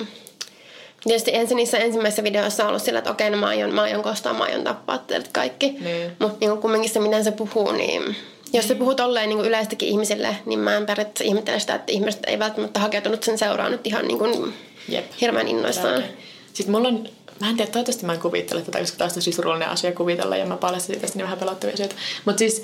Tietysti 1.04 1.30
ensin 1.34 1.56
niissä 1.56 1.78
ensimmäisissä 1.78 2.24
videoissa 2.24 2.62
on 2.62 2.68
ollut 2.68 2.82
sillä, 2.82 2.98
että 2.98 3.10
okei, 3.10 3.30
no 3.30 3.36
mä 3.36 3.46
aion, 3.46 3.74
mä 3.74 3.82
aion 3.82 4.02
kostaa, 4.02 4.34
mä 4.34 4.44
aion 4.44 4.64
tappaa 4.64 4.98
teidät 4.98 5.28
kaikki. 5.32 5.70
Niin. 5.70 6.12
Mutta 6.18 6.36
niin 6.40 6.58
kumminkin 6.58 6.90
se, 6.90 7.00
miten 7.00 7.24
se 7.24 7.30
puhuu, 7.30 7.72
niin 7.72 8.16
jos 8.52 8.68
se 8.68 8.74
puhuu 8.74 8.94
tolleen 8.94 9.28
niin 9.28 9.40
yleistäkin 9.40 9.88
ihmisille, 9.88 10.36
niin 10.46 10.58
mä 10.58 10.76
en 10.76 10.86
periaatteessa 10.86 11.24
ihmettele 11.24 11.60
sitä, 11.60 11.74
että 11.74 11.92
ihmiset 11.92 12.20
ei 12.26 12.38
välttämättä 12.38 12.80
hakeutunut 12.80 13.22
sen 13.22 13.38
seuraan 13.38 13.72
nyt 13.72 13.86
ihan 13.86 14.08
niin 14.08 14.18
kuin 14.18 14.54
Jep. 14.88 15.04
hirveän 15.20 15.48
innoissaan. 15.48 16.04
Sitten 16.52 16.74
mulla 16.74 16.88
on, 16.88 17.08
mä 17.40 17.50
en 17.50 17.56
tiedä, 17.56 17.70
toivottavasti 17.70 18.06
mä 18.06 18.12
en 18.12 18.20
kuvittele 18.20 18.62
tätä, 18.62 18.78
koska 18.78 18.98
taas 18.98 19.12
tosi 19.12 19.32
surullinen 19.32 19.68
asia 19.68 19.92
kuvitella 19.92 20.36
ja 20.36 20.46
mä 20.46 20.56
paljastin 20.56 21.00
siitä 21.00 21.12
niin 21.14 21.24
vähän 21.24 21.38
pelottavia 21.38 21.74
asioita. 21.74 21.94
Mutta 22.24 22.38
siis 22.38 22.62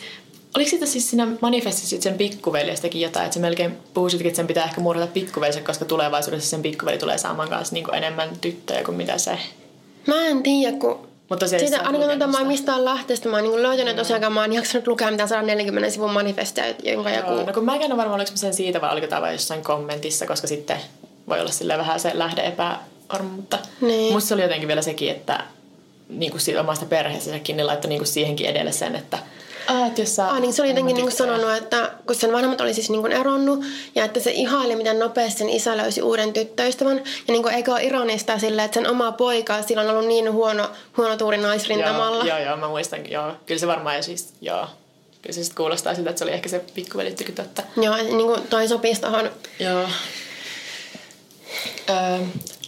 Oliko 0.57 0.71
siitä 0.71 0.87
siis 0.87 1.11
siinä 1.11 1.29
manifestissa 1.41 2.03
sen 2.03 2.19
pikkuveljestäkin 2.19 3.01
jotain, 3.01 3.25
että 3.25 3.35
se 3.35 3.41
melkein 3.41 3.77
puhuu 3.95 4.09
että 4.25 4.37
sen 4.37 4.47
pitää 4.47 4.65
ehkä 4.65 4.81
muodata 4.81 5.07
pikkuveliset, 5.07 5.67
koska 5.67 5.85
tulevaisuudessa 5.85 6.51
sen 6.51 6.63
pikkuveli 6.63 6.99
tulee 6.99 7.19
saamaan 7.19 7.49
kanssa 7.49 7.75
niin 7.75 7.95
enemmän 7.95 8.31
tyttöjä 8.41 8.85
kuin 8.85 8.97
mitä 8.97 9.19
se... 9.19 9.39
Mä 10.07 10.27
en 10.27 10.43
tiedä, 10.43 10.77
kun 10.77 11.06
mutta 11.29 11.49
se 11.49 11.59
Siitä 11.59 11.81
ainakaan 11.81 12.19
tuota, 12.19 12.27
mä 12.27 12.45
mistään 12.45 12.85
lähteestä 12.85 13.29
mä 13.29 13.37
oon 13.37 13.45
niin 13.45 13.63
löytänyt 13.63 13.95
mm. 13.95 13.99
tosiaan, 13.99 14.33
mä 14.33 14.41
oon 14.41 14.53
jaksanut 14.53 14.87
lukea 14.87 15.11
mitään 15.11 15.29
140 15.29 15.91
sivun 15.91 16.11
manifestia, 16.11 16.65
jonka 16.83 17.11
joku... 17.11 17.31
No 17.31 17.53
kun 17.53 17.65
mä 17.65 17.77
en 17.77 17.93
ole 17.93 17.97
varma, 17.97 18.15
oliko 18.15 18.31
sen 18.35 18.55
siitä 18.55 18.81
vai 18.81 18.93
oliko 18.93 19.07
tämä 19.07 19.23
vain 19.23 19.33
jossain 19.33 19.65
kommentissa, 19.65 20.27
koska 20.27 20.47
sitten 20.47 20.77
voi 21.29 21.41
olla 21.41 21.53
sille 21.53 21.79
vähän 21.79 22.01
se 22.01 22.11
lähde 22.15 22.47
epä 22.47 22.77
varma, 23.13 23.31
mutta 23.31 23.59
Niin. 23.81 24.13
musta 24.13 24.29
se 24.29 24.35
oli 24.35 24.43
jotenkin 24.43 24.69
vielä 24.69 24.83
sekin, 24.83 25.11
että 25.11 25.45
niin 26.09 26.31
kuin 26.31 26.41
siitä 26.41 26.61
omasta 26.61 26.87
perheestä 26.87 27.31
sekin, 27.31 27.57
niin 27.57 27.67
laittoi 27.67 27.89
niin 27.89 27.99
kuin 27.99 28.09
siihenkin 28.09 28.47
edelle 28.47 28.73
sen, 28.73 28.97
että 28.97 29.19
Aa, 29.69 29.87
että 29.87 30.01
jos 30.01 30.17
sä, 30.17 30.29
Ah, 30.29 30.41
niin 30.41 30.53
se 30.53 30.63
oli 30.63 30.69
jotenkin 30.71 30.97
niin 30.97 31.13
sanonut, 31.13 31.53
että 31.53 31.93
kun 32.07 32.17
sen 32.17 32.33
vanhemmat 32.33 32.61
oli 32.61 32.75
siis 32.75 32.91
niin 32.91 33.01
kuin 33.01 33.13
eronnut 33.13 33.65
ja 33.95 34.05
että 34.05 34.21
se 34.21 34.31
ihaili, 34.31 34.77
miten 34.77 34.99
nopeasti 34.99 35.39
sen 35.39 35.49
isä 35.49 35.77
löysi 35.77 36.03
uuden 36.03 36.33
tyttöystävän. 36.33 36.97
Ja 36.97 37.03
niin 37.33 37.43
kuin, 37.43 37.55
eikö 37.55 37.73
ole 37.73 37.83
ironista 37.85 38.39
sille, 38.39 38.65
että 38.65 38.75
sen 38.75 38.91
oma 38.91 39.13
poika 39.13 39.63
sillä 39.63 39.83
on 39.83 39.91
ollut 39.91 40.07
niin 40.07 40.33
huono, 40.33 40.71
huono 40.97 41.17
tuuri 41.17 41.39
naisrintamalla. 41.39 42.25
Joo, 42.25 42.39
joo, 42.39 42.47
joo, 42.47 42.57
mä 42.57 42.69
muistan, 42.69 43.11
joo. 43.11 43.33
Kyllä 43.47 43.59
se 43.61 43.67
varmaan, 43.67 43.97
ja 43.97 44.03
siis, 44.03 44.33
joo. 44.41 44.67
Kyllä 45.23 45.35
se 45.35 45.43
sitten 45.45 45.57
kuulostaa 45.57 45.95
siltä, 45.95 46.11
että 46.11 46.19
se 46.19 46.25
oli 46.25 46.33
ehkä 46.33 46.49
se 46.49 46.65
pikkuveli 46.75 47.15
totta. 47.35 47.63
Joo, 47.83 47.97
niin 47.97 48.27
kuin 48.27 48.43
toi 48.49 48.69
sopisi 48.69 49.01
tohon. 49.01 49.31
Joo. 49.59 49.89
Öö, 51.91 52.19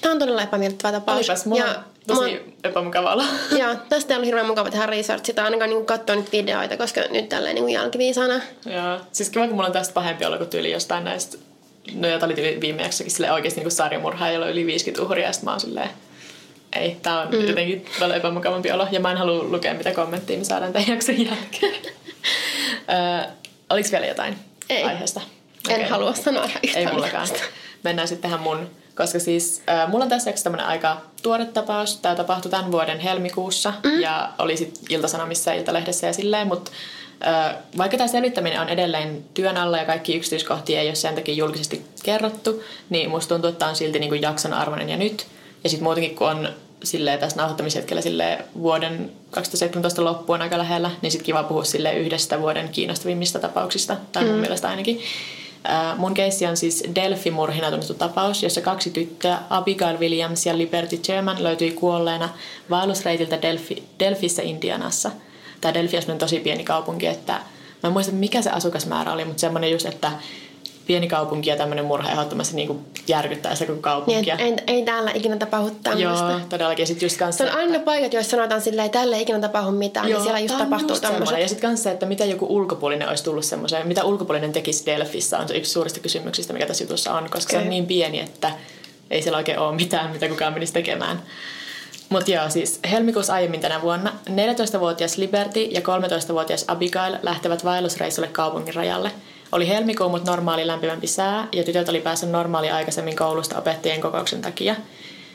Tämä 0.00 0.12
on 0.12 0.18
todella 0.18 0.42
epämiellyttävä 0.42 0.92
tapaus. 0.92 1.18
olipas 1.18 1.46
mulla 1.46 1.64
ja 1.64 1.82
tosi 2.14 2.30
mä- 2.34 2.52
epämukava 2.64 3.12
olla. 3.12 3.24
Joo, 3.60 3.74
tästä 3.88 4.16
on 4.16 4.24
hirveän 4.24 4.46
mukava 4.46 4.70
tehdä 4.70 4.86
researchia 4.86 5.34
tai 5.34 5.44
ainakaan 5.44 5.70
niin 5.70 5.86
katsoa 5.86 6.16
nyt 6.16 6.32
videoita, 6.32 6.76
koska 6.76 7.00
nyt 7.10 7.28
tälleen 7.28 7.54
niin 7.54 7.70
jälkiviisana. 7.70 8.34
Joo. 8.66 9.00
Siis 9.12 9.30
kiva, 9.30 9.46
kun 9.46 9.54
mulla 9.54 9.66
on 9.66 9.72
tästä 9.72 9.94
pahempi 9.94 10.24
olla 10.24 10.38
kuin 10.38 10.50
tyyli 10.50 10.70
jostain 10.72 11.04
näistä 11.04 11.38
No 11.94 12.08
ja 12.08 12.18
tää 12.18 12.26
oli 12.26 12.34
tyyli 12.34 12.60
viime 12.60 12.82
jaksokin 12.82 13.10
silleen 13.10 13.32
oikeesti 13.32 13.60
niinku 13.60 13.70
sarjamurhaa, 13.70 14.30
jolla 14.30 14.46
on 14.46 14.52
yli 14.52 14.66
50 14.66 15.02
uhria, 15.02 15.26
ja 15.26 15.32
mä 15.42 15.50
oon 15.50 15.60
silleen, 15.60 15.90
ei, 16.76 16.96
tää 17.02 17.20
on 17.20 17.28
mm. 17.28 17.46
jotenkin 17.48 17.84
paljon 17.98 18.18
epämukavampi 18.18 18.72
olo. 18.72 18.86
Ja 18.90 19.00
mä 19.00 19.10
en 19.12 19.16
halua 19.18 19.42
lukea 19.42 19.74
mitä 19.74 19.92
kommenttia 19.92 20.38
me 20.38 20.44
saadaan 20.44 20.72
tämän 20.72 20.88
jakson 20.88 21.26
jälkeen. 21.26 21.74
Öö, 23.24 23.30
Oliko 23.70 23.88
vielä 23.92 24.06
jotain 24.06 24.36
Ei. 24.70 24.84
aiheesta? 24.84 25.20
En 25.68 25.74
Okei. 25.74 25.88
halua 25.88 26.14
sanoa 26.14 26.48
yhtään 26.62 26.86
Ei 26.86 26.92
mullakaan. 26.92 27.28
Mennään 27.84 28.08
sitten 28.08 28.30
tähän 28.30 28.40
mun, 28.40 28.70
koska 28.98 29.18
siis 29.18 29.62
äh, 29.68 29.90
mulla 29.90 30.04
on 30.04 30.10
tässä 30.10 30.32
tämmönen 30.42 30.66
aika 30.66 31.00
tuore 31.22 31.44
tapaus. 31.44 31.96
Tämä 31.96 32.14
tapahtui 32.14 32.50
tämän 32.50 32.72
vuoden 32.72 33.00
helmikuussa 33.00 33.72
mm. 33.84 34.00
ja 34.00 34.32
oli 34.38 34.56
sitten 34.56 34.82
Iltasanomissa 34.90 35.50
ja 35.50 35.56
Iltalehdessä 35.60 36.06
ja 36.06 36.12
silleen, 36.12 36.48
mutta 36.48 36.70
äh, 37.26 37.54
vaikka 37.76 37.96
tämä 37.96 38.08
selvittäminen 38.08 38.60
on 38.60 38.68
edelleen 38.68 39.24
työn 39.34 39.56
alla 39.56 39.78
ja 39.78 39.84
kaikki 39.84 40.16
yksityiskohtia 40.16 40.80
ei 40.80 40.88
ole 40.88 40.94
sen 40.94 41.14
takia 41.14 41.34
julkisesti 41.34 41.84
kerrottu, 42.02 42.62
niin 42.90 43.10
musta 43.10 43.34
tuntuu, 43.34 43.48
että 43.48 43.58
tämä 43.58 43.68
on 43.68 43.76
silti 43.76 43.98
niin 43.98 44.10
kuin 44.10 44.22
jakson 44.22 44.52
arvoinen 44.52 44.88
ja 44.88 44.96
nyt. 44.96 45.26
Ja 45.64 45.70
sitten 45.70 45.84
muutenkin, 45.84 46.16
kun 46.16 46.28
on 46.28 46.48
silleen 46.84 47.18
tässä 47.18 47.36
nauhoittamishetkellä 47.36 48.02
silleen 48.02 48.44
vuoden 48.54 49.12
2017 49.30 50.04
loppu 50.04 50.32
on 50.32 50.42
aika 50.42 50.58
lähellä, 50.58 50.90
niin 51.02 51.10
sitten 51.10 51.26
kiva 51.26 51.42
puhua 51.42 51.64
sille 51.64 51.94
yhdestä 51.94 52.40
vuoden 52.40 52.68
kiinnostavimmista 52.68 53.38
tapauksista, 53.38 53.96
tai 54.12 54.24
mun 54.24 54.34
mielestä 54.34 54.68
ainakin. 54.68 55.00
Äh, 55.70 55.98
mun 55.98 56.14
keissi 56.14 56.46
on 56.46 56.56
siis 56.56 56.84
Delphi-murhina 56.94 57.70
tunnettu 57.70 57.94
tapaus, 57.94 58.42
jossa 58.42 58.60
kaksi 58.60 58.90
tyttöä, 58.90 59.38
Abigail 59.50 59.98
Williams 59.98 60.46
ja 60.46 60.58
Liberty 60.58 61.00
Sherman, 61.04 61.42
löytyi 61.42 61.70
kuolleena 61.70 62.28
vaellusreitiltä 62.70 63.42
Delphi, 63.42 63.84
Delphissä 63.98 64.42
Indianassa. 64.42 65.10
Tämä 65.60 65.74
Delphi 65.74 65.96
on 66.12 66.18
tosi 66.18 66.40
pieni 66.40 66.64
kaupunki, 66.64 67.06
että 67.06 67.32
mä 67.82 67.86
en 67.86 67.92
muista 67.92 68.12
mikä 68.12 68.42
se 68.42 68.50
asukasmäärä 68.50 69.12
oli, 69.12 69.24
mutta 69.24 69.40
semmoinen 69.40 69.70
just, 69.70 69.86
että 69.86 70.12
pieni 70.88 71.08
kaupunki 71.08 71.50
ja 71.50 71.56
tämmöinen 71.56 71.84
murha 71.84 72.10
ehdottomasti 72.10 72.56
niin 72.56 72.84
järkyttää 73.08 73.54
sitä 73.54 73.66
koko 73.66 73.74
Niin, 73.74 73.82
kaupunkia. 73.82 74.34
et, 74.34 74.40
ei, 74.40 74.56
ei 74.66 74.82
täällä 74.82 75.10
ikinä 75.14 75.36
tapahdu 75.36 75.70
tämmöistä. 75.82 76.24
Joo, 76.30 76.40
todellakin. 76.48 76.86
Sitten 76.86 77.06
just 77.06 77.18
kanssa, 77.18 77.44
Se 77.44 77.50
on 77.50 77.56
aina 77.56 77.72
ne 77.72 77.78
paikat, 77.78 78.12
joissa 78.12 78.30
sanotaan 78.30 78.60
silleen, 78.60 78.86
että 78.86 78.98
tällä 78.98 79.16
ei 79.16 79.22
ikinä 79.22 79.40
tapahdu 79.40 79.70
mitään, 79.70 80.08
Joo, 80.08 80.18
niin 80.18 80.24
siellä 80.24 80.38
just 80.38 80.58
tapahtuu 80.58 80.88
just 80.88 81.02
tämmöiset. 81.02 81.38
Ja 81.40 81.48
sitten 81.48 81.70
kanssa 81.70 81.82
se, 81.82 81.90
että 81.90 82.06
mitä 82.06 82.24
joku 82.24 82.46
ulkopuolinen 82.56 83.08
olisi 83.08 83.24
tullut 83.24 83.44
semmoiseen, 83.44 83.88
mitä 83.88 84.04
ulkopuolinen 84.04 84.52
tekisi 84.52 84.86
Delfissä, 84.86 85.38
on 85.38 85.48
se 85.48 85.56
yksi 85.56 85.72
suurista 85.72 86.00
kysymyksistä, 86.00 86.52
mikä 86.52 86.66
tässä 86.66 86.84
jutussa 86.84 87.12
on, 87.14 87.30
koska 87.30 87.50
se 87.50 87.58
on 87.58 87.70
niin 87.70 87.86
pieni, 87.86 88.20
että 88.20 88.50
ei 89.10 89.22
siellä 89.22 89.38
oikein 89.38 89.58
ole 89.58 89.74
mitään, 89.74 90.10
mitä 90.10 90.28
kukaan 90.28 90.52
menisi 90.52 90.72
tekemään. 90.72 91.22
Mutta 92.08 92.30
joo, 92.30 92.50
siis 92.50 92.80
helmikuussa 92.90 93.34
aiemmin 93.34 93.60
tänä 93.60 93.82
vuonna 93.82 94.12
14-vuotias 94.30 95.16
Liberty 95.18 95.60
ja 95.60 95.80
13-vuotias 95.80 96.64
Abigail 96.68 97.16
lähtevät 97.22 97.64
vaellusreissulle 97.64 98.28
kaupungin 98.28 98.74
rajalle. 98.74 99.10
Oli 99.52 99.68
helmikuu, 99.68 100.08
mutta 100.08 100.30
normaali 100.30 100.66
lämpimämpi 100.66 101.06
sää 101.06 101.48
ja 101.52 101.64
tytöt 101.64 101.88
oli 101.88 102.00
päässyt 102.00 102.30
normaali 102.30 102.70
aikaisemmin 102.70 103.16
koulusta 103.16 103.58
opettajien 103.58 104.00
kokouksen 104.00 104.42
takia. 104.42 104.76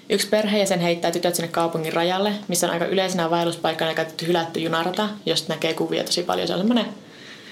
Yksi 0.09 0.27
perheenjäsen 0.27 0.79
heittää 0.79 1.11
tytöt 1.11 1.35
sinne 1.35 1.47
kaupungin 1.47 1.93
rajalle, 1.93 2.31
missä 2.47 2.67
on 2.67 2.73
aika 2.73 2.85
yleisenä 2.85 3.29
vaelluspaikkana 3.29 3.93
käytetty 3.93 4.27
hylätty 4.27 4.59
junarata, 4.59 5.09
josta 5.25 5.53
näkee 5.53 5.73
kuvia 5.73 6.03
tosi 6.03 6.23
paljon. 6.23 6.47
Se 6.47 6.53
on 6.53 6.59
semmoinen, 6.59 6.85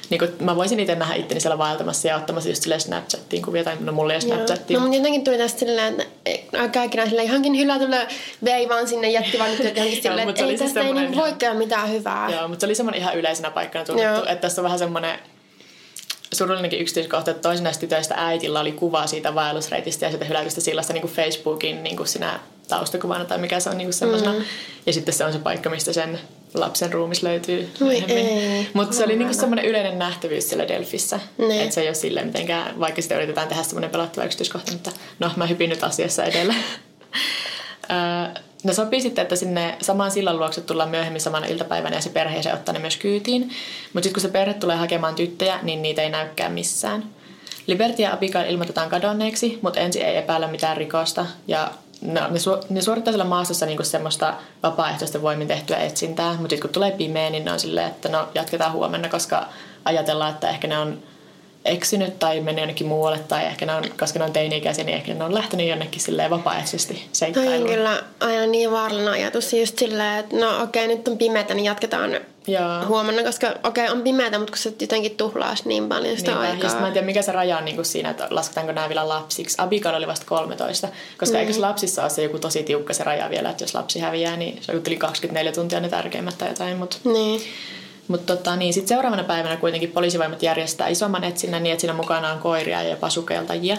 niin 0.10 0.20
kuin, 0.20 0.32
mä 0.40 0.56
voisin 0.56 0.80
itse 0.80 0.96
nähdä 0.96 1.16
itteni 1.16 1.42
siellä 1.42 1.58
vaeltamassa 1.58 2.08
ja 2.08 2.16
ottamassa 2.16 2.50
just 2.50 2.62
silleen 2.62 2.82
Snapchattiin 2.82 3.42
kuvia, 3.42 3.64
tai 3.64 3.78
no 3.80 3.92
mulla 3.92 4.14
ei 4.14 4.16
ole. 4.16 4.22
Snapchattia. 4.22 4.78
No, 4.78 4.82
mutta 4.82 4.98
jotenkin 4.98 5.24
tuli 5.24 5.38
tästä 5.38 5.60
silleen, 5.60 6.06
että 6.26 6.70
kaikki 6.70 6.98
näin 6.98 7.10
silleen 7.10 7.28
ihankin 7.28 7.58
hylätyllä 7.58 8.08
vei 8.44 8.70
vaan 8.70 8.88
sinne, 8.88 9.10
jätti 9.10 9.40
vaan 9.40 9.50
nyt 9.50 9.60
johonkin 9.60 9.86
Joo, 9.86 10.02
silleen, 10.02 10.30
että 10.30 10.42
ei 10.42 10.58
siis 10.58 10.62
tästä 10.62 10.82
ei 10.82 10.94
niin 10.94 11.16
voi 11.16 11.34
mitään 11.54 11.90
hyvää. 11.90 12.30
Joo, 12.30 12.48
mutta 12.48 12.60
se 12.60 12.66
oli 12.66 12.76
semmoinen 12.76 13.02
ihan 13.02 13.18
yleisenä 13.18 13.52
paikkana 13.52 13.86
tunnettu, 13.86 14.14
Joo. 14.14 14.26
että 14.26 14.36
tässä 14.36 14.62
on 14.62 14.64
vähän 14.64 14.80
semmoinen 14.80 15.20
surullinenkin 16.34 16.80
yksityiskohta, 16.80 17.32
että 17.32 17.42
toisen 17.42 17.64
näistä 17.64 17.82
tytöistä 17.82 18.16
äitillä 18.18 18.60
oli 18.60 18.72
kuva 18.72 19.08
siitä 19.08 19.36
vaellusreitistä 19.36 20.06
ja 20.06 20.10
siitä 20.10 20.26
hylätystä 20.26 20.62
sillasta 20.62 20.94
niin 20.94 21.02
kuin 21.02 21.14
Facebookin 21.14 21.84
niin 21.84 21.98
kuin 21.98 22.08
sinä 22.08 22.40
taustakuvana 22.68 23.26
tai 23.26 23.38
mikä 23.38 23.60
se 23.60 23.70
on 23.70 23.78
niin 23.78 23.86
kuin 23.86 23.94
semmoisena. 23.94 24.34
Mm. 24.34 24.44
Ja 24.86 24.94
sitten 24.94 25.14
se 25.14 25.26
on 25.26 25.34
se 25.34 25.40
paikka, 25.40 25.70
mistä 25.70 25.94
sen 25.94 26.20
lapsen 26.54 26.94
ruumis 26.94 27.24
löytyy. 27.24 27.70
Mutta 28.74 28.96
se 28.96 29.04
oli 29.04 29.16
niin 29.16 29.34
semmoinen 29.34 29.66
yleinen 29.66 30.00
nähtävyys 30.00 30.50
siellä 30.50 30.68
Delfissä. 30.68 31.20
Että 31.62 31.76
se 31.76 31.82
ei 31.82 31.88
ole 31.88 31.96
silleen 31.96 32.28
mitenkään, 32.28 32.80
vaikka 32.80 33.02
sitä 33.02 33.16
yritetään 33.16 33.48
tehdä 33.48 33.64
semmoinen 33.64 33.90
pelottava 33.90 34.26
yksityiskohta, 34.26 34.72
mutta 34.72 34.92
no 35.20 35.32
mä 35.36 35.46
hypin 35.46 35.70
nyt 35.70 35.84
asiassa 35.84 36.24
edellä. 36.24 36.54
No 38.64 38.74
sopii 38.74 39.02
sitten, 39.02 39.22
että 39.22 39.36
sinne 39.36 39.78
samaan 39.82 40.12
sillan 40.12 40.40
luokse 40.40 40.62
tullaan 40.62 40.90
myöhemmin 40.90 41.22
samana 41.22 41.46
iltapäivänä 41.46 41.96
ja 41.96 42.02
se 42.02 42.10
perhe 42.10 42.44
se 42.44 42.54
ottaa 42.54 42.74
ne 42.74 42.80
myös 42.80 42.98
kyytiin. 42.98 43.42
Mutta 43.42 44.04
sitten 44.04 44.14
kun 44.14 44.22
se 44.22 44.28
perhe 44.28 44.54
tulee 44.54 44.76
hakemaan 44.76 45.16
tyttöjä, 45.16 45.60
niin 45.64 45.82
niitä 45.82 46.02
ei 46.02 46.10
näykään 46.10 46.52
missään. 46.52 47.04
Liberty 47.68 48.02
ja 48.02 48.14
Abigail 48.14 48.50
ilmoitetaan 48.50 48.90
kadonneeksi, 48.90 49.60
mutta 49.62 49.80
ensin 49.80 50.02
ei 50.02 50.18
epäillä 50.18 50.48
mitään 50.48 50.78
rikosta. 50.78 51.26
Ja 51.48 51.72
no, 52.02 52.22
ne, 52.22 52.40
su- 52.40 52.66
ne 52.70 52.82
suorittaa 52.82 53.12
siellä 53.12 53.26
maastossa 53.26 53.66
niinku 53.66 53.84
semmoista 53.84 54.34
vapaaehtoisten 54.64 55.22
voimin 55.22 55.48
tehtyä 55.48 55.78
etsintää, 55.78 56.30
mutta 56.30 56.50
sitten 56.50 56.62
kun 56.62 56.70
tulee 56.70 56.92
pimeä, 56.92 57.30
niin 57.30 57.46
ne 57.46 57.52
on 57.52 57.60
silleen, 57.60 57.88
että 57.88 58.10
no 58.10 58.28
jatketaan 58.36 58.72
huomenna, 58.72 59.10
koska 59.10 59.46
ajatellaan, 59.86 60.32
että 60.32 60.50
ehkä 60.50 60.68
ne 60.68 60.78
on 60.78 61.00
eksynyt 61.66 62.20
tai 62.20 62.42
mennyt 62.42 62.62
jonnekin 62.62 62.88
muualle 62.88 63.20
tai 63.20 63.46
ehkä 63.46 63.66
ne 63.66 63.76
on, 63.76 63.84
koska 64.00 64.20
ne 64.20 64.26
on 64.26 64.34
teini-ikäisiä, 64.34 64.84
niin 64.84 64.96
ehkä 64.96 65.14
ne 65.14 65.24
on 65.24 65.34
lähtenyt 65.34 65.68
jonnekin 65.68 66.02
silleen 66.02 66.30
vapaaehtoisesti 66.30 66.94
Toi 66.94 67.04
on 67.04 67.10
seikkailuun. 67.12 67.70
kyllä 67.70 68.04
aina 68.20 68.46
niin 68.46 68.72
vaarallinen 68.72 69.14
ajatus 69.14 69.54
just 69.54 69.80
silleen, 69.80 70.20
että 70.20 70.36
no 70.36 70.64
okei, 70.64 70.88
nyt 70.88 71.08
on 71.08 71.18
pimeätä, 71.18 71.54
niin 71.54 71.66
jatketaan 71.66 72.18
Joo. 72.48 72.86
huomenna, 72.88 73.24
koska 73.24 73.54
okei, 73.64 73.90
on 73.90 74.02
pimeätä, 74.02 74.40
mutta 74.40 74.52
kun 74.52 74.58
se 74.58 74.74
jotenkin 74.82 75.18
tuhlaa 75.18 75.56
niin 75.66 75.90
paljon 75.90 76.18
sitä 76.18 76.32
Niinpä. 76.32 76.46
Ja 76.46 76.52
aikaa. 76.52 76.80
mä 76.80 76.88
en 76.88 76.94
tiedä, 76.94 77.06
mikä 77.06 77.22
se 77.22 77.32
raja 77.32 77.58
on 77.58 77.66
niin 77.66 77.76
kuin 77.76 77.86
siinä, 77.86 78.10
että 78.10 78.28
lasketaanko 78.30 78.72
nämä 78.72 78.88
vielä 78.88 79.08
lapsiksi. 79.10 79.56
Abigail 79.60 79.96
oli 79.96 80.08
vasta 80.08 80.26
13, 80.26 80.88
koska 81.18 81.38
mm. 81.38 81.40
eikö 81.40 81.54
se 81.54 81.60
lapsissa 81.60 82.02
ole 82.02 82.10
se 82.10 82.24
joku 82.24 82.40
tosi 82.40 82.64
tiukka 82.64 82.94
se 82.94 83.04
raja 83.04 83.30
vielä, 83.30 83.50
että 83.50 83.64
jos 83.64 83.76
lapsi 83.76 84.00
häviää, 84.00 84.38
niin 84.38 84.58
se 84.62 84.72
on 84.72 84.82
yli 84.88 84.98
24 84.98 85.52
tuntia 85.52 85.80
ne 85.80 85.90
tärkeimmät 85.90 86.38
tai 86.38 86.50
jotain. 86.50 86.78
Mutta 86.78 86.98
Niin. 87.04 87.42
Mutta 88.08 88.38
tota, 88.38 88.56
niin, 88.56 88.74
sit 88.74 88.88
seuraavana 88.88 89.24
päivänä 89.24 89.58
kuitenkin 89.58 89.92
poliisivoimat 89.92 90.44
järjestää 90.44 90.88
isomman 90.88 91.24
etsinnän 91.24 91.64
niin, 91.64 91.74
että 91.74 91.82
siinä 91.82 91.94
mukana 91.94 92.32
on 92.34 92.40
koiria 92.40 92.84
ja 92.84 92.90
jopa 92.90 93.10
sukeltajia. 93.10 93.78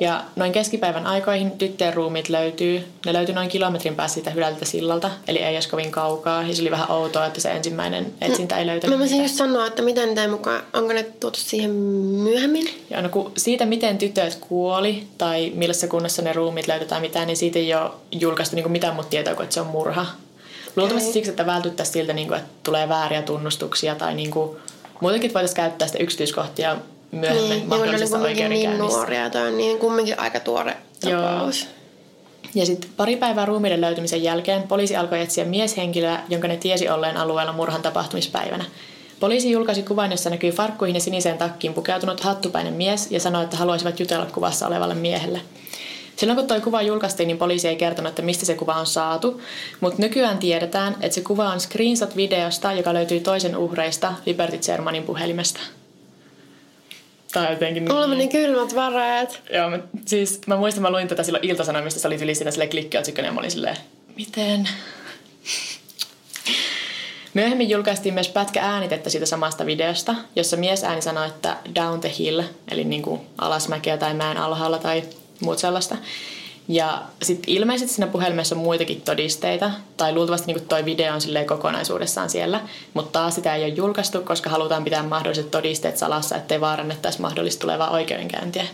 Ja 0.00 0.24
noin 0.36 0.52
keskipäivän 0.52 1.06
aikoihin 1.06 1.50
tyttöjen 1.50 1.94
ruumiit 1.94 2.28
löytyy. 2.28 2.84
Ne 3.06 3.12
löytyi 3.12 3.34
noin 3.34 3.48
kilometrin 3.48 3.96
päässä 3.96 4.14
siitä 4.14 4.30
hylätyltä 4.30 4.64
sillalta, 4.64 5.10
eli 5.28 5.38
ei 5.38 5.54
edes 5.54 5.66
kovin 5.66 5.90
kaukaa. 5.90 6.42
Ja 6.42 6.54
se 6.54 6.62
oli 6.62 6.70
vähän 6.70 6.90
outoa, 6.90 7.26
että 7.26 7.40
se 7.40 7.50
ensimmäinen 7.50 8.12
etsintä 8.20 8.58
ei 8.58 8.66
löytänyt 8.66 8.96
Mä 8.96 9.00
voisin 9.00 9.22
just 9.22 9.34
sanoa, 9.34 9.66
että 9.66 9.82
miten 9.82 10.14
teidän 10.14 10.30
mukaan, 10.30 10.62
onko 10.72 10.92
ne 10.92 11.02
tuotu 11.02 11.38
siihen 11.40 11.70
myöhemmin? 11.70 12.68
Ja 12.90 13.02
no, 13.02 13.08
kun 13.08 13.32
siitä, 13.36 13.66
miten 13.66 13.98
tytöt 13.98 14.34
kuoli 14.40 15.06
tai 15.18 15.52
millaisessa 15.54 15.88
kunnossa 15.88 16.22
ne 16.22 16.32
ruumiit 16.32 16.68
löytetään 16.68 17.02
mitään, 17.02 17.26
niin 17.26 17.36
siitä 17.36 17.58
ei 17.58 17.74
ole 17.74 17.90
julkaistu 18.10 18.56
niin 18.56 18.72
mitään 18.72 18.94
muuta 18.94 19.10
tietoa 19.10 19.34
kuin, 19.34 19.44
että 19.44 19.54
se 19.54 19.60
on 19.60 19.66
murha. 19.66 20.06
Luultavasti 20.76 21.12
siksi, 21.12 21.30
että 21.30 21.46
vältyttäisiin 21.46 21.92
siltä, 21.92 22.12
niin 22.12 22.28
kuin, 22.28 22.38
että 22.38 22.50
tulee 22.62 22.88
vääriä 22.88 23.22
tunnustuksia 23.22 23.94
tai 23.94 24.14
niin 24.14 24.30
kuin, 24.30 24.56
muutenkin 25.00 25.34
voitaisiin 25.34 25.56
käyttää 25.56 25.88
sitä 25.88 26.02
yksityiskohtia 26.02 26.76
myöhemmin 27.12 27.50
Niin, 27.50 27.60
ne 27.60 27.66
mahdollisessa 27.66 28.16
kumminkin 28.16 28.50
niin 28.50 28.52
oikeudenkäynnissä. 28.58 28.98
nuoria, 28.98 29.20
ja 29.20 29.30
toi 29.30 29.48
on 29.48 29.56
niin 29.58 29.78
kumminkin 29.78 30.20
aika 30.20 30.40
tuore 30.40 30.76
Joo. 31.06 31.22
tapaus. 31.22 31.66
Ja 32.54 32.66
sitten 32.66 32.90
pari 32.96 33.16
päivää 33.16 33.44
ruumiiden 33.44 33.80
löytymisen 33.80 34.22
jälkeen 34.22 34.62
poliisi 34.62 34.96
alkoi 34.96 35.20
etsiä 35.20 35.44
mieshenkilöä, 35.44 36.20
jonka 36.28 36.48
ne 36.48 36.56
tiesi 36.56 36.88
olleen 36.88 37.16
alueella 37.16 37.52
murhan 37.52 37.82
tapahtumispäivänä. 37.82 38.64
Poliisi 39.20 39.50
julkaisi 39.50 39.82
kuvan, 39.82 40.10
jossa 40.10 40.30
näkyy 40.30 40.50
farkkuihin 40.50 40.94
ja 40.94 41.00
siniseen 41.00 41.38
takkiin 41.38 41.74
pukeutunut 41.74 42.20
hattupäinen 42.20 42.74
mies 42.74 43.10
ja 43.10 43.20
sanoi, 43.20 43.44
että 43.44 43.56
haluaisivat 43.56 44.00
jutella 44.00 44.26
kuvassa 44.26 44.66
olevalle 44.66 44.94
miehelle. 44.94 45.40
Silloin 46.16 46.38
kun 46.38 46.48
tuo 46.48 46.60
kuva 46.60 46.82
julkaistiin, 46.82 47.26
niin 47.26 47.38
poliisi 47.38 47.68
ei 47.68 47.76
kertonut, 47.76 48.08
että 48.08 48.22
mistä 48.22 48.46
se 48.46 48.54
kuva 48.54 48.74
on 48.74 48.86
saatu, 48.86 49.40
mutta 49.80 50.02
nykyään 50.02 50.38
tiedetään, 50.38 50.96
että 51.00 51.14
se 51.14 51.20
kuva 51.20 51.48
on 51.48 51.60
screenshot-videosta, 51.60 52.72
joka 52.72 52.94
löytyy 52.94 53.20
toisen 53.20 53.56
uhreista 53.56 54.14
Liberty 54.26 54.62
Shermanin 54.62 55.02
puhelimesta. 55.02 55.60
Tai 57.32 57.52
jotenkin 57.52 57.82
Mulla 57.82 58.06
niin. 58.06 58.10
meni 58.18 58.28
kylmät 58.28 58.74
väreet. 58.74 59.42
Joo, 59.52 59.70
mä, 59.70 59.78
siis 60.06 60.40
mä 60.46 60.56
muistan, 60.56 60.82
mä 60.82 60.90
luin 60.90 61.08
tätä 61.08 61.22
silloin 61.22 61.44
iltasanomista, 61.44 62.00
se 62.00 62.08
oli 62.08 62.22
yli 62.22 62.34
siinä 62.34 62.50
silleen 62.50 62.70
klikkiotsikko, 62.70 63.22
ja 63.22 63.32
mä 63.32 63.40
olin 63.40 63.50
silleen, 63.50 63.76
miten? 64.16 64.68
Myöhemmin 67.34 67.70
julkaistiin 67.70 68.14
myös 68.14 68.28
pätkä 68.28 68.62
äänitettä 68.62 69.10
siitä 69.10 69.26
samasta 69.26 69.66
videosta, 69.66 70.14
jossa 70.36 70.56
mies 70.56 70.84
ääni 70.84 71.02
sanoi, 71.02 71.26
että 71.26 71.56
down 71.74 72.00
the 72.00 72.12
hill, 72.18 72.42
eli 72.70 72.84
niin 72.84 73.02
kuin 73.02 73.20
alasmäkeä 73.38 73.96
tai 73.96 74.14
mäen 74.14 74.36
alhaalla 74.36 74.78
tai 74.78 75.02
muut 75.40 75.58
sellaista. 75.58 75.96
Ja 76.68 77.02
sitten 77.22 77.54
ilmeisesti 77.54 77.94
siinä 77.94 78.06
puhelimessa 78.06 78.54
on 78.54 78.60
muitakin 78.60 79.00
todisteita, 79.00 79.70
tai 79.96 80.12
luultavasti 80.12 80.52
niin 80.52 80.68
toi 80.68 80.84
video 80.84 81.14
on 81.14 81.20
silleen 81.20 81.46
kokonaisuudessaan 81.46 82.30
siellä, 82.30 82.60
mutta 82.94 83.18
taas 83.18 83.34
sitä 83.34 83.54
ei 83.54 83.64
ole 83.64 83.72
julkaistu, 83.72 84.20
koska 84.20 84.50
halutaan 84.50 84.84
pitää 84.84 85.02
mahdolliset 85.02 85.50
todisteet 85.50 85.96
salassa, 85.96 86.36
ettei 86.36 86.60
vaarannettaisi 86.60 87.20
mahdollista 87.20 87.60
tulevaa 87.60 87.90
oikeudenkäyntiä. 87.90 88.66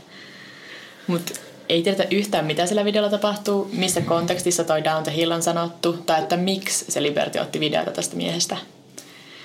Mutta 1.07 1.33
ei 1.69 1.83
tiedetä 1.83 2.07
yhtään, 2.11 2.45
mitä 2.45 2.67
sillä 2.67 2.85
videolla 2.85 3.11
tapahtuu, 3.11 3.71
missä 3.73 4.01
kontekstissa 4.01 4.65
toi 4.65 4.85
Down 4.85 5.03
the 5.03 5.17
Hill 5.17 5.31
on 5.31 5.43
sanottu, 5.43 5.93
tai 5.93 6.23
että 6.23 6.37
miksi 6.37 6.85
se 6.89 7.03
Liberty 7.03 7.39
otti 7.39 7.61
videota 7.61 7.91
tästä 7.91 8.17
miehestä. 8.17 8.57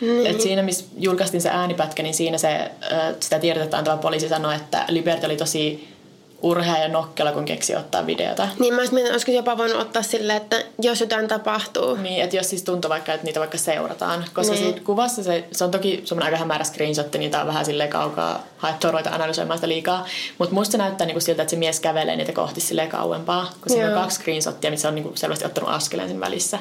Mm. 0.01 0.25
Et 0.25 0.41
siinä, 0.41 0.61
missä 0.61 0.85
julkaistiin 0.97 1.41
se 1.41 1.49
äänipätkä, 1.49 2.03
niin 2.03 2.13
siinä 2.13 2.37
se, 2.37 2.71
sitä 3.19 3.39
tiedettä 3.39 3.77
antava 3.77 3.97
poliisi 3.97 4.29
sanoi, 4.29 4.55
että 4.55 4.85
Liberty 4.87 5.25
oli 5.25 5.37
tosi 5.37 5.94
urhea 6.41 6.77
ja 6.77 6.87
nokkela, 6.87 7.31
kun 7.31 7.45
keksi 7.45 7.75
ottaa 7.75 8.05
videota. 8.05 8.47
Niin 8.59 8.73
mä 8.73 8.81
mietin, 8.91 9.11
olisiko 9.11 9.31
jopa 9.31 9.57
voinut 9.57 9.81
ottaa 9.81 10.01
silleen, 10.01 10.37
että 10.37 10.63
jos 10.81 11.01
jotain 11.01 11.27
tapahtuu. 11.27 11.95
Niin, 11.95 12.23
että 12.23 12.35
jos 12.35 12.49
siis 12.49 12.63
tuntuu 12.63 12.89
vaikka, 12.89 13.13
että 13.13 13.25
niitä 13.25 13.39
vaikka 13.39 13.57
seurataan. 13.57 14.25
Koska 14.33 14.53
niin. 14.53 14.63
siitä 14.63 14.81
kuvassa 14.83 15.23
se, 15.23 15.47
se 15.51 15.63
on 15.63 15.71
toki 15.71 16.01
semmoinen 16.05 16.33
aika 16.33 16.37
hämärä 16.37 16.63
screenshotti, 16.63 17.17
niin 17.17 17.31
tää 17.31 17.41
on 17.41 17.47
vähän 17.47 17.65
silleen 17.65 17.89
kaukaa 17.89 18.43
haettua 18.57 18.91
ruveta 18.91 19.09
analysoimaan 19.09 19.57
sitä 19.57 19.67
liikaa. 19.67 20.05
Mutta 20.37 20.55
musta 20.55 20.71
se 20.71 20.77
näyttää 20.77 21.07
niinku 21.07 21.21
siltä, 21.21 21.41
että 21.41 21.49
se 21.49 21.57
mies 21.57 21.79
kävelee 21.79 22.15
niitä 22.15 22.33
kohti 22.33 22.61
silleen 22.61 22.89
kauempaa. 22.89 23.51
Kun 23.61 23.71
siinä 23.71 23.87
on 23.87 24.01
kaksi 24.01 24.15
screenshottia, 24.15 24.71
missä 24.71 24.87
on 24.87 24.95
niinku 24.95 25.11
selvästi 25.15 25.45
ottanut 25.45 25.69
askeleen 25.69 26.09
sen 26.09 26.19
välissä. 26.19 26.59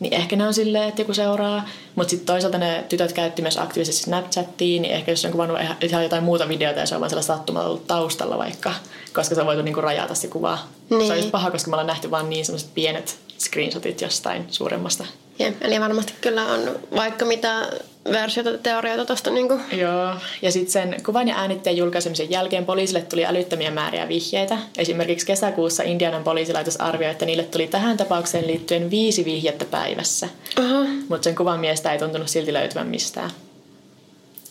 Niin 0.00 0.14
ehkä 0.14 0.36
ne 0.36 0.46
on 0.46 0.54
silleen, 0.54 0.88
että 0.88 1.02
joku 1.02 1.14
seuraa. 1.14 1.68
Mutta 1.94 2.10
sitten 2.10 2.26
toisaalta 2.26 2.58
ne 2.58 2.84
tytöt 2.88 3.12
käytti 3.12 3.42
myös 3.42 3.56
aktiivisesti 3.58 4.02
Snapchattiin, 4.02 4.82
niin 4.82 4.94
ehkä 4.94 5.12
jos 5.12 5.24
on 5.24 5.32
kuvannut 5.32 5.58
ihan 5.82 6.02
jotain 6.02 6.24
muuta 6.24 6.48
videota 6.48 6.80
ja 6.80 6.86
se 6.86 6.94
on 6.94 7.00
vaan 7.00 7.10
sellaista 7.10 7.36
sattumalla 7.36 7.68
ollut 7.68 7.86
taustalla 7.86 8.38
vaikka, 8.38 8.72
koska 9.14 9.34
se 9.34 9.40
on 9.40 9.46
voitu 9.46 9.62
niinku 9.62 9.80
rajata 9.80 10.14
se 10.14 10.28
kuva. 10.28 10.58
Niin. 10.90 11.06
Se 11.06 11.12
on 11.12 11.18
just 11.18 11.30
paha, 11.30 11.50
koska 11.50 11.70
me 11.70 11.74
ollaan 11.74 11.86
nähty 11.86 12.10
vaan 12.10 12.30
niin 12.30 12.44
sellaiset 12.44 12.74
pienet 12.74 13.18
screenshotit 13.38 14.00
jostain 14.00 14.46
suuremmasta. 14.50 15.04
Jep, 15.38 15.54
eli 15.60 15.80
varmasti 15.80 16.12
kyllä 16.20 16.46
on 16.46 16.78
vaikka 16.96 17.24
mitä 17.24 17.68
versioita, 18.12 18.58
teorioita 18.58 19.04
tuosta. 19.04 19.30
Niin 19.30 19.48
Joo, 19.72 20.14
ja 20.42 20.52
sitten 20.52 20.72
sen 20.72 21.02
kuvan 21.06 21.28
ja 21.28 21.36
äänitteen 21.36 21.76
julkaisemisen 21.76 22.30
jälkeen 22.30 22.66
poliisille 22.66 23.02
tuli 23.02 23.26
älyttömiä 23.26 23.70
määriä 23.70 24.08
vihjeitä. 24.08 24.58
Esimerkiksi 24.78 25.26
kesäkuussa 25.26 25.82
Indianan 25.82 26.24
poliisilaitos 26.24 26.76
arvioi, 26.76 27.12
että 27.12 27.26
niille 27.26 27.42
tuli 27.42 27.66
tähän 27.66 27.96
tapaukseen 27.96 28.46
liittyen 28.46 28.90
viisi 28.90 29.24
vihjettä 29.24 29.64
päivässä. 29.64 30.28
Uh-huh. 30.58 30.88
Mutta 31.08 31.24
sen 31.24 31.34
kuvan 31.34 31.60
miestä 31.60 31.92
ei 31.92 31.98
tuntunut 31.98 32.28
silti 32.28 32.52
löytyvän 32.52 32.88
mistään. 32.88 33.30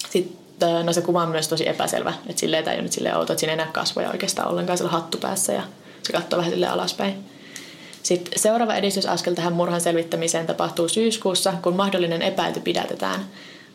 Sitten 0.10 0.86
no 0.86 0.94
se 0.94 1.02
kuva 1.02 1.24
on 1.24 1.30
myös 1.30 1.48
tosi 1.48 1.70
epäselvä, 1.70 2.14
että 2.30 2.40
silleen 2.40 2.64
tämä 2.64 2.74
ei 2.74 2.78
ole 2.78 2.84
nyt 2.84 2.94
silleen 2.94 3.18
outo, 3.18 3.34
että 3.34 3.40
siinä 3.40 3.54
ei 3.54 3.58
näe 3.58 3.68
kasvoja 3.72 4.12
oikeastaan 4.12 4.48
ollenkaan 4.48 4.78
sillä 4.78 4.92
hattu 4.92 5.18
päässä 5.18 5.54
ja 5.54 5.64
se 6.04 6.14
katsoo 6.14 6.38
vähän 6.38 6.52
silleen 6.52 6.72
alaspäin. 6.72 7.37
Sitten 8.08 8.40
seuraava 8.40 8.76
edistysaskel 8.76 9.34
tähän 9.34 9.54
murhan 9.54 9.82
selvittämiseen 9.82 10.48
tapahtuu 10.48 10.88
syyskuussa, 10.90 11.54
kun 11.62 11.76
mahdollinen 11.76 12.22
epäilty 12.22 12.60
pidätetään. 12.60 13.26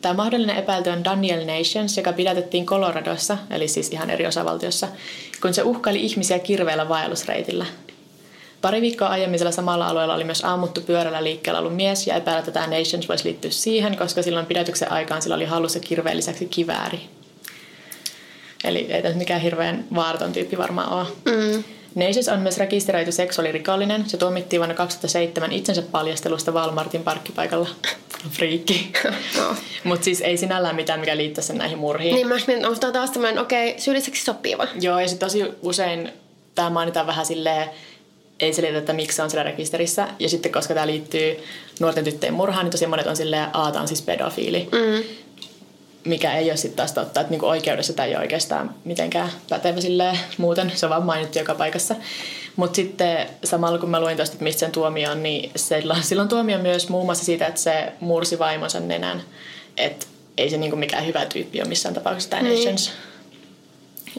Tämä 0.01 0.14
mahdollinen 0.14 0.57
epäilty 0.57 0.90
on 0.90 1.05
Daniel 1.05 1.47
Nations, 1.47 1.97
joka 1.97 2.12
pidätettiin 2.12 2.66
Coloradossa, 2.66 3.38
eli 3.51 3.68
siis 3.68 3.88
ihan 3.88 4.11
eri 4.11 4.27
osavaltiossa, 4.27 4.88
kun 5.42 5.55
se 5.55 5.62
uhkaili 5.62 6.01
ihmisiä 6.01 6.38
kirveellä 6.38 6.88
vaellusreitillä. 6.88 7.66
Pari 8.61 8.81
viikkoa 8.81 9.09
aiemmin 9.09 9.38
sillä 9.38 9.53
samalla 9.53 9.87
alueella 9.87 10.14
oli 10.14 10.25
myös 10.25 10.45
ammuttu 10.45 10.81
pyörällä 10.81 11.25
liikkeellä 11.25 11.61
ollut 11.61 11.77
mies 11.77 12.07
ja 12.07 12.14
epäillä, 12.14 12.38
että 12.38 12.51
tämä 12.51 12.66
Nations 12.66 13.09
voisi 13.09 13.25
liittyä 13.25 13.51
siihen, 13.51 13.97
koska 13.97 14.23
silloin 14.23 14.47
pidätyksen 14.47 14.92
aikaan 14.92 15.23
sillä 15.23 15.37
oli 15.37 15.45
hallussa 15.45 15.81
kirveen 15.81 16.16
lisäksi 16.16 16.47
kivääri. 16.47 17.01
Eli 18.64 18.92
ei 18.92 19.03
tämä 19.03 19.14
mikään 19.14 19.40
hirveän 19.40 19.85
vaaraton 19.95 20.33
tyyppi 20.33 20.59
varmaan 20.59 20.92
ole. 20.92 21.07
Mm. 21.25 21.64
Neises 21.95 22.29
on 22.29 22.41
myös 22.41 22.59
rekisteröity 22.59 23.13
seksuaalirikollinen. 23.13 24.05
Se 24.09 24.17
tuomittiin 24.17 24.61
vuonna 24.61 24.75
2007 24.75 25.53
itsensä 25.53 25.83
paljastelusta 25.83 26.53
Walmartin 26.53 27.03
parkkipaikalla. 27.03 27.69
Friikki. 28.31 28.93
no. 29.39 29.57
Mutta 29.85 30.05
siis 30.05 30.21
ei 30.21 30.37
sinällään 30.37 30.77
mitään, 30.77 31.01
mikä 31.01 31.17
liittää 31.17 31.45
sen 31.45 31.59
näihin 31.59 31.79
murhiin. 31.79 32.15
Niin 32.15 32.29
mä 32.29 32.35
mietin, 32.35 32.67
onko 32.67 32.79
tämä 32.79 32.93
taas 32.93 33.11
tämmöinen, 33.11 33.43
okei, 33.43 33.71
okay, 33.71 33.81
syylliseksi 33.81 34.25
sopiva. 34.25 34.67
Joo, 34.81 35.01
ja 35.01 35.09
sitten 35.09 35.27
tosi 35.29 35.45
usein 35.63 36.13
tämä 36.55 36.71
mainitaan 36.71 37.07
vähän 37.07 37.27
silleen, 37.27 37.71
ei 38.41 38.53
selitä, 38.53 38.79
että 38.79 38.93
miksi 38.93 39.17
se 39.17 39.23
on 39.23 39.31
siellä 39.31 39.43
rekisterissä. 39.43 40.09
Ja 40.19 40.29
sitten 40.29 40.53
koska 40.53 40.75
tämä 40.75 40.87
liittyy 40.87 41.37
nuorten 41.81 42.05
tyttöjen 42.05 42.35
murhaan, 42.35 42.65
niin 42.65 42.71
tosi 42.71 42.87
monet 42.87 43.07
on 43.07 43.17
silleen, 43.17 43.49
aata 43.53 43.81
on 43.81 43.89
siis 43.89 44.03
pedofiili. 44.03 44.69
Mm 44.73 45.22
mikä 46.05 46.37
ei 46.37 46.51
ole 46.51 46.57
sitten 46.57 46.77
taas 46.77 46.93
totta, 46.93 47.21
että 47.21 47.31
niinku 47.31 47.47
oikeudessa 47.47 47.93
tämä 47.93 48.07
ei 48.07 48.15
ole 48.15 48.23
oikeastaan 48.23 48.75
mitenkään 48.85 49.31
pätevä 49.49 49.81
silleen 49.81 50.19
muuten, 50.38 50.73
se 50.75 50.87
on 50.87 50.91
vaan 50.91 51.03
mainittu 51.03 51.38
joka 51.38 51.55
paikassa. 51.55 51.95
Mutta 52.57 52.77
sitten 52.77 53.29
samalla 53.45 53.79
kun 53.79 53.91
mä 53.91 54.01
luin 54.01 54.17
tuosta, 54.17 54.35
että 54.35 54.45
mistä 54.45 54.61
sen 54.61 54.73
tuomio 54.73 55.11
on, 55.11 55.23
niin 55.23 55.51
silloin, 55.57 56.03
silloin 56.03 56.29
tuomio 56.29 56.59
myös 56.59 56.88
muun 56.88 57.05
muassa 57.05 57.25
siitä, 57.25 57.47
että 57.47 57.61
se 57.61 57.93
mursi 58.01 58.38
vaimonsa 58.38 58.81
nenän. 58.81 59.23
Että 59.77 60.07
ei 60.38 60.51
se 60.51 60.57
niinku 60.57 60.77
mikään 60.77 61.07
hyvä 61.07 61.27
tyyppi 61.27 61.61
ole 61.61 61.69
missään 61.69 61.95
tapauksessa 61.95 62.31
tämä 62.31 62.43
niin. 62.43 62.59
Nations. 62.59 62.93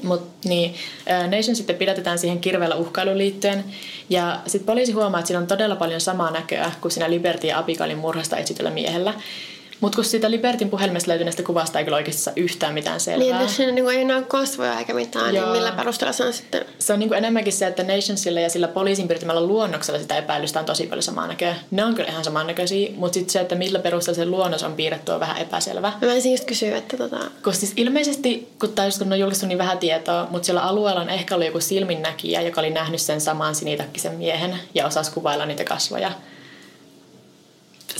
Mut, 0.04 0.28
niin, 0.46 0.76
Nation 1.06 1.56
sitten 1.56 1.76
pidätetään 1.76 2.20
siihen 2.20 2.40
kirveellä 2.40 2.76
uhkailuun 2.76 3.18
liittyen. 3.18 3.64
Ja 4.10 4.40
sitten 4.48 4.66
poliisi 4.66 4.92
huomaa, 4.92 5.20
että 5.20 5.28
siinä 5.28 5.40
on 5.40 5.48
todella 5.48 5.76
paljon 5.76 6.02
samaa 6.02 6.32
näköä 6.32 6.72
kuin 6.82 6.92
siinä 6.92 7.10
Liberty 7.10 7.48
ja 7.48 7.58
Abigailin 7.58 7.98
murhasta 7.98 8.38
etsityllä 8.38 8.70
miehellä. 8.70 9.14
Mutta 9.84 9.96
kun 9.96 10.06
siitä 10.06 10.32
Libertin 10.32 10.70
puhelimesta 10.70 11.10
löytyneestä 11.10 11.44
kuvasta 11.44 11.80
ei 11.80 11.86
kyllä 11.86 11.98
oikeasti 11.98 12.22
saa 12.22 12.34
yhtään 12.36 12.74
mitään 12.74 13.00
selvää. 13.00 13.40
Niin, 13.40 13.50
siinä 13.50 13.72
niinku 13.72 13.90
ei 13.90 14.06
näy 14.06 14.24
kasvoja 14.28 14.80
eikä 14.80 14.94
mitään, 14.94 15.36
Joo. 15.36 15.46
niin 15.46 15.58
millä 15.58 15.72
perusteella 15.72 16.14
se 16.14 16.24
on 16.24 16.34
sitten? 16.34 16.66
Se 16.80 16.94
on 16.94 17.00
niinku 17.00 17.16
enemmänkin 17.16 17.54
se, 17.54 17.68
että 17.68 17.84
Nationsilla 17.84 18.40
ja 18.40 18.50
sillä 18.50 18.68
poliisin 18.68 19.08
piirtämällä 19.08 19.42
luonnoksella 19.42 20.00
sitä 20.00 20.18
epäilystä 20.18 20.60
on 20.60 20.66
tosi 20.66 20.88
paljon 20.88 21.04
samaa 21.04 21.28
näköä. 21.28 21.56
Ne 21.72 21.86
on 21.86 21.96
kyllä 21.96 22.10
ihan 22.10 22.24
samannäköisiä, 22.24 22.90
mutta 22.96 23.14
sitten 23.14 23.30
se, 23.30 23.40
että 23.40 23.56
millä 23.56 23.80
perusteella 23.80 24.16
se 24.16 24.26
luonnos 24.26 24.64
on 24.64 24.74
piirretty 24.74 25.12
on 25.12 25.20
vähän 25.20 25.38
epäselvä. 25.38 25.94
Mä 26.02 26.14
ensin 26.14 26.32
just 26.32 26.46
kysyä, 26.46 26.78
että 26.78 26.98
tota... 26.98 27.18
Koska 27.42 27.60
siis 27.60 27.74
ilmeisesti, 27.78 28.50
kun, 28.60 28.74
kun 29.00 29.14
on 29.14 29.20
julkaistu 29.20 29.46
niin 29.46 29.58
vähän 29.58 29.78
tietoa, 29.78 30.28
mutta 30.30 30.46
siellä 30.46 30.62
alueella 30.62 31.02
on 31.02 31.10
ehkä 31.10 31.36
ollut 31.36 31.48
joku 31.48 31.60
silminnäkijä, 31.60 32.42
joka 32.42 32.62
oli 32.62 32.70
nähnyt 32.70 33.02
sen 33.02 33.22
saman 33.22 33.56
sinitakkisen 33.56 34.14
miehen 34.14 34.60
ja 34.76 34.86
osasi 34.86 35.12
kuvailla 35.12 35.46
niitä 35.46 35.64
kasvoja. 35.64 36.12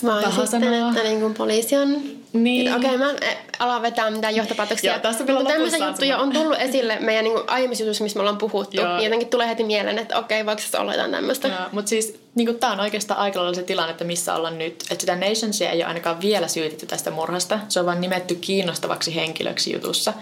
Mä 0.02 0.22
sitten, 0.22 0.48
sanoa. 0.48 0.90
että 0.90 1.04
niin 1.04 1.20
kuin 1.20 1.34
poliisi 1.34 1.76
on... 1.76 2.02
Niin. 2.34 2.76
Okei, 2.76 2.96
okay, 2.96 2.98
mä 2.98 3.12
en 3.12 3.38
ala 3.60 3.82
vetää 3.82 4.12
mitään 4.12 4.36
johtopäätöksiä. 4.36 4.92
Joo, 4.92 5.00
tässä 5.00 5.26
Mutta 5.26 5.54
tämmöisiä 5.54 5.88
juttuja 5.88 6.18
on 6.18 6.32
tullut 6.32 6.58
esille 6.60 7.00
meidän 7.00 7.24
niin 7.24 7.38
aiemmissa 7.48 7.84
jutuissa, 7.84 8.04
missä 8.04 8.18
me 8.18 8.22
ollaan 8.22 8.38
puhuttu. 8.38 8.78
Joo. 8.78 8.96
Niin 8.96 9.04
jotenkin 9.04 9.28
tulee 9.28 9.48
heti 9.48 9.64
mieleen, 9.64 10.00
että 10.00 10.18
okei, 10.18 10.42
okay, 10.42 10.46
voiko 10.46 10.62
se 10.62 10.78
olla 10.78 10.94
jotain 10.94 11.12
tämmöistä. 11.12 11.70
Mutta 11.72 11.90
siis 11.90 12.20
niin 12.36 12.60
tämä 12.60 12.74
on 12.74 12.80
oikeastaan 12.80 13.20
aika 13.20 13.40
lailla 13.40 13.56
se 13.56 13.64
tilanne, 13.64 13.92
että 13.92 14.04
missä 14.04 14.36
ollaan 14.36 14.58
nyt. 14.58 14.74
Että 14.74 15.02
sitä 15.02 15.16
Nationsia 15.16 15.70
ei 15.70 15.78
ole 15.78 15.86
ainakaan 15.86 16.22
vielä 16.22 16.48
syytetty 16.48 16.86
tästä 16.86 17.12
murhasta. 17.12 17.60
Se 17.70 17.80
on 17.80 17.86
vaan 17.86 18.02
nimetty 18.02 18.36
kiinnostavaksi 18.36 19.16
henkilöksi 19.16 19.74
jutussa. 19.74 20.14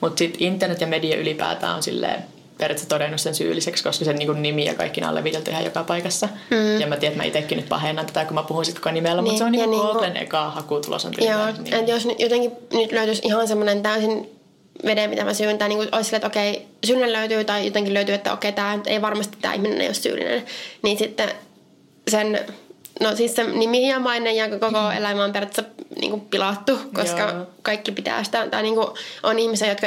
Mutta 0.00 0.18
sitten 0.18 0.42
internet 0.42 0.80
ja 0.80 0.86
media 0.86 1.16
ylipäätään 1.16 1.76
on 1.76 1.82
silleen 1.82 2.24
periaatteessa 2.58 2.88
todennut 2.88 3.20
sen 3.20 3.34
syylliseksi, 3.34 3.84
koska 3.84 4.04
sen 4.04 4.16
niin 4.16 4.42
nimi 4.42 4.64
ja 4.64 4.74
kaikki 4.74 5.02
alle 5.02 5.24
viitelty 5.24 5.50
ihan 5.50 5.64
joka 5.64 5.84
paikassa. 5.84 6.28
Mm. 6.50 6.80
Ja 6.80 6.86
mä 6.86 6.96
tiedän, 6.96 7.12
että 7.12 7.16
mä 7.16 7.24
itsekin 7.24 7.56
nyt 7.56 7.68
pahennan 7.68 8.06
tätä, 8.06 8.24
kun 8.24 8.34
mä 8.34 8.42
puhun 8.42 8.64
sitten 8.64 8.82
koko 8.82 8.94
nimellä, 8.94 9.22
niin, 9.22 9.24
mutta 9.24 9.38
se 9.38 9.44
on 9.44 9.52
niin, 9.52 9.70
niin 9.70 9.82
Googlen 9.82 10.12
niin, 10.12 10.22
eka 10.22 10.50
hakutulos 10.50 11.04
on 11.04 11.12
Joo, 11.20 11.46
niin. 11.46 11.74
että 11.74 11.90
jos 11.90 12.06
nyt 12.06 12.20
jotenkin 12.20 12.52
nyt 12.72 12.92
löytyisi 12.92 13.22
ihan 13.24 13.48
semmoinen 13.48 13.82
täysin 13.82 14.30
veden, 14.84 15.10
mitä 15.10 15.24
mä 15.24 15.34
syyntään, 15.34 15.68
niin 15.68 15.88
olisi 15.92 16.04
sille, 16.04 16.16
että 16.16 16.26
okei, 16.26 16.66
syyllinen 16.86 17.12
löytyy 17.12 17.44
tai 17.44 17.66
jotenkin 17.66 17.94
löytyy, 17.94 18.14
että 18.14 18.32
okei, 18.32 18.52
tämä 18.52 18.78
ei 18.86 19.02
varmasti 19.02 19.38
tämä 19.40 19.54
ihminen 19.54 19.80
ei 19.80 19.88
ole 19.88 19.94
syyllinen, 19.94 20.44
niin 20.82 20.98
sitten 20.98 21.30
sen 22.08 22.40
No 23.00 23.16
siis 23.16 23.34
se 23.34 23.44
nimi 23.44 23.88
ja 23.88 23.98
maine 23.98 24.32
ja 24.32 24.50
koko 24.50 24.70
mm. 24.70 24.96
elämä 24.96 25.24
on 25.24 25.32
periaatteessa 25.32 25.72
niin 26.00 26.10
kuin 26.10 26.20
pilattu, 26.20 26.78
koska 26.94 27.20
Joo. 27.20 27.46
kaikki 27.62 27.92
pitää 27.92 28.24
sitä, 28.24 28.48
tai 28.48 28.62
niin 28.62 28.74
kuin 28.74 28.86
on 29.22 29.38
ihmisiä, 29.38 29.68
jotka 29.68 29.86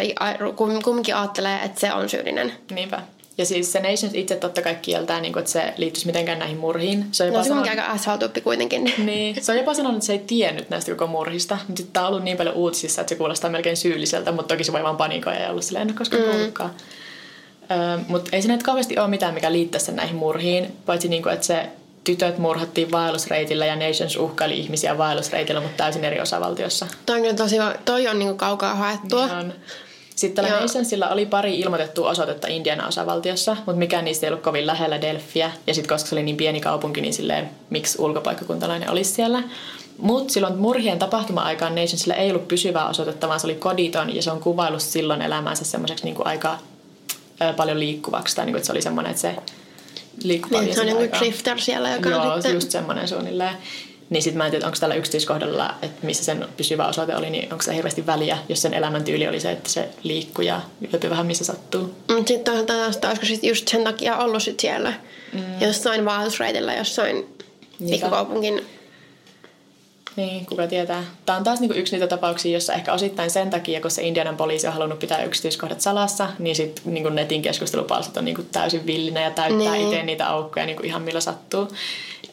kumminkin 0.84 1.16
ajattelee, 1.16 1.60
että 1.64 1.80
se 1.80 1.94
on 1.94 2.10
syyllinen. 2.10 2.54
Niinpä. 2.72 3.02
Ja 3.38 3.46
siis 3.46 3.72
se 3.72 3.80
Nations 3.80 4.14
itse 4.14 4.36
totta 4.36 4.62
kai 4.62 4.76
kieltää, 4.82 5.22
niin 5.22 5.34
kuin, 5.34 5.42
että 5.42 5.52
se 5.52 5.74
liittyisi 5.78 6.08
mitenkään 6.08 6.40
näihin 6.40 6.58
murhiin. 6.58 7.06
Se 7.12 7.24
on 7.24 7.28
jopa 7.28 7.38
no, 7.38 7.44
se 7.44 7.48
sanonut... 7.48 7.70
aika 7.70 7.86
asshole 7.86 8.42
kuitenkin. 8.44 8.94
Niin, 9.06 9.44
se 9.44 9.52
on 9.52 9.58
jopa 9.58 9.74
sanonut, 9.74 9.98
että 9.98 10.06
se 10.06 10.14
ei 10.14 10.20
tiennyt 10.20 10.70
näistä 10.70 10.92
koko 10.92 11.08
murhista. 11.08 11.58
Mutta 11.68 11.84
tämä 11.94 12.06
on 12.06 12.12
ollut 12.12 12.24
niin 12.24 12.38
paljon 12.38 12.56
uutisissa, 12.56 13.02
että 13.02 13.10
se 13.10 13.16
kuulostaa 13.16 13.50
melkein 13.50 13.78
syylliseltä, 13.78 14.32
mutta 14.32 14.54
toki 14.54 14.64
se 14.64 14.74
voi 14.74 14.84
vaan 14.84 14.98
panikoida 14.98 15.40
ja 15.40 15.52
olla 15.52 15.62
silleen, 15.62 15.82
en 15.82 15.88
ole 15.88 15.98
koskaan 15.98 16.24
mm. 16.24 16.30
kuullutkaan. 16.30 16.72
mutta 18.08 18.30
ei 18.34 18.42
se 18.42 18.48
nyt 18.48 18.64
kauheasti 18.64 19.00
ole 19.00 19.08
mitään, 19.08 19.34
mikä 19.34 19.52
liittäisi 19.52 19.86
sen 19.86 19.96
näihin 19.96 20.16
murhiin, 20.16 20.72
paitsi 20.86 21.08
niin 21.08 21.24
kuin, 21.24 21.34
että 21.34 21.46
se 21.46 21.70
tytöt 22.04 22.38
murhattiin 22.38 22.92
vaellusreitillä 22.92 23.66
ja 23.66 23.76
Nations 23.76 24.16
uhkaili 24.16 24.60
ihmisiä 24.60 24.98
vaellusreitillä, 24.98 25.62
mutta 25.62 25.78
täysin 25.78 26.06
eri 26.06 26.22
osavaltiossa. 26.22 26.88
Toi 27.06 27.30
on, 27.30 27.36
tosi, 27.36 27.56
toi 27.86 28.08
on 28.08 28.20
niinku 28.20 28.36
kaukaa 28.36 28.76
haettua. 28.76 29.28
Niin 29.44 29.54
Sitten 30.16 30.46
tällä. 30.46 30.60
Nationsilla 30.60 31.10
oli 31.10 31.26
pari 31.26 31.60
ilmoitettua 31.60 32.10
osoitetta 32.10 32.48
Indiana 32.48 32.88
osavaltiossa, 32.88 33.54
mutta 33.54 33.80
mikään 33.80 34.06
niistä 34.06 34.26
ei 34.26 34.32
ollut 34.32 34.44
kovin 34.44 34.68
lähellä 34.68 35.02
Delphiä. 35.02 35.52
Ja 35.68 35.74
sitten 35.74 35.96
koska 35.96 36.10
se 36.10 36.16
oli 36.16 36.24
niin 36.24 36.38
pieni 36.38 36.62
kaupunki, 36.62 37.02
niin 37.02 37.14
silleen, 37.14 37.50
miksi 37.70 38.02
ulkopaikkakuntalainen 38.02 38.90
olisi 38.90 39.12
siellä. 39.12 39.44
Mutta 39.98 40.34
silloin 40.34 40.58
murhien 40.58 41.00
tapahtuma-aikaan 41.00 41.76
Nationsilla 41.76 42.14
ei 42.14 42.30
ollut 42.30 42.48
pysyvää 42.48 42.90
osoitetta, 42.90 43.28
vaan 43.28 43.40
se 43.40 43.48
oli 43.48 43.56
koditon 43.56 44.16
ja 44.16 44.22
se 44.22 44.32
on 44.32 44.40
kuvaillut 44.40 44.82
silloin 44.82 45.22
elämänsä 45.22 45.66
semmoiseksi 45.66 46.06
niin 46.06 46.16
aika 46.26 46.58
paljon 47.58 47.80
liikkuvaksi. 47.80 48.36
Tai 48.36 48.46
niin 48.46 48.54
kuin, 48.54 48.58
että 48.58 48.66
se 48.66 48.72
oli 48.72 48.82
semmoinen, 48.82 49.10
että 49.10 49.22
se 49.22 49.36
paljon 50.50 50.66
Niin, 50.66 50.76
se 50.76 50.80
on 50.80 50.86
niin 50.86 50.96
kuin 50.96 51.06
aikaan. 51.06 51.24
drifter 51.24 51.60
siellä, 51.60 51.90
joka 51.90 52.10
Joo, 52.10 52.22
on 52.22 52.34
sitten... 52.34 52.54
just 52.54 52.72
semmoinen 52.72 53.08
suunnilleen. 53.08 53.56
Niin 54.10 54.24
sitten 54.24 54.38
mä 54.38 54.46
en 54.46 54.52
tiedä, 54.52 54.66
onko 54.66 54.78
tällä 54.80 54.96
yksityiskohdalla, 54.96 55.76
että 55.82 56.06
missä 56.06 56.24
sen 56.24 56.46
pysyvä 56.58 56.88
osoite 56.88 57.16
oli, 57.16 57.30
niin 57.30 57.54
onko 57.54 57.64
se 57.64 57.76
hirveästi 57.76 58.06
väliä, 58.06 58.38
jos 58.50 58.62
sen 58.62 58.74
elämäntyyli 58.74 59.28
oli 59.28 59.40
se, 59.40 59.52
että 59.52 59.70
se 59.70 59.90
liikkuu 60.04 60.46
ja 60.46 60.62
yöpyy 60.94 61.10
vähän 61.10 61.26
missä 61.26 61.46
sattuu. 61.46 61.96
Mutta 62.08 62.28
sitten 62.28 62.44
toisaalta 62.44 62.74
taas, 62.74 63.08
olisiko 63.08 63.26
sit 63.26 63.44
just 63.44 63.68
sen 63.68 63.84
takia 63.84 64.18
ollut 64.18 64.44
sit 64.44 64.60
siellä 64.60 64.94
mm. 65.34 65.62
jossain 65.62 66.06
vaellusreitillä, 66.06 66.74
jossain 66.74 67.26
pikkukaupunkin... 67.90 68.66
Niin, 70.16 70.46
kuka 70.46 70.68
tietää. 70.68 71.04
Tämä 71.26 71.38
on 71.38 71.44
taas 71.44 71.60
niinku 71.60 71.78
yksi 71.78 71.96
niitä 71.96 72.08
tapauksia, 72.08 72.52
jossa 72.52 72.74
ehkä 72.74 72.94
osittain 72.94 73.30
sen 73.30 73.50
takia, 73.50 73.82
kun 73.82 73.92
se 73.92 74.02
Indianan 74.02 74.38
poliisi 74.38 74.68
on 74.68 74.74
halunnut 74.74 75.00
pitää 75.00 75.24
yksityiskohdat 75.24 75.82
salassa, 75.82 76.30
niin 76.40 76.56
sitten 76.56 76.94
niinku 76.94 77.10
netin 77.10 77.42
keskustelupalstat 77.42 78.18
on 78.18 78.26
niinku 78.26 78.44
täysin 78.52 78.86
villinä 78.86 79.22
ja 79.22 79.32
täyttää 79.32 79.74
Niin. 79.74 79.86
itse 79.86 80.04
niitä 80.04 80.30
aukkoja 80.30 80.66
niinku 80.66 80.84
ihan 80.84 81.02
millä 81.02 81.20
sattuu. 81.22 81.68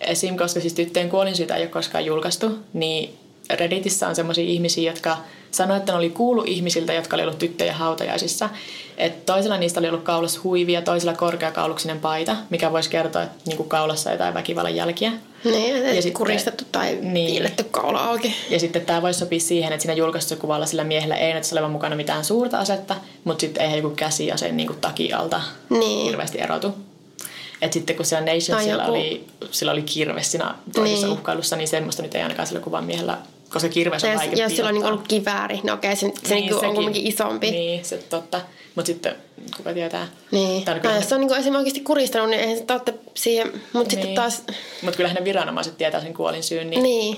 Esim. 0.01 0.37
koska 0.37 0.61
siis 0.61 0.73
tyttöjen 0.73 1.09
kuolinsyytä 1.09 1.57
ei 1.57 1.63
ole 1.63 1.71
koskaan 1.71 2.05
julkaistu, 2.05 2.59
niin 2.73 3.19
Redditissä 3.51 4.09
on 4.09 4.15
sellaisia 4.17 4.45
ihmisiä, 4.45 4.91
jotka 4.91 5.17
sanoivat, 5.51 5.83
että 5.83 5.93
ne 5.93 5.99
oli 5.99 6.11
kuullut 6.11 6.49
ihmisiltä, 6.49 6.93
jotka 6.93 7.17
oli 7.17 7.23
ollut 7.23 7.39
tyttöjen 7.39 7.75
hautajaisissa. 7.75 8.49
Että 8.99 9.33
toisella 9.33 9.57
niistä 9.57 9.81
oli 9.81 9.89
ollut 9.89 10.03
kaulassa 10.03 10.41
huivia, 10.45 10.83
toisella 10.83 11.15
korkeakauluksinen 11.15 12.01
paita, 12.01 12.37
mikä 12.51 12.73
voisi 12.73 12.91
kertoa, 12.91 13.23
että 13.23 13.37
niinku 13.47 13.65
kaulassa 13.65 14.11
on 14.11 14.15
jotain 14.15 14.35
väkivallan 14.35 14.77
jälkiä. 14.77 15.13
Niin, 15.45 15.85
Ja 15.87 15.95
sitten- 16.03 16.13
kuristettu 16.13 16.65
tai 16.73 16.99
Niin. 17.03 17.31
piiletty 17.31 17.65
kaula 17.65 18.05
auki. 18.05 18.35
Ja 18.51 18.59
sitten 18.61 18.87
tämä 18.87 19.03
voisi 19.03 19.19
sopia 19.19 19.41
siihen, 19.41 19.73
että 19.73 19.83
siinä 19.83 19.95
julkaistussa 19.95 20.37
kuvalla 20.37 20.67
sillä 20.67 20.85
miehellä 20.85 21.17
ei 21.17 21.31
näyttäisi 21.33 21.55
olevan 21.55 21.71
mukana 21.71 21.97
mitään 21.97 22.25
suurta 22.25 22.59
asetta, 22.59 22.97
mutta 23.25 23.41
sitten 23.41 23.71
ei 23.71 23.77
joku 23.77 23.91
käsi 23.97 24.31
sen 24.37 24.57
niin 24.57 24.67
kuin 24.67 24.81
takialta 24.81 25.41
Niin. 25.71 26.05
hirveästi 26.07 26.41
erotu. 26.41 26.75
Et 27.63 27.73
sitten 27.73 27.97
kun 27.97 28.07
siellä 28.07 28.33
Nation 28.35 28.63
siellä 28.63 28.83
joku- 28.83 28.95
oli, 28.95 29.27
sillä 29.51 29.73
oli 29.73 29.83
kirves 29.83 30.31
siinä 30.31 30.55
toisessa 30.75 31.07
Niin. 31.07 31.19
uhkailussa, 31.19 31.57
niin 31.57 31.69
semmoista 31.69 32.03
nyt 32.03 32.15
ei 32.15 32.23
ainakaan 32.23 32.47
sillä 32.49 32.61
kuvan 32.61 32.85
miehellä, 32.85 33.19
koska 33.49 33.69
kirves 33.69 34.05
on 34.05 34.15
vaikea 34.17 34.45
jos, 34.45 34.57
sillä 34.57 34.69
on 34.69 34.75
niinku 34.75 34.89
ollut 34.89 35.09
kivääri, 35.09 35.61
no 35.65 35.75
okei, 35.75 35.97
se, 35.97 36.13
se 36.27 36.35
niinku 36.35 36.67
on 36.67 36.75
kuitenkin 36.75 37.07
isompi. 37.07 37.51
Niin, 37.51 37.85
se 37.85 37.97
totta. 37.97 38.41
Mutta 38.75 38.87
sitten, 38.87 39.15
kuka 39.57 39.73
tietää. 39.75 40.09
Niin. 40.31 40.65
Tai 40.65 40.81
Tai 40.81 40.95
jos 40.97 41.09
se 41.09 41.15
on 41.15 41.21
niinku 41.21 41.35
esimerkiksi 41.35 41.59
oikeasti 41.59 41.81
kuristanut, 41.81 42.31
niin 42.31 42.41
eihän 42.41 42.59
se 42.59 42.65
totta 42.65 42.93
siihen. 43.15 43.47
Mutta 43.53 43.73
niin. 43.73 43.91
sitten 43.91 44.15
taas, 44.15 44.43
Mutta 44.83 44.97
kyllähän 44.97 45.17
ne 45.17 45.25
viranomaiset 45.25 45.79
tietää 45.79 46.01
sen 46.01 46.15
kuolin 46.15 46.43
syyn, 46.43 46.71
niin, 46.71 46.83
Niin. 46.83 47.17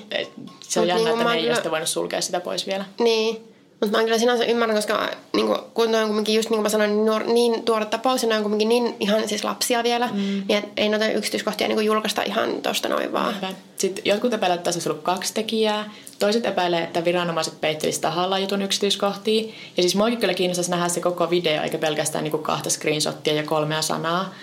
se 0.68 0.80
on 0.80 0.86
Mut 0.86 0.88
jännä, 0.88 0.94
niinku 1.04 1.10
että 1.10 1.24
mä 1.24 1.34
ne 1.34 1.40
ei 1.40 1.46
ole 1.46 1.56
sitä 1.56 1.70
voinut 1.70 1.88
sulkea 1.88 2.20
sitä 2.20 2.40
pois 2.40 2.66
vielä. 2.66 2.84
niin. 3.00 3.49
Mutta 3.80 3.96
mä 3.96 4.04
kyllä 4.04 4.18
sinänsä 4.18 4.44
ymmärrän, 4.44 4.76
koska 4.76 5.10
niinku, 5.32 5.56
kun 5.74 5.90
toi 5.90 6.02
on 6.02 6.08
kuitenkin 6.08 6.34
just 6.34 6.50
niin 6.50 6.56
kuin 6.56 6.62
mä 6.62 6.68
sanoin, 6.68 6.90
niin, 6.90 7.06
nuor, 7.06 7.24
niin 7.24 7.62
tuore 7.62 7.84
tapaus 7.84 8.22
ja 8.22 8.28
ne 8.28 8.36
on 8.36 8.42
kuitenkin 8.42 8.68
niin 8.68 8.96
ihan 9.00 9.28
siis 9.28 9.44
lapsia 9.44 9.82
vielä, 9.82 10.06
mm. 10.06 10.18
niin 10.18 10.58
et 10.58 10.64
ei 10.76 10.88
noita 10.88 11.08
yksityiskohtia 11.08 11.68
niinku 11.68 11.80
julkaista 11.80 12.22
ihan 12.22 12.62
tosta 12.62 12.88
noin 12.88 13.12
vaan. 13.12 13.36
Hyvä. 13.36 13.52
Sitten 13.76 14.04
jotkut 14.04 14.34
epäilevät, 14.34 14.58
että 14.58 14.64
tässä 14.64 14.78
olisi 14.78 14.88
ollut 14.88 15.04
kaksi 15.04 15.34
tekijää. 15.34 15.90
Toiset 16.18 16.46
epäilevät, 16.46 16.84
että 16.84 17.04
viranomaiset 17.04 17.60
peittelisivät 17.60 18.02
tahallaan 18.02 18.42
jutun 18.42 18.62
yksityiskohtia. 18.62 19.52
Ja 19.76 19.82
siis 19.82 19.94
muakin 19.94 20.18
kyllä 20.18 20.34
kiinnostaisi 20.34 20.70
nähdä 20.70 20.88
se 20.88 21.00
koko 21.00 21.30
video, 21.30 21.62
eikä 21.62 21.78
pelkästään 21.78 22.24
niin 22.24 22.32
kuin 22.32 22.42
kahta 22.42 22.70
screenshottia 22.70 23.34
ja 23.34 23.42
kolmea 23.42 23.82
sanaa. 23.82 24.34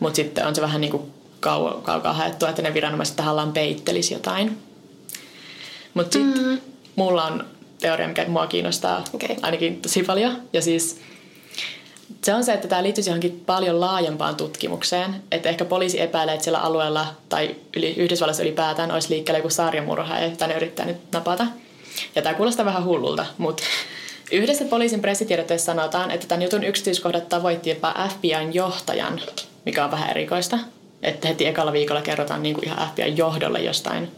Mutta 0.00 0.16
sitten 0.16 0.46
on 0.46 0.54
se 0.54 0.60
vähän 0.60 0.80
niin 0.80 0.90
kuin 0.90 1.02
kau- 1.46 1.80
kaukaa 1.82 2.12
haettua, 2.12 2.48
että 2.48 2.62
ne 2.62 2.74
viranomaiset 2.74 3.16
tahallaan 3.16 3.52
peittelisi 3.52 4.14
jotain. 4.14 4.58
Mutta 5.94 6.12
sitten 6.12 6.44
mm. 6.44 6.58
mulla 6.96 7.24
on 7.24 7.44
teoria, 7.80 8.08
mikä 8.08 8.28
mua 8.28 8.46
kiinnostaa 8.46 9.04
Okei. 9.14 9.36
ainakin 9.42 9.82
tosi 9.82 10.02
paljon. 10.02 10.42
Ja 10.52 10.62
siis 10.62 11.00
se 12.24 12.34
on 12.34 12.44
se, 12.44 12.52
että 12.52 12.68
tämä 12.68 12.82
liittyisi 12.82 13.10
johonkin 13.10 13.42
paljon 13.46 13.80
laajempaan 13.80 14.36
tutkimukseen. 14.36 15.22
Että 15.30 15.48
ehkä 15.48 15.64
poliisi 15.64 16.00
epäilee, 16.00 16.34
että 16.34 16.44
siellä 16.44 16.58
alueella 16.58 17.06
tai 17.28 17.56
yli, 17.76 17.94
Yhdysvalloissa 17.96 18.42
ylipäätään 18.42 18.92
olisi 18.92 19.10
liikkeellä 19.10 19.38
joku 19.38 19.50
sarjamurhaaja, 19.50 20.26
jota 20.26 20.46
ne 20.46 20.54
yrittää 20.54 20.86
nyt 20.86 20.96
napata. 21.12 21.46
Ja 22.14 22.22
tämä 22.22 22.34
kuulostaa 22.34 22.66
vähän 22.66 22.84
hullulta, 22.84 23.26
mutta 23.38 23.62
yhdessä 24.32 24.64
poliisin 24.64 25.00
pressitiedotteessa 25.00 25.66
sanotaan, 25.66 26.10
että 26.10 26.26
tämän 26.26 26.42
jutun 26.42 26.64
yksityiskohdat 26.64 27.28
tavoitti 27.28 27.70
jopa 27.70 27.94
FBIn 28.08 28.54
johtajan, 28.54 29.20
mikä 29.66 29.84
on 29.84 29.90
vähän 29.90 30.10
erikoista. 30.10 30.58
Että 31.02 31.28
heti 31.28 31.46
ekalla 31.46 31.72
viikolla 31.72 32.02
kerrotaan 32.02 32.42
niin 32.42 32.54
kuin 32.54 32.64
ihan 32.64 32.90
FBIn 32.90 33.16
johdolle 33.16 33.60
jostain 33.60 34.10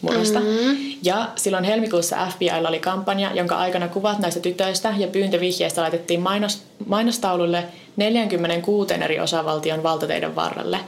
murhasta. 0.00 0.40
Mm-hmm. 0.40 0.94
Ja 1.02 1.28
silloin 1.36 1.64
helmikuussa 1.64 2.26
FBIlla 2.30 2.68
oli 2.68 2.78
kampanja, 2.78 3.34
jonka 3.34 3.56
aikana 3.56 3.88
kuvat 3.88 4.18
näistä 4.18 4.40
tytöistä 4.40 4.94
ja 4.96 5.08
pyyntövihjeistä 5.08 5.82
laitettiin 5.82 6.20
mainos, 6.20 6.62
mainostaululle 6.86 7.64
46 7.96 8.94
eri 8.94 9.20
osavaltion 9.20 9.82
valtateiden 9.82 10.36
varrelle. 10.36 10.78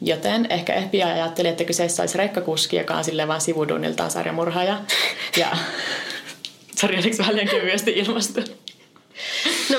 Joten 0.00 0.46
ehkä 0.50 0.82
FBI 0.82 1.02
ajatteli, 1.02 1.48
että 1.48 1.64
kyseessä 1.64 2.02
olisi 2.02 2.18
rekkakuski, 2.18 2.76
joka 2.76 2.94
on 2.94 3.04
silleen 3.04 3.28
vaan 3.28 3.40
sivudunniltaan 3.40 4.10
sarjamurhaaja. 4.10 4.78
Ja 5.36 5.48
Sori, 6.80 6.98
oliko 6.98 7.18
vähän 7.18 7.36
liian 7.36 7.48
kevyesti 7.48 7.90
ilmastu? 7.90 8.40
No, 9.70 9.78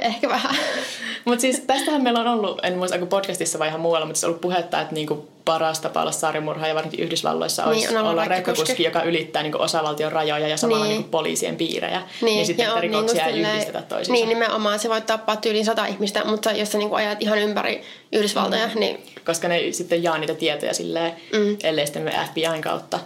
ehkä 0.00 0.28
vähän. 0.28 0.56
Mutta 1.24 1.40
siis 1.40 1.60
tästähän 1.60 2.02
meillä 2.02 2.20
on 2.20 2.26
ollut, 2.28 2.60
en 2.62 2.78
muista 2.78 2.94
onko 2.94 3.06
podcastissa 3.06 3.58
vai 3.58 3.68
ihan 3.68 3.80
muualla, 3.80 4.06
mutta 4.06 4.20
se 4.20 4.26
on 4.26 4.30
ollut 4.30 4.40
puhetta, 4.40 4.80
että 4.80 4.94
niinku 4.94 5.28
paras 5.44 5.80
tapa 5.80 6.00
olla 6.00 6.12
sarjamurha 6.12 6.66
ja 6.66 6.74
varsinkin 6.74 7.00
Yhdysvalloissa 7.00 7.64
olisi 7.64 7.86
Niin, 7.86 7.98
on 7.98 8.06
olla 8.06 8.24
rekkakuski. 8.24 8.82
joka 8.82 9.02
ylittää 9.02 9.42
niinku 9.42 9.62
osavaltion 9.62 10.12
rajoja 10.12 10.48
ja 10.48 10.56
samalla 10.56 10.84
Niin. 10.84 10.94
niinku 10.94 11.08
poliisien 11.10 11.56
piirejä. 11.56 12.02
Niin, 12.22 12.46
sitten 12.46 12.64
ja 12.64 12.80
rikoksia 12.80 13.26
ei 13.26 13.32
silleen- 13.32 13.52
yhdistetä 13.54 13.82
toisiinsa. 13.82 14.12
Niin, 14.12 14.28
nimenomaan. 14.28 14.78
Se 14.78 14.88
voi 14.88 15.00
tappaa 15.00 15.36
tyyliin 15.36 15.64
sata 15.64 15.86
ihmistä, 15.86 16.24
mutta 16.24 16.52
jos 16.52 16.72
sä 16.72 16.78
niinku 16.78 16.94
ajat 16.94 17.22
ihan 17.22 17.38
ympäri 17.38 17.82
Yhdysvaltoja, 18.12 18.66
mm. 18.66 18.80
niin 18.80 19.06
koska 19.26 19.48
ne 19.48 19.56
ei 19.56 19.72
sitten 19.72 20.02
jaa 20.02 20.18
niitä 20.18 20.34
tietoja 20.34 20.74
silleen, 20.74 21.12
mm. 21.32 21.56
ellei 21.62 21.86
sitten 21.86 22.02
me 22.02 22.12
FBIn 22.32 22.62
kautta. 22.62 22.98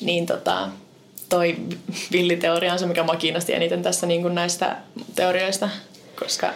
Niin 0.00 0.26
tota, 0.26 0.68
toi 1.32 1.56
villiteoria 2.12 2.72
on 2.72 2.78
se, 2.78 2.86
mikä 2.86 3.02
mua 3.02 3.16
kiinnosti 3.16 3.54
eniten 3.54 3.82
tässä 3.82 4.06
niin 4.06 4.22
kuin 4.22 4.34
näistä 4.34 4.76
teorioista, 5.14 5.68
koska 6.18 6.52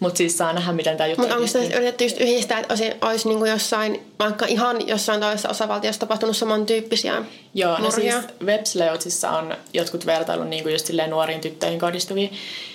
mutta 0.00 0.18
siis 0.18 0.38
saa 0.38 0.52
nähdä, 0.52 0.72
miten 0.72 0.96
tämä 0.96 1.06
juttu 1.06 1.22
Mutta 1.22 1.36
onko 1.36 1.46
tässä 1.52 1.76
yritetty 1.76 2.04
just 2.04 2.20
yhdistää, 2.20 2.58
että 2.58 2.72
olisi, 2.72 2.92
olisi 3.00 3.28
niinku 3.28 3.44
jossain, 3.44 4.00
vaikka 4.20 4.46
ihan 4.46 4.88
jossain 4.88 5.20
toisessa 5.20 5.48
osavaltiossa 5.48 6.00
tapahtunut 6.00 6.36
samantyyppisiä 6.36 7.22
Joo, 7.54 7.78
no 7.78 7.90
siis 7.90 8.14
murhia? 8.14 8.22
websleotsissa 8.44 9.30
on 9.30 9.56
jotkut 9.74 10.06
vertailun 10.06 10.50
niin 10.50 10.62
kuin 10.62 10.72
just 10.72 10.90
nuoriin 11.08 11.40
tyttöihin 11.40 11.80
kohdistuvia, 11.80 12.28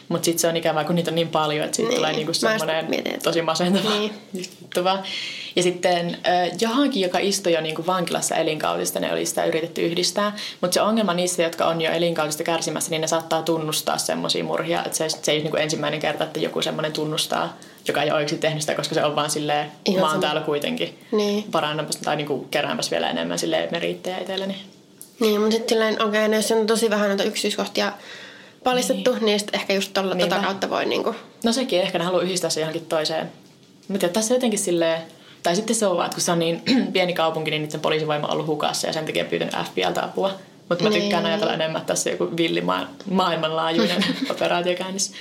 mutta 0.09 0.25
sitten 0.25 0.39
se 0.39 0.47
on 0.47 0.57
ikävää, 0.57 0.83
kun 0.83 0.95
niitä 0.95 1.11
on 1.11 1.15
niin 1.15 1.29
paljon, 1.29 1.65
että 1.65 1.75
siitä 1.75 1.89
Niin. 1.89 1.97
tulee 1.97 2.13
niin 2.13 2.25
kuin 2.25 2.35
semmoinen 2.35 3.19
tosi 3.23 3.41
masentava 3.41 3.89
Niin. 3.89 4.13
juttu 4.33 4.83
vaan. 4.83 5.03
Ja 5.55 5.63
sitten 5.63 6.17
johonkin, 6.61 7.01
joka 7.01 7.19
istui 7.19 7.53
jo 7.53 7.61
niin 7.61 7.75
kuin 7.75 7.85
vankilassa 7.85 8.35
elinkautista, 8.35 8.99
ne 8.99 9.13
oli 9.13 9.25
sitä 9.25 9.45
yritetty 9.45 9.81
yhdistää, 9.81 10.35
mutta 10.61 10.73
se 10.73 10.81
ongelma 10.81 11.13
niissä, 11.13 11.43
jotka 11.43 11.65
on 11.65 11.81
jo 11.81 11.91
elinkautista 11.91 12.43
kärsimässä, 12.43 12.89
niin 12.89 13.01
ne 13.01 13.07
saattaa 13.07 13.41
tunnustaa 13.41 13.97
semmoisia 13.97 14.43
murhia, 14.43 14.83
että 14.85 14.97
se, 14.97 15.09
se 15.09 15.31
ei 15.31 15.37
ole 15.37 15.43
niin 15.43 15.51
kuin 15.51 15.63
ensimmäinen 15.63 15.99
kerta, 15.99 16.23
että 16.23 16.39
joku 16.39 16.61
semmoinen 16.61 16.91
tunnustaa, 16.91 17.57
joka 17.87 18.01
ei 18.03 18.09
ole 18.09 18.15
oikeasti 18.17 18.37
tehnyt 18.37 18.61
sitä, 18.61 18.75
koska 18.75 18.95
se 18.95 19.03
on 19.03 19.15
vaan 19.15 19.29
silleen, 19.29 19.71
Ihan 19.85 20.01
mä 20.01 20.11
oon 20.11 20.19
täällä 20.19 20.41
kuitenkin 20.41 20.99
Niin. 21.11 21.43
parannapas 21.51 21.95
tai 21.95 22.15
niin 22.15 22.27
kuin 22.27 22.49
keräämässä 22.49 22.91
vielä 22.91 23.09
enemmän 23.09 23.39
silleen 23.39 23.67
meriittejä 23.71 24.17
itselleni. 24.17 24.55
Niin, 25.19 25.41
mutta 25.41 25.55
sitten 25.55 25.69
silleen, 25.69 25.93
okei, 26.03 26.07
okay, 26.07 26.27
no 26.27 26.35
jos 26.35 26.51
on 26.51 26.67
tosi 26.67 26.89
vähän 26.89 27.07
noita 27.07 27.23
yksityiskohtia 27.23 27.91
paljastettu, 28.63 29.11
niin, 29.13 29.25
niin 29.25 29.39
sitten 29.39 29.59
ehkä 29.59 29.73
just 29.73 29.97
Niinpä. 29.97 30.35
tota 30.35 30.41
kautta 30.47 30.69
voi 30.69 30.85
niinku... 30.85 31.15
No 31.43 31.51
sekin, 31.53 31.81
ehkä 31.81 31.97
ne 31.97 32.03
haluaa 32.05 32.23
yhdistää 32.23 32.49
se 32.49 32.59
johonkin 32.59 32.85
toiseen. 32.85 33.31
Tiedän, 33.87 34.09
tässä 34.09 34.33
jotenkin 34.33 34.59
silleen, 34.59 35.01
tai 35.43 35.55
sitten 35.55 35.75
se 35.75 35.87
on 35.87 35.97
vaan, 35.97 36.05
että 36.05 36.15
kun 36.15 36.21
se 36.23 36.31
on 36.31 36.39
niin 36.39 36.61
pieni 36.93 37.13
kaupunki, 37.13 37.51
niin 37.51 37.71
sen 37.71 37.81
poliisivoima 37.81 38.27
on 38.27 38.33
ollut 38.33 38.47
hukassa 38.47 38.87
ja 38.87 38.93
sen 38.93 39.05
takia 39.05 39.25
pyytänyt 39.25 39.55
FBIltä 39.71 40.03
apua. 40.03 40.31
Mutta 40.69 40.83
mä 40.83 40.89
tykkään 40.89 41.23
Niin. 41.23 41.25
ajatella 41.33 41.53
enemmän, 41.53 41.81
että 41.81 41.93
tässä 41.93 42.09
on 42.09 42.17
joku 42.19 42.37
villi 42.37 42.61
maa- 42.61 42.87
maailmanlaajuinen 43.09 44.05
operaatio 44.31 44.75
käynnissä. 44.75 45.15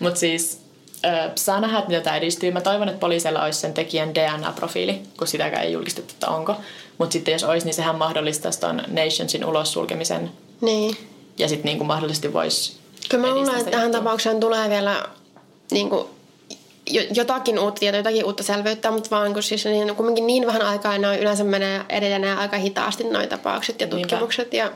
Mutta 0.00 0.20
siis 0.20 0.60
saa 1.34 1.60
nähdä, 1.60 1.78
että 1.78 1.90
mitä 1.90 2.00
tämä 2.00 2.16
edistyy. 2.16 2.50
Mä 2.50 2.60
toivon, 2.60 2.88
että 2.88 3.00
poliisilla 3.00 3.44
olisi 3.44 3.60
sen 3.60 3.74
tekijän 3.74 4.14
DNA-profiili, 4.14 5.02
kun 5.18 5.26
sitäkään 5.28 5.64
ei 5.64 5.72
julkistettu, 5.72 6.14
että 6.14 6.28
onko. 6.28 6.54
Mutta 6.98 7.12
sitten 7.12 7.32
jos 7.32 7.44
olisi, 7.44 7.66
niin 7.66 7.74
sehän 7.74 7.96
mahdollistaisi 7.96 8.60
ton 8.60 8.82
Nationsin 8.86 9.44
ulos 9.44 9.72
sulkemisen. 9.72 10.30
Niin. 10.60 10.96
Ja 11.38 11.48
sitten 11.48 11.72
niin 11.72 11.86
mahdollisesti 11.86 12.32
voisi 12.32 12.76
Kyllä 13.08 13.26
mä 13.26 13.34
luulen, 13.34 13.58
että 13.58 13.70
tähän 13.70 13.92
tapaukseen 13.92 14.40
tulee 14.40 14.70
vielä 14.70 15.04
niinku, 15.70 16.10
jo- 16.90 17.06
jotakin 17.14 17.58
uutta 17.58 17.78
tietoa, 17.80 17.98
jotakin 17.98 18.24
uutta 18.24 18.42
selvyyttä, 18.42 18.90
mutta 18.90 19.10
vaan 19.10 19.32
kun 19.32 19.42
siis 19.42 19.64
niin, 19.64 19.96
kumminkin 19.96 20.26
niin 20.26 20.46
vähän 20.46 20.62
aikaa, 20.62 20.98
ne 20.98 21.08
on 21.08 21.18
yleensä 21.18 21.44
menee 21.44 21.84
edelleen 21.88 22.38
aika 22.38 22.56
hitaasti 22.56 23.04
noin 23.04 23.28
tapaukset 23.28 23.80
ja 23.80 23.86
Niinpä. 23.86 24.00
tutkimukset. 24.08 24.52
Ja, 24.54 24.70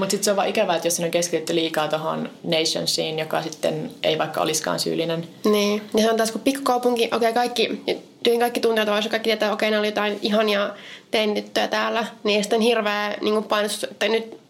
Mutta 0.00 0.10
sitten 0.10 0.24
se 0.24 0.30
on 0.30 0.36
vaan 0.36 0.48
ikävää, 0.48 0.76
että 0.76 0.86
jos 0.86 0.96
siinä 0.96 1.06
on 1.06 1.10
keskitytty 1.10 1.54
liikaa 1.54 1.88
tuohon 1.88 2.30
Nationsiin, 2.42 3.18
joka 3.18 3.42
sitten 3.42 3.90
ei 4.02 4.18
vaikka 4.18 4.40
olisikaan 4.40 4.80
syyllinen. 4.80 5.28
Niin, 5.44 5.82
ja 5.94 6.02
se 6.02 6.10
on 6.10 6.16
taas 6.16 6.32
kun 6.32 6.40
pikkukaupunki, 6.40 7.04
okei 7.04 7.16
okay, 7.16 7.32
kaikki, 7.32 7.82
tyyliin 8.22 8.40
kaikki 8.40 8.60
tunteet 8.60 8.88
olisi, 8.88 9.08
kaikki 9.08 9.28
tietää, 9.28 9.46
että 9.46 9.54
okei, 9.54 9.68
okay, 9.68 9.76
ne 9.76 9.78
oli 9.78 9.86
jotain 9.86 10.18
ihania 10.22 10.70
teinityttöjä 11.10 11.68
täällä, 11.68 12.06
niin 12.24 12.42
sitten 12.42 12.60
hirveä 12.60 13.16
niin 13.20 13.44
painostus, 13.44 13.84
että 13.84 14.08
nyt 14.08 14.40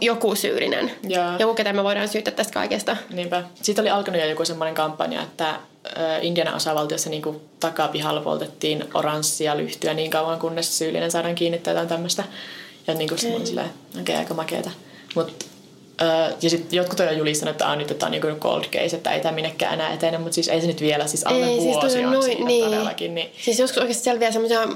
joku 0.00 0.34
syyllinen. 0.34 0.90
Ja. 1.08 1.36
Joku, 1.38 1.54
ketä 1.54 1.72
me 1.72 1.84
voidaan 1.84 2.08
syyttää 2.08 2.34
tästä 2.34 2.54
kaikesta. 2.54 2.96
Niinpä. 3.10 3.42
Sitten 3.62 3.82
oli 3.82 3.90
alkanut 3.90 4.20
jo 4.20 4.26
joku 4.26 4.44
semmoinen 4.44 4.74
kampanja, 4.74 5.22
että 5.22 5.54
Indiana 6.22 6.56
osavaltiossa 6.56 7.10
niin 7.10 7.40
takapihalla 7.60 8.20
poltettiin 8.20 8.84
oranssia 8.94 9.56
lyhtyä 9.56 9.94
niin 9.94 10.10
kauan, 10.10 10.38
kunnes 10.38 10.78
syyllinen 10.78 11.10
saadaan 11.10 11.34
kiinni 11.34 11.58
tai 11.58 11.72
jotain 11.72 11.88
tämmöistä. 11.88 12.24
Ja 12.86 12.94
niin 12.94 13.08
kuin 13.08 13.34
okay. 13.34 13.46
silleen, 13.46 13.70
okay, 14.00 14.14
aika 14.14 14.34
makeeta. 14.34 14.70
Mut, 15.14 15.46
ja 16.42 16.50
sitten 16.50 16.76
jotkut 16.76 17.00
on 17.00 17.06
jo 17.06 17.12
julistanut, 17.12 17.52
että 17.52 17.66
on 17.66 17.78
nyt 17.78 17.90
että 17.90 18.06
on 18.06 18.12
niin 18.12 18.22
cold 18.22 18.64
case, 18.64 18.96
että 18.96 19.12
ei 19.12 19.20
tämä 19.20 19.34
minnekään 19.34 19.74
enää 19.74 19.92
etene, 19.92 20.18
mutta 20.18 20.34
siis 20.34 20.48
ei 20.48 20.60
se 20.60 20.66
nyt 20.66 20.80
vielä, 20.80 21.06
siis 21.06 21.26
alle 21.26 21.46
ei, 21.46 21.60
siis 21.60 21.74
vuosi 21.74 21.90
siis 21.90 22.06
on 22.06 22.12
noin, 22.12 22.24
siinä 22.24 22.46
niin. 22.46 22.64
todellakin. 22.64 23.14
Niin. 23.14 23.32
Siis 23.42 23.58
joskus 23.58 23.78
oikeasti 23.78 24.04
selviää 24.04 24.32
semmoisia 24.32 24.68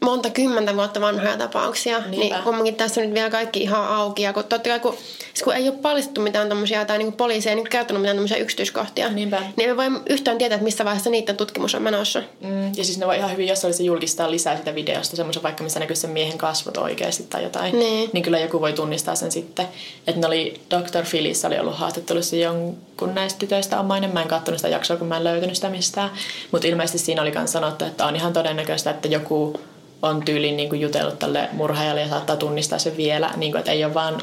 monta 0.00 0.30
kymmentä 0.30 0.76
vuotta 0.76 1.00
vanhoja 1.00 1.36
tapauksia, 1.36 1.98
Niinpä. 1.98 2.16
niin 2.16 2.44
kumminkin 2.44 2.74
tässä 2.74 3.00
on 3.00 3.06
nyt 3.06 3.14
vielä 3.14 3.30
kaikki 3.30 3.60
ihan 3.62 3.88
auki. 3.88 4.22
Ja 4.22 4.32
kun, 4.32 4.44
totta 4.44 4.68
kai, 4.70 4.80
kun, 4.80 4.96
siis 5.18 5.42
kun 5.44 5.54
ei 5.54 5.68
ole 5.68 5.76
paljastettu 5.82 6.20
mitään 6.20 6.48
tämmöisiä, 6.48 6.84
tai 6.84 6.98
niin 6.98 7.12
poliisi 7.12 7.48
ei 7.48 7.54
niin 7.54 7.68
kertonut 7.68 8.02
mitään 8.02 8.16
tämmöisiä 8.16 8.36
yksityiskohtia, 8.36 9.08
Niinpä. 9.08 9.42
niin 9.56 9.70
me 9.70 9.76
voi 9.76 10.00
yhtään 10.08 10.38
tietää, 10.38 10.56
että 10.56 10.64
missä 10.64 10.84
vaiheessa 10.84 11.10
niiden 11.10 11.36
tutkimus 11.36 11.74
on 11.74 11.82
menossa. 11.82 12.22
Mm, 12.40 12.66
ja 12.66 12.84
siis 12.84 12.98
ne 12.98 13.06
voi 13.06 13.16
ihan 13.16 13.32
hyvin, 13.32 13.48
jos 13.48 13.64
olisi 13.64 13.84
julkistaa 13.84 14.30
lisää 14.30 14.56
sitä 14.56 14.74
videosta, 14.74 15.16
semmoisen 15.16 15.42
vaikka 15.42 15.64
missä 15.64 15.80
näkyy 15.80 15.96
sen 15.96 16.10
miehen 16.10 16.38
kasvot 16.38 16.76
oikeasti 16.76 17.22
tai 17.22 17.42
jotain, 17.42 17.78
niin. 17.78 18.10
niin 18.12 18.22
kyllä 18.22 18.38
joku 18.38 18.60
voi 18.60 18.72
tunnistaa 18.72 19.14
sen 19.14 19.32
sitten. 19.32 19.68
Että 20.06 20.20
ne 20.20 20.26
oli, 20.26 20.60
Dr. 20.70 21.04
Phyllis 21.10 21.44
oli 21.44 21.58
ollut 21.58 21.76
haastattelussa 21.76 22.36
jonkun 22.36 23.14
näistä 23.14 23.38
tytöistä 23.38 23.80
omainen. 23.80 24.12
Mä 24.12 24.22
en 24.22 24.28
katsonut 24.28 24.58
sitä 24.58 24.68
jaksoa, 24.68 24.96
kun 24.96 25.08
mä 25.08 25.16
en 25.16 25.24
löytänyt 25.24 25.54
sitä 25.56 25.70
mistään. 25.70 26.10
Mutta 26.52 26.68
ilmeisesti 26.68 26.98
siinä 26.98 27.22
oli 27.22 27.30
myös 27.30 27.52
sanottu, 27.52 27.84
että 27.84 28.06
on 28.06 28.16
ihan 28.16 28.32
todennäköistä, 28.32 28.90
että 28.90 29.08
joku 29.08 29.60
on 30.08 30.24
tyyliin 30.24 30.56
niin 30.56 30.68
kuin 30.68 30.80
jutellut 30.80 31.18
tälle 31.18 31.48
murhaajalle 31.52 32.00
ja 32.00 32.08
saattaa 32.08 32.36
tunnistaa 32.36 32.78
sen 32.78 32.96
vielä, 32.96 33.30
niin 33.36 33.52
kuin, 33.52 33.58
että 33.58 33.72
ei 33.72 33.84
ole 33.84 33.94
vaan 33.94 34.20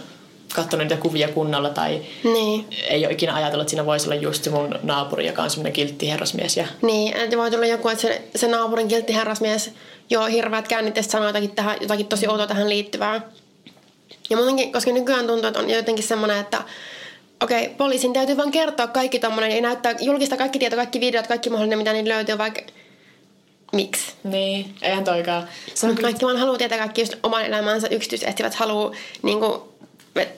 katsonut 0.55 0.87
niitä 0.87 1.01
kuvia 1.01 1.27
kunnolla 1.27 1.69
tai 1.69 2.01
niin. 2.23 2.65
ei 2.87 3.05
ole 3.05 3.13
ikinä 3.13 3.35
ajatellut, 3.35 3.61
että 3.61 3.69
siinä 3.69 3.85
voisi 3.85 4.05
olla 4.05 4.15
just 4.15 4.43
se 4.43 4.49
mun 4.49 4.79
naapuri, 4.83 5.27
joka 5.27 5.43
on 5.43 5.49
semmoinen 5.49 5.73
kiltti 5.73 6.09
herrasmies. 6.09 6.57
Ja... 6.57 6.67
Niin, 6.81 7.17
että 7.17 7.37
voi 7.37 7.51
tulla 7.51 7.65
joku, 7.65 7.89
että 7.89 8.01
se, 8.01 8.21
se 8.35 8.47
naapurin 8.47 8.87
kiltti 8.87 9.15
herrasmies, 9.15 9.71
joo, 10.09 10.25
hirveät 10.25 10.67
käynnit 10.67 10.95
sanoo 11.01 11.27
jotakin, 11.27 11.51
tähän, 11.51 11.77
jotakin 11.81 12.07
tosi 12.07 12.27
outoa 12.27 12.47
tähän 12.47 12.69
liittyvää. 12.69 13.21
Ja 14.29 14.37
muutenkin, 14.37 14.71
koska 14.71 14.91
nykyään 14.91 15.27
tuntuu, 15.27 15.47
että 15.47 15.59
on 15.59 15.69
jotenkin 15.69 16.07
semmoinen, 16.07 16.37
että 16.37 16.63
okei, 17.43 17.65
okay, 17.65 17.75
poliisin 17.75 18.13
täytyy 18.13 18.37
vaan 18.37 18.51
kertoa 18.51 18.87
kaikki 18.87 19.19
tommonen 19.19 19.51
ja 19.51 19.61
näyttää, 19.61 19.95
julkista 19.99 20.37
kaikki 20.37 20.59
tieto, 20.59 20.75
kaikki 20.75 20.99
videot, 20.99 21.27
kaikki 21.27 21.49
mahdollinen, 21.49 21.77
mitä 21.77 21.93
niin 21.93 22.07
löytyy, 22.07 22.37
vaikka 22.37 22.61
miksi. 23.71 24.13
Niin, 24.23 24.75
eihän 24.81 25.03
toikaan. 25.03 25.47
Se 25.73 25.87
on 25.87 25.95
kaikki 25.95 26.25
vaan 26.25 26.37
haluaa 26.37 26.57
tietää 26.57 26.77
kaikki 26.77 27.01
just 27.01 27.13
oman 27.23 27.45
elämänsä 27.45 27.87
yksityisetsivät, 27.91 28.53
haluaa 28.53 28.91
niin 29.23 29.39
kuin, 29.39 29.61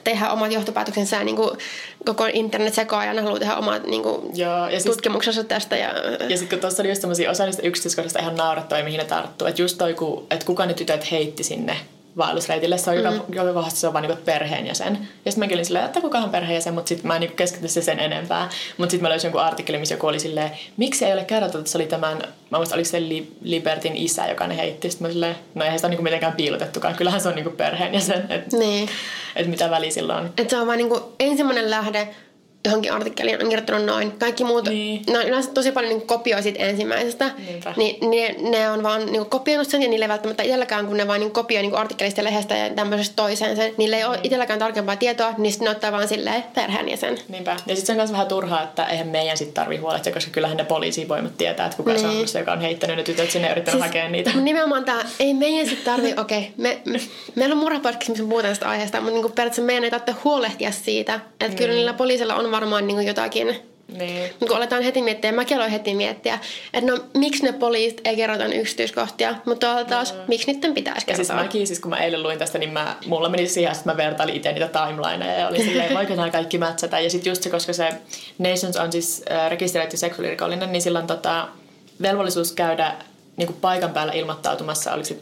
tehdä 0.03 0.31
omat 0.31 0.51
johtopäätöksensä 0.51 1.17
ja 1.17 1.23
niin 1.23 1.35
kuin, 1.35 1.57
koko 2.05 2.25
internet 2.33 2.77
ja 2.77 2.85
haluaa 3.21 3.39
tehdä 3.39 3.55
omat 3.55 3.87
niin 3.87 4.03
kuin, 4.03 4.37
Joo, 4.37 4.67
ja 4.67 4.81
tutkimuksensa 4.85 5.41
siis, 5.41 5.47
tästä. 5.47 5.77
Ja, 5.77 5.93
ja 6.29 6.37
sitten 6.37 6.49
kun 6.49 6.59
tuossa 6.59 6.83
oli 6.83 6.89
just 6.89 7.01
sellaisia 7.01 7.31
osa 7.31 7.45
niistä 7.45 7.61
yksityiskohdista 7.61 8.19
ihan 8.19 8.35
naurattuja, 8.35 8.83
mihin 8.83 8.97
ne 8.97 9.05
tarttuu. 9.05 9.47
Että 9.47 9.61
just 9.61 9.77
toi, 9.77 9.95
että 10.31 10.45
kuka 10.45 10.65
ne 10.65 10.73
tytöt 10.73 11.11
heitti 11.11 11.43
sinne 11.43 11.77
vaellusreitille. 12.17 12.77
Se 12.77 12.89
on 12.89 12.97
mm. 12.97 13.03
joka, 13.03 13.25
joka 13.29 13.53
kohdassa 13.53 13.79
se 13.79 13.87
on 13.87 13.93
vaan 13.93 14.03
niinku 14.03 14.21
perheenjäsen. 14.25 14.93
Ja 15.25 15.31
sitten 15.31 15.39
mäkin 15.39 15.55
olin 15.55 15.65
silleen, 15.65 15.85
että 15.85 16.01
kuka 16.01 16.17
on 16.17 16.29
perheenjäsen, 16.29 16.73
mutta 16.73 16.89
sitten 16.89 17.07
mä 17.07 17.15
en 17.15 17.19
niinku 17.19 17.35
keskity 17.35 17.67
se 17.67 17.81
sen 17.81 17.99
enempää. 17.99 18.49
Mutta 18.77 18.91
sitten 18.91 19.05
mä 19.05 19.09
löysin 19.09 19.27
jonkun 19.27 19.41
artikkelin, 19.41 19.79
missä 19.79 19.95
joku 19.95 20.07
oli 20.07 20.19
silleen, 20.19 20.51
miksi 20.77 21.05
ei 21.05 21.13
ole 21.13 21.25
kerrottu, 21.25 21.57
että 21.57 21.71
se 21.71 21.77
oli 21.77 21.85
tämän, 21.85 22.17
mä 22.49 22.57
muistan, 22.57 22.75
oliko 22.75 22.89
se 22.89 23.01
Libertin 23.41 23.95
isä, 23.95 24.27
joka 24.27 24.47
ne 24.47 24.57
heitti. 24.57 24.89
Sitten 24.89 25.07
mä 25.07 25.11
silleen, 25.11 25.35
no 25.55 25.63
eihän 25.63 25.79
sitä 25.79 25.87
ole 25.87 25.91
niinku 25.91 26.03
mitenkään 26.03 26.33
piilotettukaan. 26.33 26.95
Kyllähän 26.95 27.21
se 27.21 27.29
on 27.29 27.35
niinku 27.35 27.51
perheenjäsen. 27.51 28.25
Että 28.29 28.57
niin. 28.57 28.89
et 29.35 29.47
mitä 29.47 29.69
väliä 29.69 29.91
sillä 29.91 30.15
on. 30.15 30.33
Et 30.37 30.49
se 30.49 30.57
on 30.57 30.67
vaan 30.67 30.77
niinku 30.77 31.13
ensimmäinen 31.19 31.69
lähde, 31.69 32.07
johonkin 32.65 32.93
artikkeliin 32.93 33.43
on 33.43 33.49
kirjoittanut 33.49 33.85
noin. 33.85 34.11
Kaikki 34.11 34.43
muut, 34.43 34.65
niin. 34.65 35.01
ne 35.09 35.17
on 35.17 35.27
yleensä 35.27 35.51
tosi 35.51 35.71
paljon 35.71 35.93
niin 35.93 36.07
kopioi 36.07 36.43
siitä 36.43 36.59
ensimmäisestä. 36.59 37.31
Niinpä. 37.47 37.73
Niin 37.77 38.11
ne, 38.11 38.35
ne 38.49 38.69
on 38.69 38.83
vaan 38.83 39.05
niin 39.05 39.25
kopioinut 39.25 39.67
sen 39.67 39.81
ja 39.81 39.89
niille 39.89 40.05
ei 40.05 40.09
välttämättä 40.09 40.43
itselläkään, 40.43 40.87
kun 40.87 40.97
ne 40.97 41.07
vaan 41.07 41.19
niin 41.19 41.31
kopioi 41.31 41.61
niin 41.61 41.75
artikkelista 41.75 42.19
ja 42.19 42.23
lehdestä 42.23 42.57
ja 42.57 42.69
tämmöisestä 42.69 43.15
toiseen 43.15 43.55
sen. 43.55 43.73
Niille 43.77 43.95
ei 43.95 44.01
niin. 44.01 44.09
ole 44.09 44.19
itselläkään 44.23 44.59
tarkempaa 44.59 44.95
tietoa, 44.95 45.33
niin 45.37 45.51
sitten 45.51 45.65
ne 45.65 45.71
ottaa 45.71 45.91
vaan 45.91 46.07
silleen 46.07 46.43
perheenjäsen. 46.55 47.17
Niinpä. 47.29 47.51
Ja 47.51 47.75
sitten 47.75 47.85
se 47.85 47.91
on 47.91 47.97
myös 47.97 48.11
vähän 48.11 48.27
turhaa, 48.27 48.63
että 48.63 48.85
eihän 48.85 49.07
meidän 49.07 49.37
sitten 49.37 49.53
tarvi 49.53 49.77
huolehtia, 49.77 50.13
koska 50.13 50.31
kyllähän 50.31 50.57
ne 50.57 50.63
poliisivoimat 50.63 51.37
tietää, 51.37 51.65
että 51.65 51.77
kuka 51.77 51.91
niin. 51.91 52.01
se 52.01 52.07
on 52.07 52.27
se, 52.27 52.39
joka 52.39 52.51
on 52.51 52.61
heittänyt 52.61 52.97
ne 52.97 53.03
tytöt 53.03 53.31
sinne 53.31 53.47
ja 53.47 53.51
yrittänyt 53.51 53.81
siis, 53.81 53.85
hakea 53.85 54.09
niitä. 54.09 54.31
Nimenomaan 54.35 54.85
tämä, 54.85 55.03
ei 55.19 55.33
meidän 55.33 55.67
sitten 55.67 55.85
tarvi, 55.85 56.13
okei, 56.21 56.39
okay, 56.39 56.51
me, 56.57 56.81
me, 56.85 56.99
meillä 57.35 57.53
on 57.53 57.59
murhapodcast, 57.59 58.09
missä 58.09 58.23
puhutaan 58.23 58.51
tästä 58.51 58.69
aiheesta, 58.69 59.01
mutta 59.01 59.13
niin 59.13 59.31
periaatteessa 59.31 59.61
meidän 59.61 59.83
ei 59.83 59.91
tarvitse 59.91 60.21
huolehtia 60.23 60.71
siitä, 60.71 61.13
että 61.13 61.47
mm. 61.47 61.55
kyllä 61.55 61.73
niillä 61.73 61.93
poliisilla 61.93 62.35
on 62.35 62.52
varmaan 62.53 62.87
niin 62.87 63.07
jotakin 63.07 63.23
jotakin. 63.23 63.73
Niin. 63.87 64.31
Kun 64.39 64.57
aletaan 64.57 64.83
heti 64.83 65.01
miettiä, 65.01 65.29
ja 65.29 65.35
mäkin 65.35 65.57
aloin 65.57 65.71
heti 65.71 65.95
miettiä, 65.95 66.39
että 66.73 66.91
no 66.91 66.99
miksi 67.17 67.43
ne 67.43 67.51
poliisit 67.51 68.01
ei 68.05 68.15
kerrota 68.15 68.45
yksityiskohtia, 68.45 69.35
mutta 69.45 69.85
taas, 69.85 70.13
mm. 70.13 70.19
miksi 70.27 70.51
niiden 70.51 70.73
pitäisi 70.73 71.05
kertoa? 71.05 71.21
Ja 71.21 71.25
siis 71.25 71.35
mäkin, 71.35 71.67
siis 71.67 71.79
kun 71.79 71.89
mä 71.89 71.97
eilen 71.97 72.23
luin 72.23 72.39
tästä, 72.39 72.57
niin 72.57 72.73
mä, 72.73 72.95
mulla 73.05 73.29
meni 73.29 73.47
siihen, 73.47 73.71
että 73.71 73.91
mä 73.91 73.97
vertailin 73.97 74.35
itse 74.35 74.51
niitä 74.51 74.67
timelineja 74.67 75.39
ja 75.39 75.47
oli 75.47 75.63
silleen, 75.63 75.93
voiko 75.97 76.15
nämä 76.15 76.29
kaikki 76.29 76.57
mätsätä. 76.57 76.99
Ja 76.99 77.09
sitten 77.09 77.31
just 77.31 77.43
se, 77.43 77.49
koska 77.49 77.73
se 77.73 77.89
Nations 78.37 78.77
on 78.77 78.91
siis 78.91 79.23
äh, 79.31 79.49
rekisteröity 79.49 79.97
seksuaalirikollinen, 79.97 80.71
niin 80.71 80.81
sillä 80.81 80.99
on 80.99 81.07
tota, 81.07 81.47
velvollisuus 82.01 82.51
käydä 82.51 82.93
niin 83.37 83.47
kuin 83.47 83.57
paikan 83.61 83.93
päällä 83.93 84.13
ilmoittautumassa, 84.13 84.93
oliko 84.93 85.05
se 85.05 85.17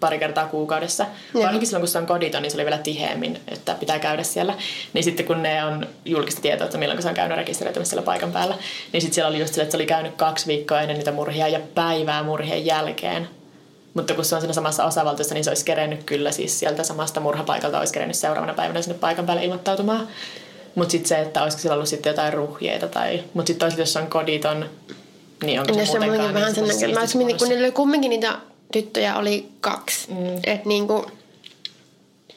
pari 0.00 0.18
kertaa 0.18 0.46
kuukaudessa. 0.46 1.06
Ja. 1.34 1.46
Ainakin 1.46 1.66
silloin, 1.66 1.82
kun 1.82 1.88
se 1.88 1.98
on 1.98 2.06
koditon, 2.06 2.42
niin 2.42 2.50
se 2.50 2.56
oli 2.56 2.64
vielä 2.64 2.78
tiheemmin, 2.78 3.40
että 3.48 3.74
pitää 3.74 3.98
käydä 3.98 4.22
siellä. 4.22 4.54
Niin 4.92 5.04
sitten 5.04 5.26
kun 5.26 5.42
ne 5.42 5.64
on 5.64 5.86
julkista 6.04 6.40
tietoa, 6.40 6.64
että 6.64 6.78
milloin 6.78 7.02
se 7.02 7.08
on 7.08 7.14
käynyt 7.14 7.38
rekisteröitymässä 7.38 7.90
siellä 7.90 8.04
paikan 8.04 8.32
päällä, 8.32 8.54
niin 8.92 9.00
sitten 9.00 9.14
siellä 9.14 9.28
oli 9.28 9.40
just 9.40 9.54
sille, 9.54 9.62
että 9.62 9.70
se 9.70 9.76
oli 9.76 9.86
käynyt 9.86 10.14
kaksi 10.16 10.46
viikkoa 10.46 10.80
ennen 10.80 10.96
niitä 10.96 11.12
murhia 11.12 11.48
ja 11.48 11.60
päivää 11.74 12.22
murhien 12.22 12.66
jälkeen. 12.66 13.28
Mutta 13.94 14.14
kun 14.14 14.24
se 14.24 14.34
on 14.34 14.40
siinä 14.40 14.54
samassa 14.54 14.84
osavaltiossa, 14.84 15.34
niin 15.34 15.44
se 15.44 15.50
olisi 15.50 15.64
kerennyt 15.64 16.04
kyllä 16.04 16.32
siis 16.32 16.58
sieltä 16.58 16.82
samasta 16.82 17.20
murhapaikalta, 17.20 17.78
olisi 17.78 17.92
kerennyt 17.92 18.16
seuraavana 18.16 18.54
päivänä 18.54 18.82
sinne 18.82 18.98
paikan 18.98 19.26
päälle 19.26 19.44
ilmoittautumaan. 19.44 20.08
Mutta 20.74 20.92
sitten 20.92 21.08
se, 21.08 21.20
että 21.20 21.42
olisiko 21.42 21.60
sillä 21.60 21.74
ollut 21.74 21.88
sitten 21.88 22.10
jotain 22.10 22.32
ruhjeita 22.32 22.88
tai... 22.88 23.24
Mutta 23.34 23.46
sitten 23.46 23.58
toisaalta, 23.60 23.82
jos 23.82 23.96
on 23.96 24.06
koditon, 24.06 24.70
niin 25.44 25.60
onko 25.60 25.74
se, 25.74 25.86
se 25.86 25.92
muutenkaan... 25.92 26.20
Niin 26.20 26.34
vähän 26.34 26.54
sen 26.54 26.68
näköinen. 26.68 27.38
kun 27.38 27.48
niillä 27.48 27.64
oli 27.64 27.72
kumminkin 27.72 28.08
niitä 28.08 28.38
tyttöjä 28.72 29.16
oli 29.16 29.48
kaksi. 29.60 30.10
Mm. 30.10 30.40
Et 30.44 30.64
niinku, 30.64 31.06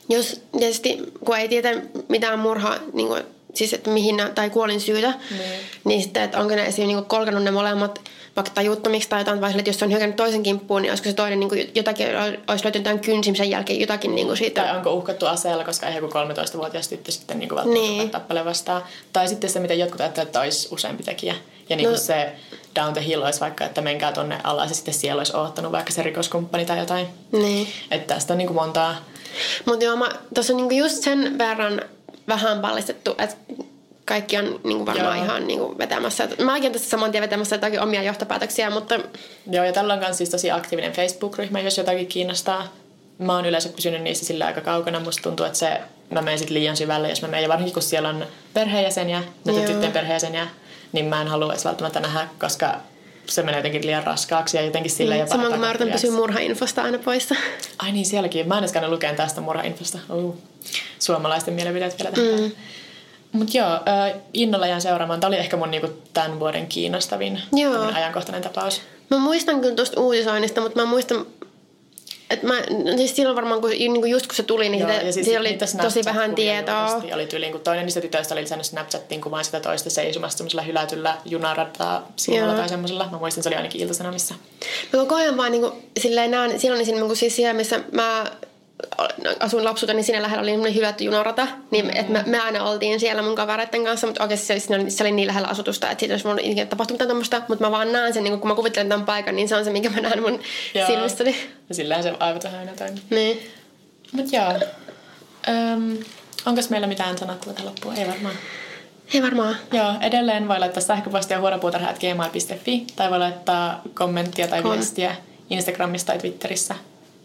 jos 0.10 0.42
tietysti, 0.60 0.98
kun 1.26 1.38
ei 1.38 1.50
tiedä 1.50 1.82
mitään 2.10 2.40
murhaa, 2.40 2.78
niinku, 2.94 3.16
siis 3.54 3.74
että 3.74 3.90
mihin 3.90 4.16
tai 4.36 4.50
kuolin 4.50 4.82
syytä, 4.82 5.10
mm. 5.10 5.38
niin 5.84 6.04
sitten, 6.04 6.24
että 6.24 6.40
onko 6.40 6.56
ne 6.56 6.66
esim. 6.66 6.88
Niinku 6.88 7.04
kolkannut 7.08 7.44
ne 7.44 7.52
molemmat 7.52 8.02
vaikka 8.36 8.52
tajuttomiksi 8.54 9.10
tai 9.10 9.22
jotain, 9.22 9.42
vai 9.42 9.52
että 9.58 9.70
jos 9.70 9.80
se 9.80 9.86
on 9.86 9.92
hyökännyt 9.92 10.16
toisen 10.16 10.44
kimppuun, 10.44 10.82
niin 10.82 10.92
olisiko 10.92 11.10
se 11.10 11.16
toinen 11.16 11.40
niin 11.40 11.50
kuin 11.50 11.72
jotakin, 11.76 12.08
olisi 12.48 12.64
löytynyt 12.64 12.86
jotain 12.86 13.00
kynsimisen 13.00 13.50
jälkeen 13.50 13.80
jotakin 13.80 14.16
niin 14.16 14.28
kuin 14.28 14.38
siitä. 14.38 14.62
Tai 14.62 14.76
onko 14.78 14.94
uhkattu 14.94 15.26
aseella, 15.26 15.64
koska 15.64 15.88
ei 15.88 15.96
joku 15.96 16.08
13-vuotias 16.08 16.88
tyttö 16.88 17.12
sitten 17.12 17.40
niin 17.40 17.50
kuin 17.50 17.58
välttämättä 17.58 17.92
niin. 17.92 18.10
tappele 18.10 18.46
vastaan. 18.46 18.84
Tai 19.14 19.28
sitten 19.28 19.50
se, 19.50 19.60
mitä 19.60 19.74
jotkut 19.74 20.02
ajattelevat, 20.02 20.28
että 20.28 20.40
olisi 20.40 20.68
useampi 20.72 21.04
tekijä. 21.04 21.36
Ja 21.70 21.76
niin 21.76 21.88
kuin 21.88 21.94
no. 21.94 22.00
se 22.00 22.32
down 22.76 22.94
the 22.94 23.06
hill 23.06 23.22
olisi 23.22 23.40
vaikka, 23.40 23.66
että 23.66 23.82
menkää 23.82 24.12
tonne 24.12 24.40
alas 24.44 24.70
ja 24.70 24.76
sitten 24.76 24.94
siellä 24.94 25.20
olisi 25.20 25.38
oottanut 25.38 25.72
vaikka 25.72 25.92
se 25.92 26.04
rikoskumppani 26.04 26.66
tai 26.66 26.80
jotain. 26.80 27.08
Niin. 27.32 27.68
Että 27.92 28.14
tästä 28.14 28.34
on 28.34 28.38
niin 28.38 28.48
kuin 28.48 28.56
montaa. 28.56 28.96
Mutta 29.66 29.86
joo, 29.86 30.10
tuossa 30.34 30.54
on 30.54 30.68
niin 30.68 30.78
just 30.78 31.04
sen 31.04 31.38
verran 31.38 31.82
vähän 32.28 32.60
pallistettu, 32.60 33.16
että 33.18 33.36
kaikki 34.06 34.38
on 34.38 34.46
niin 34.46 34.78
kuin 34.78 34.86
varmaan 34.86 35.18
Joo. 35.18 35.26
ihan 35.26 35.48
niin 35.48 35.60
kuin 35.60 35.78
vetämässä. 35.78 36.28
Mäkin 36.42 36.72
tässä 36.72 36.90
saman 36.90 37.12
tien 37.12 37.22
vetämässä 37.22 37.56
jotakin 37.56 37.82
omia 37.82 38.04
johtopäätöksiä, 38.04 38.70
mutta... 38.70 39.00
Joo, 39.52 39.66
ja 39.66 39.74
tällä 39.74 39.94
on 39.94 40.00
myös 40.00 40.18
siis 40.18 40.30
tosi 40.30 40.52
aktiivinen 40.52 40.94
Facebook-ryhmä, 40.94 41.60
jos 41.60 41.78
jotakin 41.78 42.08
kiinnostaa. 42.08 42.68
Mä 43.18 43.36
oon 43.36 43.46
yleensä 43.46 43.70
pysynyt 43.70 44.02
niissä 44.02 44.26
sillä 44.26 44.46
aika 44.46 44.62
kaukana. 44.62 45.00
Musta 45.00 45.24
tuntuu, 45.24 45.46
että 45.46 45.58
se, 45.58 45.82
mä 46.10 46.22
menen 46.22 46.40
sit 46.40 46.50
liian 46.50 46.78
syvälle, 46.78 47.10
jos 47.10 47.22
mä 47.22 47.28
menen. 47.28 47.44
Ja 47.44 47.50
varsinkin 47.50 47.74
kun 47.74 47.84
siellä 47.84 48.10
on 48.10 48.26
perheenjäseniä, 48.54 49.24
näitä 49.46 49.62
tyttöjen 49.62 49.92
perheenjäseniä, 49.92 50.48
niin 50.94 51.06
mä 51.06 51.22
en 51.22 51.28
halua 51.28 51.54
edes 51.54 51.66
välttämättä 51.66 52.00
nähdä, 52.00 52.28
koska 52.40 52.76
se 53.26 53.44
menee 53.44 53.60
jotenkin 53.60 53.86
liian 53.86 54.04
raskaaksi 54.04 54.58
ja 54.58 54.64
jotenkin 54.64 54.92
sillä 54.92 55.16
mm, 55.16 55.20
jopa 55.20 55.32
Samoin 55.32 55.50
kuin 55.50 55.60
mä 55.60 55.70
yritän 55.70 55.92
pysyä 55.92 56.12
murhainfosta 56.12 56.84
aina 56.84 56.98
poissa. 56.98 57.36
Ai 57.80 57.92
niin, 57.92 58.06
sielläkin. 58.06 58.48
Mä 58.48 58.58
en 58.58 58.64
edes 58.64 58.90
lukea 58.90 59.16
tästä 59.16 59.42
murhainfosta. 59.42 60.00
Uh, 60.10 60.38
suomalaisten 61.00 61.54
mielipiteet 61.54 62.00
vielä 62.00 62.12
tähän. 62.12 62.40
Mm. 62.40 62.52
Mutta 63.32 63.58
joo, 63.58 63.72
äh, 63.74 64.22
innolla 64.34 64.68
jään 64.68 64.82
seuraamaan. 64.82 65.20
Tämä 65.20 65.28
oli 65.28 65.38
ehkä 65.38 65.58
mun 65.58 65.72
niinku, 65.72 65.90
tämän 66.14 66.40
vuoden 66.40 66.68
kiinnostavin 66.68 67.42
joo. 67.54 67.92
ajankohtainen 67.94 68.44
tapaus. 68.44 68.82
Mä 69.10 69.18
muistan 69.18 69.62
kyllä 69.62 69.76
tuosta 69.76 70.02
uutisoinnista, 70.02 70.62
mutta 70.62 70.80
mä 70.80 70.86
muistan... 70.86 71.26
Mä, 72.44 72.54
siis 72.98 73.16
silloin 73.16 73.36
varmaan, 73.36 73.62
kun, 73.62 73.70
niin 73.70 74.02
kuin 74.02 74.12
just 74.12 74.28
kun 74.28 74.36
se 74.36 74.44
tuli, 74.44 74.70
niin 74.70 74.82
Joo, 74.82 74.92
sitä, 74.92 75.12
siis 75.12 75.26
siitä 75.26 75.40
oli 75.40 75.58
tosi 75.82 76.06
vähän 76.06 76.36
tietoa. 76.36 77.02
Oli 77.14 77.26
tyyliin, 77.26 77.52
kun 77.52 77.62
toinen 77.62 77.86
niistä 77.86 78.02
tytöistä 78.02 78.36
oli 78.36 78.42
lisännyt 78.42 78.66
Snapchattiin 78.66 79.22
kuvaan 79.22 79.46
sitä 79.46 79.60
toista 79.60 79.90
seisomasta 79.90 80.38
semmoisella 80.38 80.62
hylätyllä 80.62 81.18
junarataa 81.26 82.12
silmalla 82.16 82.48
Joo. 82.48 82.58
tai 82.60 82.70
semmoisella. 82.70 83.08
Mä 83.12 83.18
muistin, 83.18 83.44
se 83.44 83.50
oli 83.50 83.56
ainakin 83.56 83.82
iltasanomissa. 83.82 84.36
Mä 84.94 85.00
koko 85.00 85.16
ajan 85.16 85.38
vaan 85.38 85.52
niinku, 85.52 85.72
silleen 86.00 86.32
näen, 86.32 86.60
silloin 86.60 86.86
niin, 86.86 86.96
niinku, 86.96 87.16
siis 87.16 87.36
siellä, 87.36 87.54
missä 87.54 87.80
mä 87.92 88.32
asuin 89.40 89.66
lapsuutta, 89.66 89.94
niin 89.94 90.04
siinä 90.04 90.22
lähellä 90.22 90.42
oli 90.42 90.50
semmoinen 90.50 90.76
hylätty 90.76 91.04
junarata. 91.04 91.48
Niin, 91.72 91.98
et 91.98 92.10
me, 92.10 92.24
me, 92.26 92.40
aina 92.40 92.64
oltiin 92.64 93.00
siellä 93.00 93.22
mun 93.22 93.36
kavereiden 93.36 93.84
kanssa, 93.84 94.08
mutta 94.08 94.24
oikeasti 94.24 94.46
se, 94.48 94.54
oli- 94.54 94.60
se, 94.60 94.76
oli, 94.76 94.92
se 94.92 95.04
oli 95.04 95.12
niin 95.12 95.28
lähellä 95.28 95.48
asutusta, 95.48 95.90
että 95.92 96.00
siitä 96.00 96.14
olisi 96.14 96.26
voinut 96.26 96.46
ikinä 96.46 96.66
tapahtua 96.66 96.94
mitään 96.94 97.08
tämmöistä. 97.08 97.42
Mutta 97.48 97.66
mä 97.66 97.72
vaan 97.72 97.92
näen 97.92 98.14
sen, 98.14 98.24
niin 98.24 98.40
kun 98.40 98.48
mä 98.48 98.56
kuvittelen 98.56 98.90
tämän 98.90 99.06
paikan, 99.06 99.36
niin 99.36 99.48
se 99.50 99.56
on 99.56 99.64
se, 99.66 99.70
minkä 99.72 99.90
mä 99.90 100.02
näen 100.02 100.22
mun 100.22 100.40
Joo. 100.74 100.88
silmissäni. 100.88 101.36
Ja 101.70 101.76
sillähän 101.76 102.04
se 102.04 102.14
aivot 102.20 102.44
vähän 102.44 102.60
aina 102.60 102.72
toimi. 102.78 103.02
Niin. 103.10 103.52
Mut 104.12 104.34
joo. 104.34 104.54
Öm, 105.48 105.98
onko 106.46 106.62
meillä 106.70 106.88
mitään 106.88 107.18
sanottavaa 107.18 107.54
tähän 107.54 107.68
loppuun? 107.70 107.98
Ei 107.98 108.08
varmaan. 108.08 108.36
Ei 109.14 109.22
varmaan. 109.22 109.56
Joo, 109.74 109.94
edelleen 110.02 110.48
voi 110.48 110.60
laittaa 110.60 110.82
sähköpostia 110.84 111.40
huorapuutarha.gmail.fi 111.40 112.86
tai 112.96 113.10
voi 113.12 113.20
laittaa 113.20 113.82
kommenttia 113.94 114.48
tai 114.48 114.62
Kom- 114.62 114.72
viestiä 114.72 115.16
Instagramissa 115.50 116.08
tai 116.08 116.18
Twitterissä. 116.18 116.76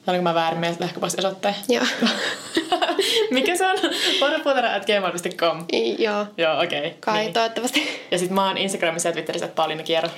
Oliko 0.09 0.23
mä 0.23 0.35
väärin 0.35 0.61
meidän 0.61 0.79
sähköpostiosoitteen? 0.79 1.55
Joo. 1.69 1.85
Mikä 3.31 3.57
se 3.57 3.67
on? 3.67 3.77
huorapuutarha.gmail.com 4.21 5.65
I- 5.73 6.03
Joo. 6.05 6.27
Joo, 6.37 6.63
okei. 6.63 6.79
Okay. 6.79 6.91
Kai 7.01 7.33
toivottavasti. 7.33 7.89
Ja 8.11 8.19
sit 8.19 8.31
mä 8.31 8.47
oon 8.47 8.59
Instagramissa 8.59 9.09
ja 9.09 9.13
Twitterissä 9.13 9.47
että 9.47 9.57
Pauliina 9.57 9.83
Kiero. 9.83 10.09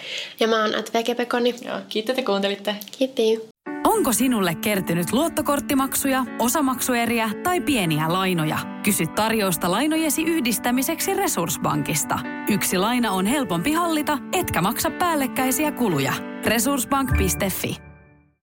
Ja 0.40 0.48
mä 0.48 0.62
oon 0.62 0.74
at 0.74 0.94
Vegepekoni. 0.94 1.54
Joo, 1.66 1.78
kiitos, 1.88 2.10
että 2.10 2.26
kuuntelitte. 2.26 2.74
Kiitti. 2.98 3.50
Onko 3.86 4.12
sinulle 4.12 4.54
kertynyt 4.54 5.12
luottokorttimaksuja, 5.12 6.24
osamaksueriä 6.38 7.30
tai 7.42 7.60
pieniä 7.60 8.04
lainoja? 8.08 8.58
Kysy 8.84 9.06
tarjousta 9.06 9.70
lainojesi 9.70 10.22
yhdistämiseksi 10.22 11.14
Resurssbankista. 11.14 12.18
Yksi 12.48 12.78
laina 12.78 13.12
on 13.12 13.26
helpompi 13.26 13.72
hallita, 13.72 14.18
etkä 14.32 14.62
maksa 14.62 14.90
päällekkäisiä 14.90 15.72
kuluja. 15.72 16.12
Resurssbank.fi 16.46 17.89